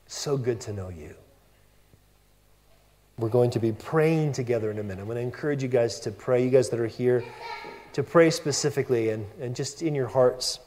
so 0.09 0.37
good 0.37 0.61
to 0.63 0.73
know 0.73 0.89
you. 0.89 1.15
We're 3.17 3.29
going 3.29 3.51
to 3.51 3.61
be 3.61 3.71
praying 3.71 4.33
together 4.33 4.73
in 4.73 4.81
a 4.81 4.83
minute. 4.83 5.03
I'm 5.03 5.07
going 5.07 5.19
to 5.19 5.23
encourage 5.23 5.63
you 5.63 5.69
guys 5.69 6.01
to 6.01 6.11
pray, 6.11 6.43
you 6.43 6.51
guys 6.51 6.69
that 6.71 6.81
are 6.81 6.89
here, 6.89 7.23
to 7.93 8.03
pray 8.03 8.29
specifically 8.29 9.11
and, 9.11 9.25
and 9.41 9.55
just 9.55 9.83
in 9.83 9.95
your 9.95 10.09
hearts. 10.09 10.59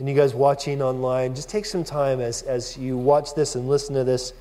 And 0.00 0.08
you 0.08 0.16
guys 0.16 0.34
watching 0.34 0.82
online, 0.82 1.36
just 1.36 1.48
take 1.48 1.64
some 1.64 1.84
time 1.84 2.20
as, 2.20 2.42
as 2.42 2.76
you 2.76 2.98
watch 2.98 3.36
this 3.36 3.54
and 3.54 3.68
listen 3.68 3.94
to 3.94 4.02
this 4.02 4.32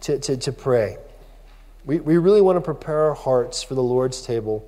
to, 0.00 0.18
to, 0.18 0.38
to 0.38 0.50
pray. 0.50 0.96
We, 1.84 2.00
we 2.00 2.16
really 2.16 2.40
want 2.40 2.56
to 2.56 2.62
prepare 2.62 3.00
our 3.00 3.14
hearts 3.14 3.62
for 3.62 3.74
the 3.74 3.82
Lord's 3.82 4.22
table. 4.22 4.66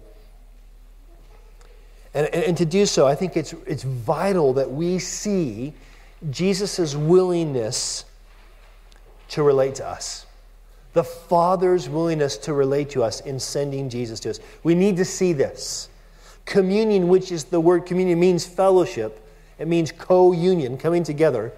And, 2.13 2.27
and, 2.35 2.45
and 2.45 2.57
to 2.59 2.67
do 2.67 2.85
so, 2.85 3.07
I 3.07 3.15
think 3.15 3.35
it's, 3.35 3.55
it's 3.67 3.83
vital 3.83 4.53
that 4.53 4.71
we 4.71 4.99
see 4.99 5.73
Jesus' 6.31 6.95
willingness 6.95 8.05
to 9.29 9.43
relate 9.43 9.75
to 9.77 9.87
us. 9.87 10.27
The 10.93 11.05
Father's 11.05 11.89
willingness 11.89 12.37
to 12.39 12.53
relate 12.53 12.91
to 12.91 13.03
us 13.03 13.21
in 13.21 13.41
sending 13.41 13.89
Jesus 13.89 14.21
to 14.21 14.31
us. 14.31 14.41
We 14.63 14.75
need 14.75 14.97
to 14.99 15.05
see 15.05 15.33
this. 15.33 15.89
Communion, 16.45 17.09
which 17.09 17.33
is 17.33 17.45
the 17.45 17.61
word 17.61 17.85
communion, 17.87 18.21
means 18.21 18.47
fellowship. 18.47 19.21
It 19.59 19.67
means 19.67 19.91
co 19.91 20.33
union, 20.33 20.79
coming 20.79 21.03
together. 21.03 21.53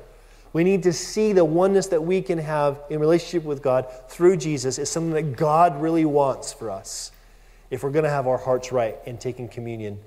We 0.53 0.65
need 0.65 0.85
to 0.85 0.93
see 0.93 1.35
the 1.35 1.45
oneness 1.45 1.89
that 1.89 2.03
we 2.03 2.23
can 2.23 2.39
have 2.39 2.81
in 2.89 2.99
relationship 2.99 3.45
with 3.45 3.63
God 3.63 3.87
through 4.09 4.39
Jesus 4.39 4.79
is 4.79 4.91
something 4.91 5.13
that 5.13 5.37
God 5.37 5.83
really 5.83 6.07
wants 6.07 6.53
for 6.53 6.71
us 6.71 7.13
if 7.71 7.83
we're 7.83 7.91
going 7.91 8.05
to 8.05 8.11
have 8.11 8.27
our 8.27 8.39
hearts 8.39 8.73
right 8.73 8.97
in 9.05 9.19
taking 9.19 9.49
communion 9.49 9.99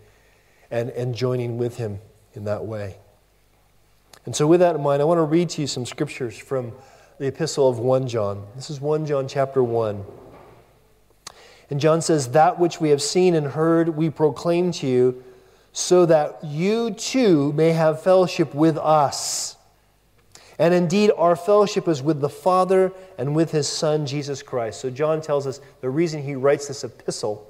and, 0.72 0.90
and 0.92 1.14
joining 1.14 1.58
with 1.60 1.78
Him 1.78 2.00
in 2.34 2.46
that 2.46 2.66
way. 2.66 2.96
And 4.26 4.36
so, 4.36 4.48
with 4.48 4.60
that 4.60 4.76
in 4.76 4.82
mind, 4.82 5.02
I 5.02 5.06
want 5.06 5.18
to 5.18 5.24
read 5.24 5.50
to 5.50 5.62
you 5.62 5.68
some 5.68 5.86
scriptures 5.86 6.38
from 6.38 6.74
the 7.20 7.28
epistle 7.28 7.70
of 7.70 7.80
1 7.80 8.08
John. 8.08 8.46
This 8.56 8.70
is 8.70 8.82
1 8.82 9.06
John 9.06 9.28
chapter 9.28 9.64
1. 9.64 10.04
And 11.70 11.80
John 11.80 12.02
says, 12.02 12.32
That 12.32 12.60
which 12.60 12.82
we 12.82 12.90
have 12.90 13.02
seen 13.02 13.36
and 13.36 13.48
heard, 13.48 13.90
we 13.90 14.10
proclaim 14.10 14.72
to 14.74 14.88
you, 14.88 15.24
so 15.72 16.06
that 16.06 16.44
you 16.44 16.92
too 16.92 17.54
may 17.54 17.72
have 17.72 18.02
fellowship 18.02 18.54
with 18.54 18.78
us. 18.78 19.56
And 20.58 20.74
indeed, 20.74 21.12
our 21.18 21.38
fellowship 21.38 21.88
is 21.88 22.02
with 22.02 22.20
the 22.20 22.30
Father 22.30 22.92
and 23.18 23.34
with 23.34 23.52
his 23.52 23.68
Son, 23.68 24.06
Jesus 24.06 24.44
Christ. 24.44 24.82
So, 24.82 24.90
John 24.90 25.22
tells 25.22 25.48
us 25.48 25.62
the 25.80 25.90
reason 25.90 26.22
he 26.22 26.36
writes 26.36 26.68
this 26.68 26.84
epistle 26.84 27.46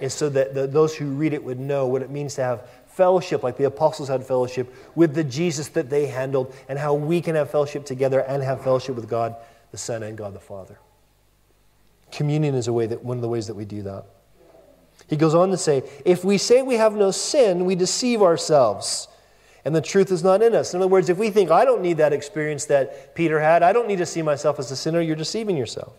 is 0.00 0.14
so 0.14 0.28
that 0.30 0.54
the, 0.54 0.66
those 0.66 0.96
who 0.96 1.06
read 1.10 1.32
it 1.32 1.42
would 1.42 1.58
know 1.58 1.86
what 1.86 2.02
it 2.02 2.10
means 2.10 2.34
to 2.36 2.42
have 2.42 2.68
fellowship, 2.98 3.42
like 3.42 3.56
the 3.56 3.64
apostles 3.64 4.08
had 4.08 4.26
fellowship, 4.26 4.74
with 4.94 5.14
the 5.14 5.24
Jesus 5.24 5.68
that 5.68 5.88
they 5.88 6.06
handled, 6.06 6.54
and 6.68 6.78
how 6.78 6.92
we 6.92 7.22
can 7.22 7.34
have 7.34 7.50
fellowship 7.50 7.86
together 7.86 8.20
and 8.20 8.42
have 8.42 8.62
fellowship 8.62 8.94
with 8.94 9.08
God 9.08 9.34
the 9.70 9.78
Son 9.78 10.02
and 10.02 10.18
God 10.18 10.34
the 10.34 10.40
Father. 10.40 10.78
Communion 12.12 12.54
is 12.54 12.68
a 12.68 12.72
way 12.72 12.86
that, 12.86 13.04
one 13.04 13.16
of 13.16 13.22
the 13.22 13.28
ways 13.28 13.46
that 13.46 13.54
we 13.54 13.64
do 13.64 13.82
that. 13.82 14.04
He 15.08 15.16
goes 15.16 15.34
on 15.34 15.50
to 15.50 15.56
say, 15.56 15.82
If 16.04 16.24
we 16.24 16.36
say 16.36 16.60
we 16.60 16.74
have 16.74 16.94
no 16.94 17.10
sin, 17.10 17.64
we 17.64 17.74
deceive 17.74 18.20
ourselves 18.20 19.08
and 19.64 19.76
the 19.76 19.80
truth 19.80 20.10
is 20.10 20.24
not 20.24 20.40
in 20.40 20.54
us. 20.54 20.72
In 20.72 20.80
other 20.80 20.88
words, 20.88 21.10
if 21.10 21.18
we 21.18 21.28
think, 21.30 21.50
I 21.50 21.64
don't 21.64 21.82
need 21.82 21.98
that 21.98 22.14
experience 22.14 22.64
that 22.66 23.14
Peter 23.14 23.38
had, 23.38 23.62
I 23.62 23.72
don't 23.72 23.86
need 23.86 23.98
to 23.98 24.06
see 24.06 24.22
myself 24.22 24.58
as 24.58 24.70
a 24.70 24.76
sinner, 24.76 25.00
you're 25.00 25.14
deceiving 25.14 25.56
yourself. 25.56 25.92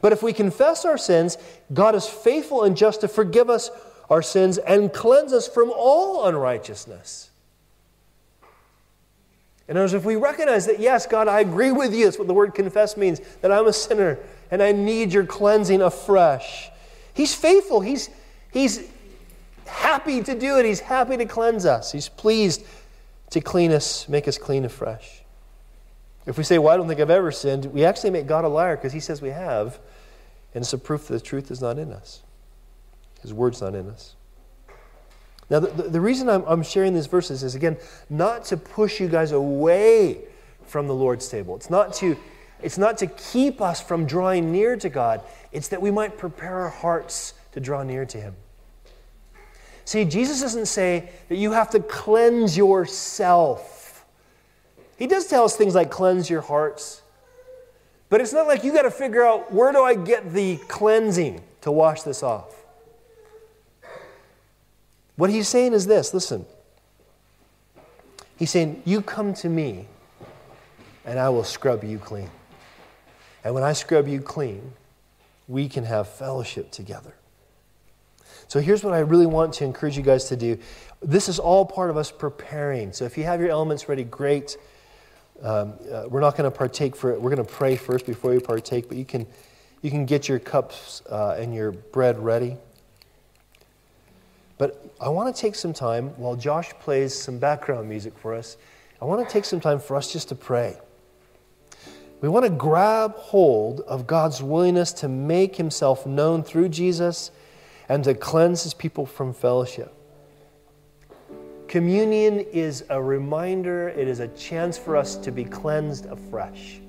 But 0.00 0.12
if 0.12 0.22
we 0.22 0.32
confess 0.32 0.84
our 0.84 0.98
sins, 0.98 1.38
God 1.72 1.94
is 1.94 2.06
faithful 2.06 2.64
and 2.64 2.76
just 2.76 3.00
to 3.00 3.08
forgive 3.08 3.48
us 3.48 3.70
our 4.12 4.20
sins 4.20 4.58
and 4.58 4.92
cleanse 4.92 5.32
us 5.32 5.48
from 5.48 5.72
all 5.74 6.26
unrighteousness. 6.26 7.30
In 9.66 9.76
other 9.78 9.84
words, 9.84 9.94
if 9.94 10.04
we 10.04 10.16
recognize 10.16 10.66
that, 10.66 10.80
yes, 10.80 11.06
God, 11.06 11.28
I 11.28 11.40
agree 11.40 11.72
with 11.72 11.94
you, 11.94 12.04
that's 12.04 12.18
what 12.18 12.28
the 12.28 12.34
word 12.34 12.52
confess 12.52 12.94
means, 12.98 13.20
that 13.40 13.50
I'm 13.50 13.66
a 13.66 13.72
sinner 13.72 14.18
and 14.50 14.62
I 14.62 14.72
need 14.72 15.14
your 15.14 15.24
cleansing 15.24 15.80
afresh. 15.80 16.68
He's 17.14 17.34
faithful. 17.34 17.80
He's, 17.80 18.10
he's 18.52 18.86
happy 19.64 20.22
to 20.22 20.38
do 20.38 20.58
it. 20.58 20.66
He's 20.66 20.80
happy 20.80 21.16
to 21.16 21.24
cleanse 21.24 21.64
us. 21.64 21.90
He's 21.90 22.10
pleased 22.10 22.66
to 23.30 23.40
clean 23.40 23.72
us, 23.72 24.10
make 24.10 24.28
us 24.28 24.36
clean 24.36 24.66
afresh. 24.66 25.22
If 26.26 26.36
we 26.36 26.44
say, 26.44 26.58
Well, 26.58 26.74
I 26.74 26.76
don't 26.76 26.86
think 26.86 27.00
I've 27.00 27.08
ever 27.08 27.32
sinned, 27.32 27.64
we 27.64 27.86
actually 27.86 28.10
make 28.10 28.26
God 28.26 28.44
a 28.44 28.48
liar 28.48 28.76
because 28.76 28.92
he 28.92 29.00
says 29.00 29.22
we 29.22 29.30
have. 29.30 29.78
And 30.54 30.62
it's 30.62 30.72
a 30.74 30.78
proof 30.78 31.08
that 31.08 31.14
the 31.14 31.20
truth 31.20 31.50
is 31.50 31.62
not 31.62 31.78
in 31.78 31.92
us. 31.92 32.20
His 33.22 33.32
word's 33.32 33.60
not 33.60 33.74
in 33.74 33.88
us. 33.88 34.16
Now, 35.48 35.60
the, 35.60 35.82
the, 35.82 36.00
reason 36.00 36.28
I'm, 36.28 36.44
I'm 36.46 36.62
sharing 36.62 36.94
these 36.94 37.06
verses 37.06 37.42
is, 37.42 37.54
again, 37.54 37.76
not 38.08 38.44
to 38.46 38.56
push 38.56 39.00
you 39.00 39.08
guys 39.08 39.32
away 39.32 40.24
from 40.64 40.86
the 40.86 40.94
Lord's 40.94 41.28
table. 41.28 41.56
It's 41.56 41.70
not 41.70 41.92
to, 41.94 42.16
it's 42.62 42.78
not 42.78 42.98
to 42.98 43.06
keep 43.06 43.60
us 43.60 43.80
from 43.80 44.06
drawing 44.06 44.50
near 44.50 44.76
to 44.76 44.88
God. 44.88 45.20
It's 45.52 45.68
that 45.68 45.82
we 45.82 45.90
might 45.90 46.16
prepare 46.16 46.60
our 46.60 46.70
hearts 46.70 47.34
to 47.52 47.60
draw 47.60 47.82
near 47.82 48.06
to 48.06 48.18
Him. 48.18 48.34
See, 49.84 50.04
Jesus 50.04 50.40
doesn't 50.40 50.66
say 50.66 51.10
that 51.28 51.36
you 51.36 51.52
have 51.52 51.70
to 51.70 51.80
cleanse 51.80 52.56
yourself. 52.56 54.06
He 54.96 55.06
does 55.06 55.26
tell 55.26 55.44
us 55.44 55.56
things 55.56 55.74
like 55.74 55.90
cleanse 55.90 56.30
your 56.30 56.40
hearts. 56.40 57.02
But 58.08 58.20
it's 58.20 58.32
not 58.32 58.46
like 58.46 58.62
you 58.62 58.72
got 58.72 58.82
to 58.82 58.90
figure 58.90 59.24
out 59.24 59.52
where 59.52 59.72
do 59.72 59.82
I 59.82 59.94
get 59.94 60.32
the 60.32 60.58
cleansing 60.68 61.42
to 61.62 61.72
wash 61.72 62.02
this 62.02 62.22
off. 62.22 62.61
What 65.16 65.30
he's 65.30 65.48
saying 65.48 65.72
is 65.72 65.86
this 65.86 66.14
listen, 66.14 66.46
He's 68.42 68.50
saying, 68.50 68.82
You 68.84 69.02
come 69.02 69.34
to 69.34 69.48
me, 69.48 69.86
and 71.04 71.16
I 71.16 71.28
will 71.28 71.44
scrub 71.44 71.84
you 71.84 71.98
clean. 71.98 72.28
And 73.44 73.54
when 73.54 73.62
I 73.62 73.72
scrub 73.72 74.08
you 74.08 74.20
clean, 74.20 74.72
we 75.46 75.68
can 75.68 75.84
have 75.84 76.08
fellowship 76.08 76.72
together. 76.72 77.14
So 78.48 78.58
here's 78.58 78.82
what 78.82 78.94
I 78.94 78.98
really 78.98 79.26
want 79.26 79.54
to 79.54 79.64
encourage 79.64 79.96
you 79.96 80.02
guys 80.02 80.24
to 80.24 80.36
do. 80.36 80.58
This 81.00 81.28
is 81.28 81.38
all 81.38 81.64
part 81.64 81.88
of 81.88 81.96
us 81.96 82.10
preparing. 82.10 82.92
So 82.92 83.04
if 83.04 83.16
you 83.16 83.22
have 83.22 83.40
your 83.40 83.50
elements 83.50 83.88
ready, 83.88 84.02
great. 84.02 84.56
Um, 85.40 85.74
uh, 85.88 86.06
we're 86.08 86.20
not 86.20 86.36
going 86.36 86.50
to 86.50 86.56
partake 86.56 86.96
for 86.96 87.12
it. 87.12 87.22
We're 87.22 87.32
going 87.32 87.46
to 87.46 87.52
pray 87.52 87.76
first 87.76 88.06
before 88.06 88.32
we 88.32 88.40
partake, 88.40 88.88
but 88.88 88.96
you 88.96 89.04
can, 89.04 89.24
you 89.82 89.90
can 89.92 90.04
get 90.04 90.28
your 90.28 90.40
cups 90.40 91.00
uh, 91.08 91.36
and 91.38 91.54
your 91.54 91.70
bread 91.70 92.18
ready. 92.18 92.56
But 94.62 94.80
I 95.00 95.08
want 95.08 95.34
to 95.34 95.42
take 95.42 95.56
some 95.56 95.72
time 95.72 96.10
while 96.10 96.36
Josh 96.36 96.70
plays 96.74 97.20
some 97.20 97.36
background 97.36 97.88
music 97.88 98.16
for 98.16 98.32
us. 98.32 98.56
I 99.00 99.04
want 99.04 99.26
to 99.26 99.32
take 99.32 99.44
some 99.44 99.58
time 99.58 99.80
for 99.80 99.96
us 99.96 100.12
just 100.12 100.28
to 100.28 100.36
pray. 100.36 100.78
We 102.20 102.28
want 102.28 102.44
to 102.44 102.50
grab 102.50 103.16
hold 103.16 103.80
of 103.80 104.06
God's 104.06 104.40
willingness 104.40 104.92
to 104.92 105.08
make 105.08 105.56
himself 105.56 106.06
known 106.06 106.44
through 106.44 106.68
Jesus 106.68 107.32
and 107.88 108.04
to 108.04 108.14
cleanse 108.14 108.62
his 108.62 108.72
people 108.72 109.04
from 109.04 109.34
fellowship. 109.34 109.92
Communion 111.66 112.38
is 112.38 112.84
a 112.88 113.02
reminder, 113.02 113.88
it 113.88 114.06
is 114.06 114.20
a 114.20 114.28
chance 114.28 114.78
for 114.78 114.96
us 114.96 115.16
to 115.16 115.32
be 115.32 115.42
cleansed 115.42 116.06
afresh. 116.06 116.80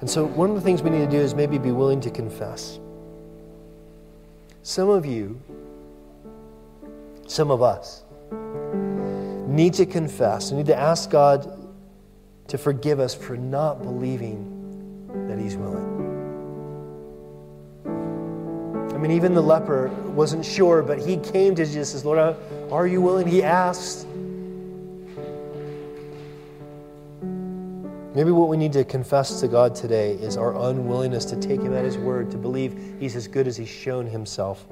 And 0.00 0.10
so, 0.10 0.26
one 0.26 0.50
of 0.50 0.54
the 0.54 0.60
things 0.60 0.82
we 0.82 0.90
need 0.90 0.98
to 0.98 1.10
do 1.10 1.16
is 1.16 1.34
maybe 1.34 1.56
be 1.56 1.72
willing 1.72 2.02
to 2.02 2.10
confess. 2.10 2.78
Some 4.62 4.88
of 4.88 5.06
you, 5.06 5.40
some 7.26 7.50
of 7.50 7.62
us, 7.62 8.02
need 9.48 9.74
to 9.74 9.86
confess, 9.86 10.50
we 10.50 10.58
need 10.58 10.66
to 10.66 10.76
ask 10.76 11.10
God 11.10 11.56
to 12.48 12.58
forgive 12.58 13.00
us 13.00 13.14
for 13.14 13.36
not 13.36 13.82
believing 13.82 15.08
that 15.28 15.38
He's 15.38 15.56
willing. 15.56 16.00
I 19.00 19.02
mean, 19.02 19.12
even 19.12 19.32
the 19.32 19.42
leper 19.42 19.88
wasn't 20.14 20.44
sure, 20.44 20.82
but 20.82 20.98
he 20.98 21.16
came 21.16 21.54
to 21.54 21.64
Jesus 21.64 22.04
Lord, 22.04 22.36
are 22.70 22.86
you 22.86 23.00
willing? 23.00 23.26
He 23.26 23.42
asked. 23.42 24.06
Maybe 28.20 28.32
what 28.32 28.50
we 28.50 28.58
need 28.58 28.74
to 28.74 28.84
confess 28.84 29.40
to 29.40 29.48
God 29.48 29.74
today 29.74 30.12
is 30.12 30.36
our 30.36 30.54
unwillingness 30.54 31.24
to 31.24 31.36
take 31.36 31.62
Him 31.62 31.72
at 31.72 31.86
His 31.86 31.96
word, 31.96 32.30
to 32.32 32.36
believe 32.36 32.96
He's 33.00 33.16
as 33.16 33.26
good 33.26 33.48
as 33.48 33.56
He's 33.56 33.70
shown 33.70 34.06
Himself 34.06 34.66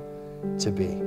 to 0.59 0.71
be. 0.71 1.01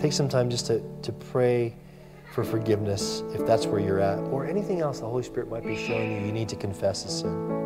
Take 0.00 0.12
some 0.12 0.28
time 0.28 0.48
just 0.48 0.68
to, 0.68 0.80
to 1.02 1.10
pray 1.10 1.74
for 2.32 2.44
forgiveness 2.44 3.24
if 3.34 3.44
that's 3.48 3.66
where 3.66 3.80
you're 3.80 3.98
at, 3.98 4.20
or 4.30 4.46
anything 4.46 4.80
else 4.80 5.00
the 5.00 5.06
Holy 5.06 5.24
Spirit 5.24 5.50
might 5.50 5.64
be 5.64 5.76
showing 5.76 6.12
you 6.12 6.24
you 6.24 6.32
need 6.32 6.48
to 6.50 6.56
confess 6.56 7.04
as 7.04 7.18
sin. 7.18 7.65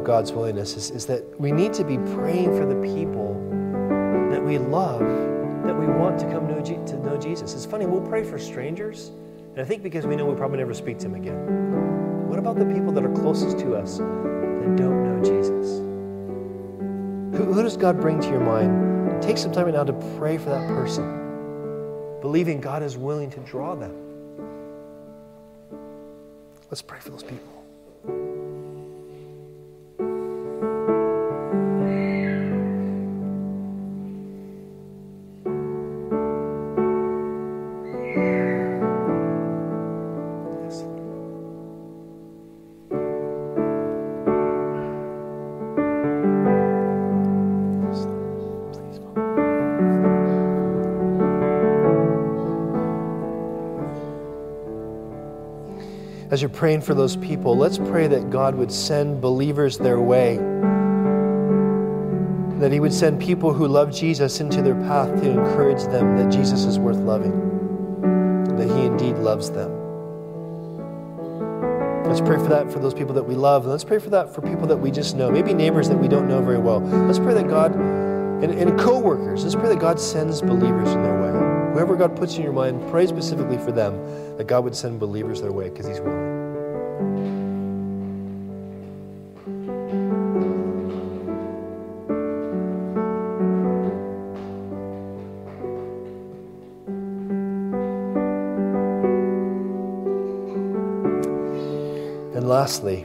Of 0.00 0.06
God's 0.06 0.32
willingness 0.32 0.76
is, 0.76 0.90
is 0.90 1.06
that 1.06 1.38
we 1.38 1.52
need 1.52 1.74
to 1.74 1.84
be 1.84 1.98
praying 2.14 2.56
for 2.56 2.64
the 2.64 2.74
people 2.94 3.34
that 4.30 4.42
we 4.42 4.56
love, 4.56 5.00
that 5.64 5.78
we 5.78 5.86
want 5.86 6.18
to 6.20 6.24
come 6.26 6.48
know, 6.48 6.60
to 6.62 6.96
know 7.00 7.18
Jesus. 7.18 7.52
It's 7.54 7.66
funny, 7.66 7.84
we'll 7.84 8.00
pray 8.00 8.24
for 8.24 8.38
strangers, 8.38 9.10
and 9.52 9.60
I 9.60 9.64
think 9.64 9.82
because 9.82 10.06
we 10.06 10.16
know 10.16 10.24
we'll 10.24 10.36
probably 10.36 10.58
never 10.58 10.72
speak 10.72 10.98
to 11.00 11.08
them 11.08 11.16
again. 11.16 12.28
What 12.28 12.38
about 12.38 12.56
the 12.56 12.64
people 12.64 12.92
that 12.92 13.04
are 13.04 13.12
closest 13.12 13.58
to 13.58 13.76
us 13.76 13.98
that 13.98 14.76
don't 14.76 15.04
know 15.04 15.22
Jesus? 15.22 15.78
Who, 17.36 17.52
who 17.52 17.62
does 17.62 17.76
God 17.76 18.00
bring 18.00 18.20
to 18.20 18.28
your 18.28 18.40
mind? 18.40 19.20
Take 19.20 19.36
some 19.36 19.52
time 19.52 19.66
right 19.66 19.74
now 19.74 19.84
to 19.84 19.92
pray 20.18 20.38
for 20.38 20.48
that 20.48 20.66
person, 20.68 22.20
believing 22.22 22.60
God 22.60 22.82
is 22.82 22.96
willing 22.96 23.30
to 23.32 23.40
draw 23.40 23.74
them. 23.74 23.94
Let's 26.70 26.82
pray 26.82 27.00
for 27.00 27.10
those 27.10 27.22
people. 27.22 27.59
As 56.40 56.42
you're 56.42 56.48
praying 56.48 56.80
for 56.80 56.94
those 56.94 57.16
people, 57.16 57.54
let's 57.54 57.76
pray 57.76 58.06
that 58.06 58.30
God 58.30 58.54
would 58.54 58.72
send 58.72 59.20
believers 59.20 59.76
their 59.76 60.00
way. 60.00 60.36
That 62.60 62.72
He 62.72 62.80
would 62.80 62.94
send 62.94 63.20
people 63.20 63.52
who 63.52 63.68
love 63.68 63.94
Jesus 63.94 64.40
into 64.40 64.62
their 64.62 64.74
path 64.74 65.20
to 65.20 65.28
encourage 65.28 65.82
them 65.88 66.16
that 66.16 66.32
Jesus 66.32 66.64
is 66.64 66.78
worth 66.78 66.96
loving, 66.96 67.36
that 68.56 68.74
He 68.74 68.86
indeed 68.86 69.16
loves 69.16 69.50
them. 69.50 69.70
Let's 72.06 72.22
pray 72.22 72.38
for 72.38 72.48
that 72.48 72.72
for 72.72 72.78
those 72.78 72.94
people 72.94 73.12
that 73.16 73.24
we 73.24 73.34
love. 73.34 73.66
Let's 73.66 73.84
pray 73.84 73.98
for 73.98 74.08
that 74.08 74.34
for 74.34 74.40
people 74.40 74.66
that 74.68 74.78
we 74.78 74.90
just 74.90 75.16
know, 75.16 75.30
maybe 75.30 75.52
neighbors 75.52 75.90
that 75.90 75.98
we 75.98 76.08
don't 76.08 76.26
know 76.26 76.40
very 76.40 76.56
well. 76.56 76.80
Let's 76.80 77.18
pray 77.18 77.34
that 77.34 77.48
God, 77.48 77.74
and, 77.74 78.44
and 78.44 78.80
co 78.80 78.98
workers, 78.98 79.42
let's 79.42 79.56
pray 79.56 79.68
that 79.68 79.78
God 79.78 80.00
sends 80.00 80.40
believers 80.40 80.88
in 80.88 81.02
their 81.02 81.20
way. 81.20 81.74
Whoever 81.74 81.96
God 81.96 82.16
puts 82.16 82.36
in 82.36 82.42
your 82.42 82.54
mind, 82.54 82.90
pray 82.90 83.06
specifically 83.06 83.58
for 83.58 83.72
them 83.72 83.94
that 84.38 84.46
God 84.46 84.64
would 84.64 84.74
send 84.74 84.98
believers 84.98 85.42
their 85.42 85.52
way 85.52 85.68
because 85.68 85.86
He's 85.86 86.00
willing. 86.00 86.29
Lastly, 102.70 103.04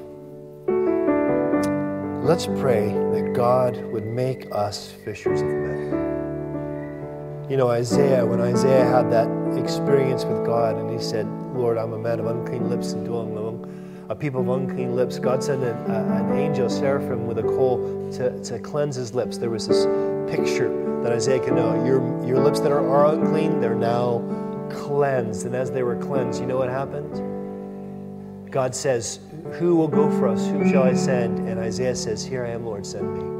let's 2.23 2.45
pray 2.45 2.89
that 3.13 3.31
God 3.33 3.83
would 3.91 4.05
make 4.05 4.45
us 4.51 4.91
fishers 5.03 5.41
of 5.41 5.47
men. 5.47 7.47
You 7.49 7.57
know, 7.57 7.69
Isaiah, 7.69 8.23
when 8.23 8.41
Isaiah 8.41 8.85
had 8.85 9.11
that 9.11 9.27
experience 9.57 10.23
with 10.23 10.45
God 10.45 10.77
and 10.77 10.91
he 10.91 11.03
said, 11.03 11.25
Lord, 11.55 11.79
I'm 11.79 11.93
a 11.93 11.97
man 11.97 12.19
of 12.19 12.27
unclean 12.27 12.69
lips 12.69 12.91
and 12.91 13.07
dwelling 13.07 13.35
among 13.35 14.05
a 14.07 14.15
people 14.15 14.41
of 14.41 14.49
unclean 14.49 14.95
lips, 14.95 15.17
God 15.17 15.43
sent 15.43 15.63
an, 15.63 15.75
an 15.89 16.37
angel, 16.37 16.69
seraphim, 16.69 17.25
with 17.25 17.39
a 17.39 17.43
coal 17.43 18.11
to, 18.17 18.39
to 18.43 18.59
cleanse 18.59 18.95
his 18.95 19.15
lips. 19.15 19.39
There 19.39 19.49
was 19.49 19.67
this 19.67 19.85
picture 20.29 20.69
that 21.01 21.11
Isaiah 21.11 21.39
could 21.39 21.55
know. 21.55 21.83
Your, 21.83 22.01
your 22.23 22.37
lips 22.37 22.59
that 22.59 22.71
are, 22.71 22.87
are 22.87 23.15
unclean, 23.15 23.61
they're 23.61 23.73
now 23.73 24.19
cleansed. 24.69 25.47
And 25.47 25.55
as 25.55 25.71
they 25.71 25.81
were 25.81 25.95
cleansed, 25.95 26.39
you 26.39 26.45
know 26.45 26.57
what 26.57 26.69
happened? 26.69 27.35
God 28.55 28.73
says, 28.73 29.19
Who 29.53 29.75
will 29.75 29.87
go 29.87 30.09
for 30.19 30.27
us? 30.27 30.45
Who 30.47 30.69
shall 30.69 30.83
I 30.83 30.95
send? 30.95 31.47
And 31.47 31.59
Isaiah 31.59 31.95
says, 31.95 32.25
Here 32.25 32.45
I 32.45 32.49
am, 32.49 32.65
Lord, 32.65 32.85
send 32.85 33.13
me. 33.13 33.35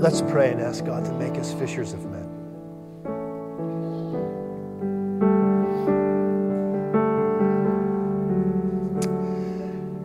Let's 0.00 0.22
pray 0.22 0.50
and 0.50 0.60
ask 0.60 0.84
God 0.84 1.04
to 1.04 1.12
make 1.12 1.38
us 1.38 1.52
fishers 1.52 1.92
of 1.92 2.04
men. 2.06 2.20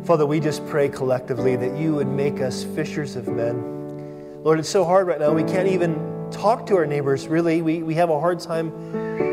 Father, 0.05 0.25
we 0.25 0.39
just 0.39 0.63
pray 0.67 0.89
collectively 0.89 1.55
that 1.55 1.77
you 1.77 1.95
would 1.95 2.07
make 2.07 2.41
us 2.41 2.63
fishers 2.63 3.15
of 3.15 3.27
men. 3.27 4.43
Lord, 4.43 4.59
it's 4.59 4.69
so 4.69 4.83
hard 4.83 5.07
right 5.07 5.19
now. 5.19 5.33
We 5.33 5.43
can't 5.43 5.69
even 5.69 6.29
talk 6.29 6.67
to 6.67 6.75
our 6.75 6.85
neighbors, 6.85 7.27
really. 7.27 7.63
We, 7.63 7.81
we 7.81 7.95
have 7.95 8.11
a 8.11 8.19
hard 8.19 8.39
time 8.39 8.71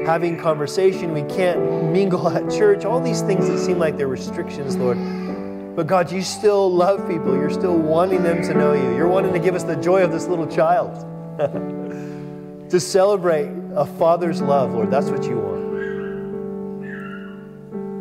having 0.06 0.38
conversation. 0.38 1.12
We 1.12 1.22
can't 1.22 1.92
mingle 1.92 2.28
at 2.28 2.50
church. 2.50 2.84
All 2.84 3.00
these 3.00 3.22
things 3.22 3.48
that 3.48 3.58
seem 3.58 3.78
like 3.78 3.96
they're 3.96 4.08
restrictions, 4.08 4.76
Lord. 4.76 4.98
But 5.76 5.86
God, 5.86 6.12
you 6.12 6.22
still 6.22 6.70
love 6.70 7.08
people. 7.08 7.34
You're 7.34 7.50
still 7.50 7.76
wanting 7.78 8.22
them 8.22 8.42
to 8.42 8.54
know 8.54 8.72
you. 8.74 8.94
You're 8.94 9.08
wanting 9.08 9.32
to 9.32 9.38
give 9.38 9.54
us 9.54 9.62
the 9.62 9.76
joy 9.76 10.02
of 10.02 10.12
this 10.12 10.26
little 10.26 10.46
child. 10.46 11.08
to 12.70 12.80
celebrate 12.80 13.50
a 13.74 13.86
father's 13.86 14.42
love, 14.42 14.72
Lord. 14.74 14.90
That's 14.90 15.08
what 15.08 15.24
you 15.24 15.36
want. 15.38 15.62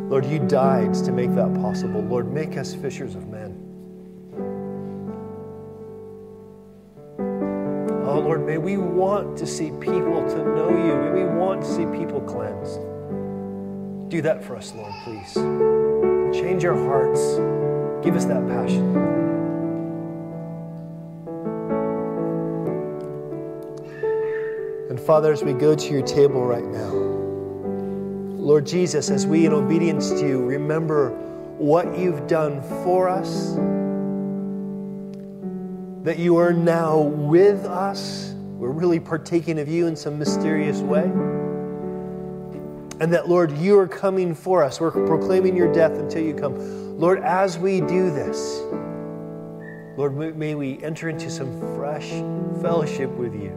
Lord, 0.09 0.25
you 0.25 0.39
died 0.39 0.93
to 0.93 1.11
make 1.11 1.33
that 1.35 1.53
possible. 1.55 2.01
Lord, 2.01 2.33
make 2.33 2.57
us 2.57 2.73
fishers 2.73 3.15
of 3.15 3.27
men. 3.27 3.60
May 8.51 8.57
we 8.57 8.75
want 8.75 9.37
to 9.37 9.47
see 9.47 9.71
people 9.79 10.27
to 10.27 10.43
know 10.43 10.67
you. 10.67 10.93
May 10.93 11.23
we 11.23 11.23
want 11.23 11.61
to 11.61 11.67
see 11.69 11.85
people 11.97 12.19
cleansed. 12.19 12.81
Do 14.09 14.21
that 14.23 14.43
for 14.43 14.57
us, 14.57 14.73
Lord, 14.75 14.91
please. 15.05 15.35
Change 16.37 16.65
our 16.65 16.75
hearts. 16.75 17.37
Give 18.03 18.13
us 18.13 18.25
that 18.25 18.45
passion. 18.49 18.93
And 24.89 24.99
Father, 24.99 25.31
as 25.31 25.45
we 25.45 25.53
go 25.53 25.73
to 25.73 25.89
your 25.89 26.05
table 26.05 26.45
right 26.45 26.65
now, 26.65 26.91
Lord 26.91 28.67
Jesus, 28.67 29.09
as 29.09 29.25
we, 29.25 29.45
in 29.45 29.53
obedience 29.53 30.09
to 30.09 30.27
you, 30.27 30.43
remember 30.43 31.11
what 31.57 31.97
you've 31.97 32.27
done 32.27 32.61
for 32.83 33.07
us, 33.07 33.53
that 36.03 36.19
you 36.19 36.35
are 36.35 36.51
now 36.51 36.99
with 36.99 37.63
us. 37.63 38.30
We're 38.61 38.69
really 38.69 38.99
partaking 38.99 39.57
of 39.57 39.67
you 39.67 39.87
in 39.87 39.95
some 39.95 40.19
mysterious 40.19 40.81
way. 40.81 41.05
And 43.01 43.11
that, 43.11 43.27
Lord, 43.27 43.51
you 43.57 43.79
are 43.79 43.87
coming 43.87 44.35
for 44.35 44.63
us. 44.63 44.79
We're 44.79 44.91
proclaiming 44.91 45.57
your 45.57 45.73
death 45.73 45.93
until 45.93 46.21
you 46.21 46.35
come. 46.35 46.99
Lord, 46.99 47.23
as 47.23 47.57
we 47.57 47.81
do 47.81 48.11
this, 48.11 48.61
Lord, 49.97 50.15
may 50.37 50.53
we 50.53 50.77
enter 50.83 51.09
into 51.09 51.31
some 51.31 51.59
fresh 51.75 52.09
fellowship 52.61 53.09
with 53.09 53.33
you. 53.33 53.49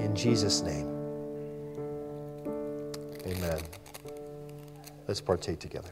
In 0.00 0.16
Jesus' 0.16 0.62
name. 0.62 0.85
Let's 5.06 5.20
partake 5.20 5.60
together. 5.60 5.90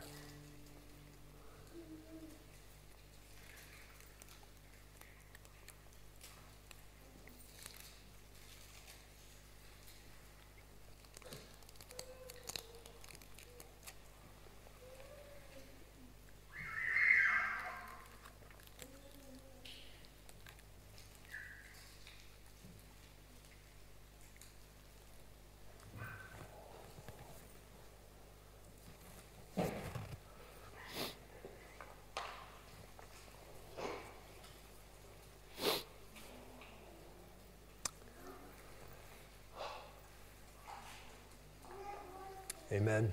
Amen. 42.74 43.12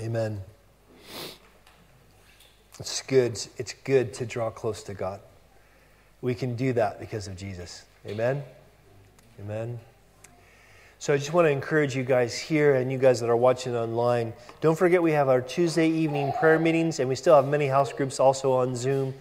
Amen. 0.00 0.40
It's 2.78 3.02
good. 3.02 3.38
It's 3.58 3.74
good 3.84 4.14
to 4.14 4.24
draw 4.24 4.48
close 4.48 4.82
to 4.84 4.94
God. 4.94 5.20
We 6.22 6.34
can 6.34 6.56
do 6.56 6.72
that 6.72 6.98
because 6.98 7.28
of 7.28 7.36
Jesus. 7.36 7.84
Amen. 8.06 8.42
Amen. 9.38 9.78
So 10.98 11.12
I 11.12 11.18
just 11.18 11.34
want 11.34 11.44
to 11.44 11.50
encourage 11.50 11.94
you 11.94 12.02
guys 12.02 12.38
here 12.38 12.76
and 12.76 12.90
you 12.90 12.96
guys 12.96 13.20
that 13.20 13.28
are 13.28 13.36
watching 13.36 13.76
online. 13.76 14.32
Don't 14.62 14.78
forget 14.78 15.02
we 15.02 15.12
have 15.12 15.28
our 15.28 15.42
Tuesday 15.42 15.90
evening 15.90 16.32
prayer 16.40 16.58
meetings 16.58 17.00
and 17.00 17.10
we 17.10 17.16
still 17.16 17.36
have 17.36 17.46
many 17.46 17.66
house 17.66 17.92
groups 17.92 18.18
also 18.18 18.52
on 18.52 18.74
Zoom 18.74 19.12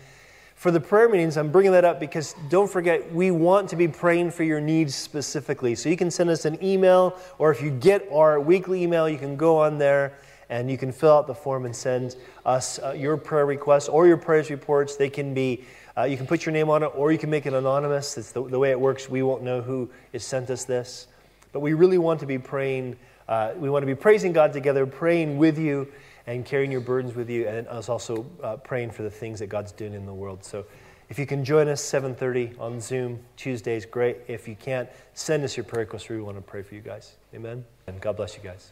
for 0.64 0.72
the 0.72 0.80
prayer 0.80 1.10
meetings, 1.10 1.36
I'm 1.36 1.52
bringing 1.52 1.74
that 1.74 1.84
up 1.84 2.00
because 2.00 2.36
don't 2.48 2.72
forget, 2.72 3.14
we 3.14 3.32
want 3.32 3.68
to 3.72 3.76
be 3.76 3.86
praying 3.90 4.32
for 4.32 4.44
your 4.44 4.62
needs 4.62 4.96
specifically. 4.96 5.76
So 5.76 5.90
you 5.90 5.98
can 5.98 6.10
send 6.10 6.30
us 6.30 6.46
an 6.46 6.58
email, 6.64 7.20
or 7.38 7.52
if 7.52 7.62
you 7.62 7.70
get 7.70 8.08
our 8.10 8.40
weekly 8.40 8.82
email, 8.82 9.10
you 9.10 9.18
can 9.18 9.36
go 9.36 9.58
on 9.58 9.78
there 9.78 10.14
and 10.48 10.72
you 10.72 10.78
can 10.78 10.94
fill 10.94 11.12
out 11.12 11.28
the 11.28 11.36
form 11.36 11.66
and 11.66 11.76
send 11.76 12.16
us 12.46 12.80
uh, 12.80 12.94
your 12.94 13.18
prayer 13.18 13.46
requests 13.46 13.90
or 13.90 14.08
your 14.08 14.16
prayers 14.16 14.50
reports. 14.50 14.96
They 14.96 15.10
can 15.10 15.34
be, 15.34 15.66
uh, 15.98 16.04
you 16.04 16.16
can 16.16 16.26
put 16.26 16.46
your 16.46 16.54
name 16.54 16.70
on 16.70 16.82
it, 16.82 16.92
or 16.96 17.12
you 17.12 17.18
can 17.18 17.30
make 17.30 17.46
it 17.46 17.52
anonymous. 17.52 18.18
It's 18.18 18.32
the, 18.32 18.48
the 18.48 18.58
way 18.58 18.72
it 18.72 18.80
works. 18.80 19.10
We 19.10 19.22
won't 19.22 19.44
know 19.44 19.62
who 19.62 19.90
has 20.14 20.24
sent 20.24 20.50
us 20.50 20.64
this. 20.64 21.08
But 21.52 21.60
we 21.60 21.74
really 21.74 21.98
want 21.98 22.22
to 22.22 22.26
be 22.26 22.40
praying, 22.40 22.96
uh, 23.28 23.52
we 23.58 23.70
want 23.70 23.84
to 23.84 23.88
be 23.88 23.96
praising 23.96 24.32
God 24.32 24.54
together, 24.54 24.86
praying 24.86 25.38
with 25.38 25.60
you 25.60 25.92
and 26.28 26.46
carrying 26.46 26.72
your 26.72 26.82
burdens 26.82 27.16
with 27.16 27.30
you, 27.30 27.48
and 27.48 27.68
us 27.68 27.90
also 27.90 28.26
uh, 28.42 28.58
praying 28.58 28.92
for 28.92 29.04
the 29.04 29.10
things 29.10 29.40
that 29.40 29.48
God's 29.48 29.72
doing 29.72 29.94
in 29.94 30.06
the 30.06 30.14
world. 30.14 30.44
So, 30.44 30.66
if 31.10 31.20
you 31.20 31.26
can 31.26 31.44
join 31.44 31.68
us 31.68 31.82
7:30 31.82 32.60
on 32.60 32.80
Zoom 32.80 33.20
Tuesdays, 33.36 33.86
great. 33.86 34.18
If 34.28 34.48
you 34.48 34.56
can't, 34.56 34.90
send 35.14 35.44
us 35.44 35.58
your 35.58 35.64
prayer 35.64 35.82
request. 35.82 36.10
We 36.10 36.22
want 36.22 36.38
to 36.38 36.42
pray 36.42 36.64
for 36.64 36.76
you 36.76 36.82
guys. 36.82 37.16
Amen. 37.36 37.66
And 37.88 38.00
God 38.00 38.16
bless 38.16 38.38
you 38.38 38.44
guys. 38.44 38.72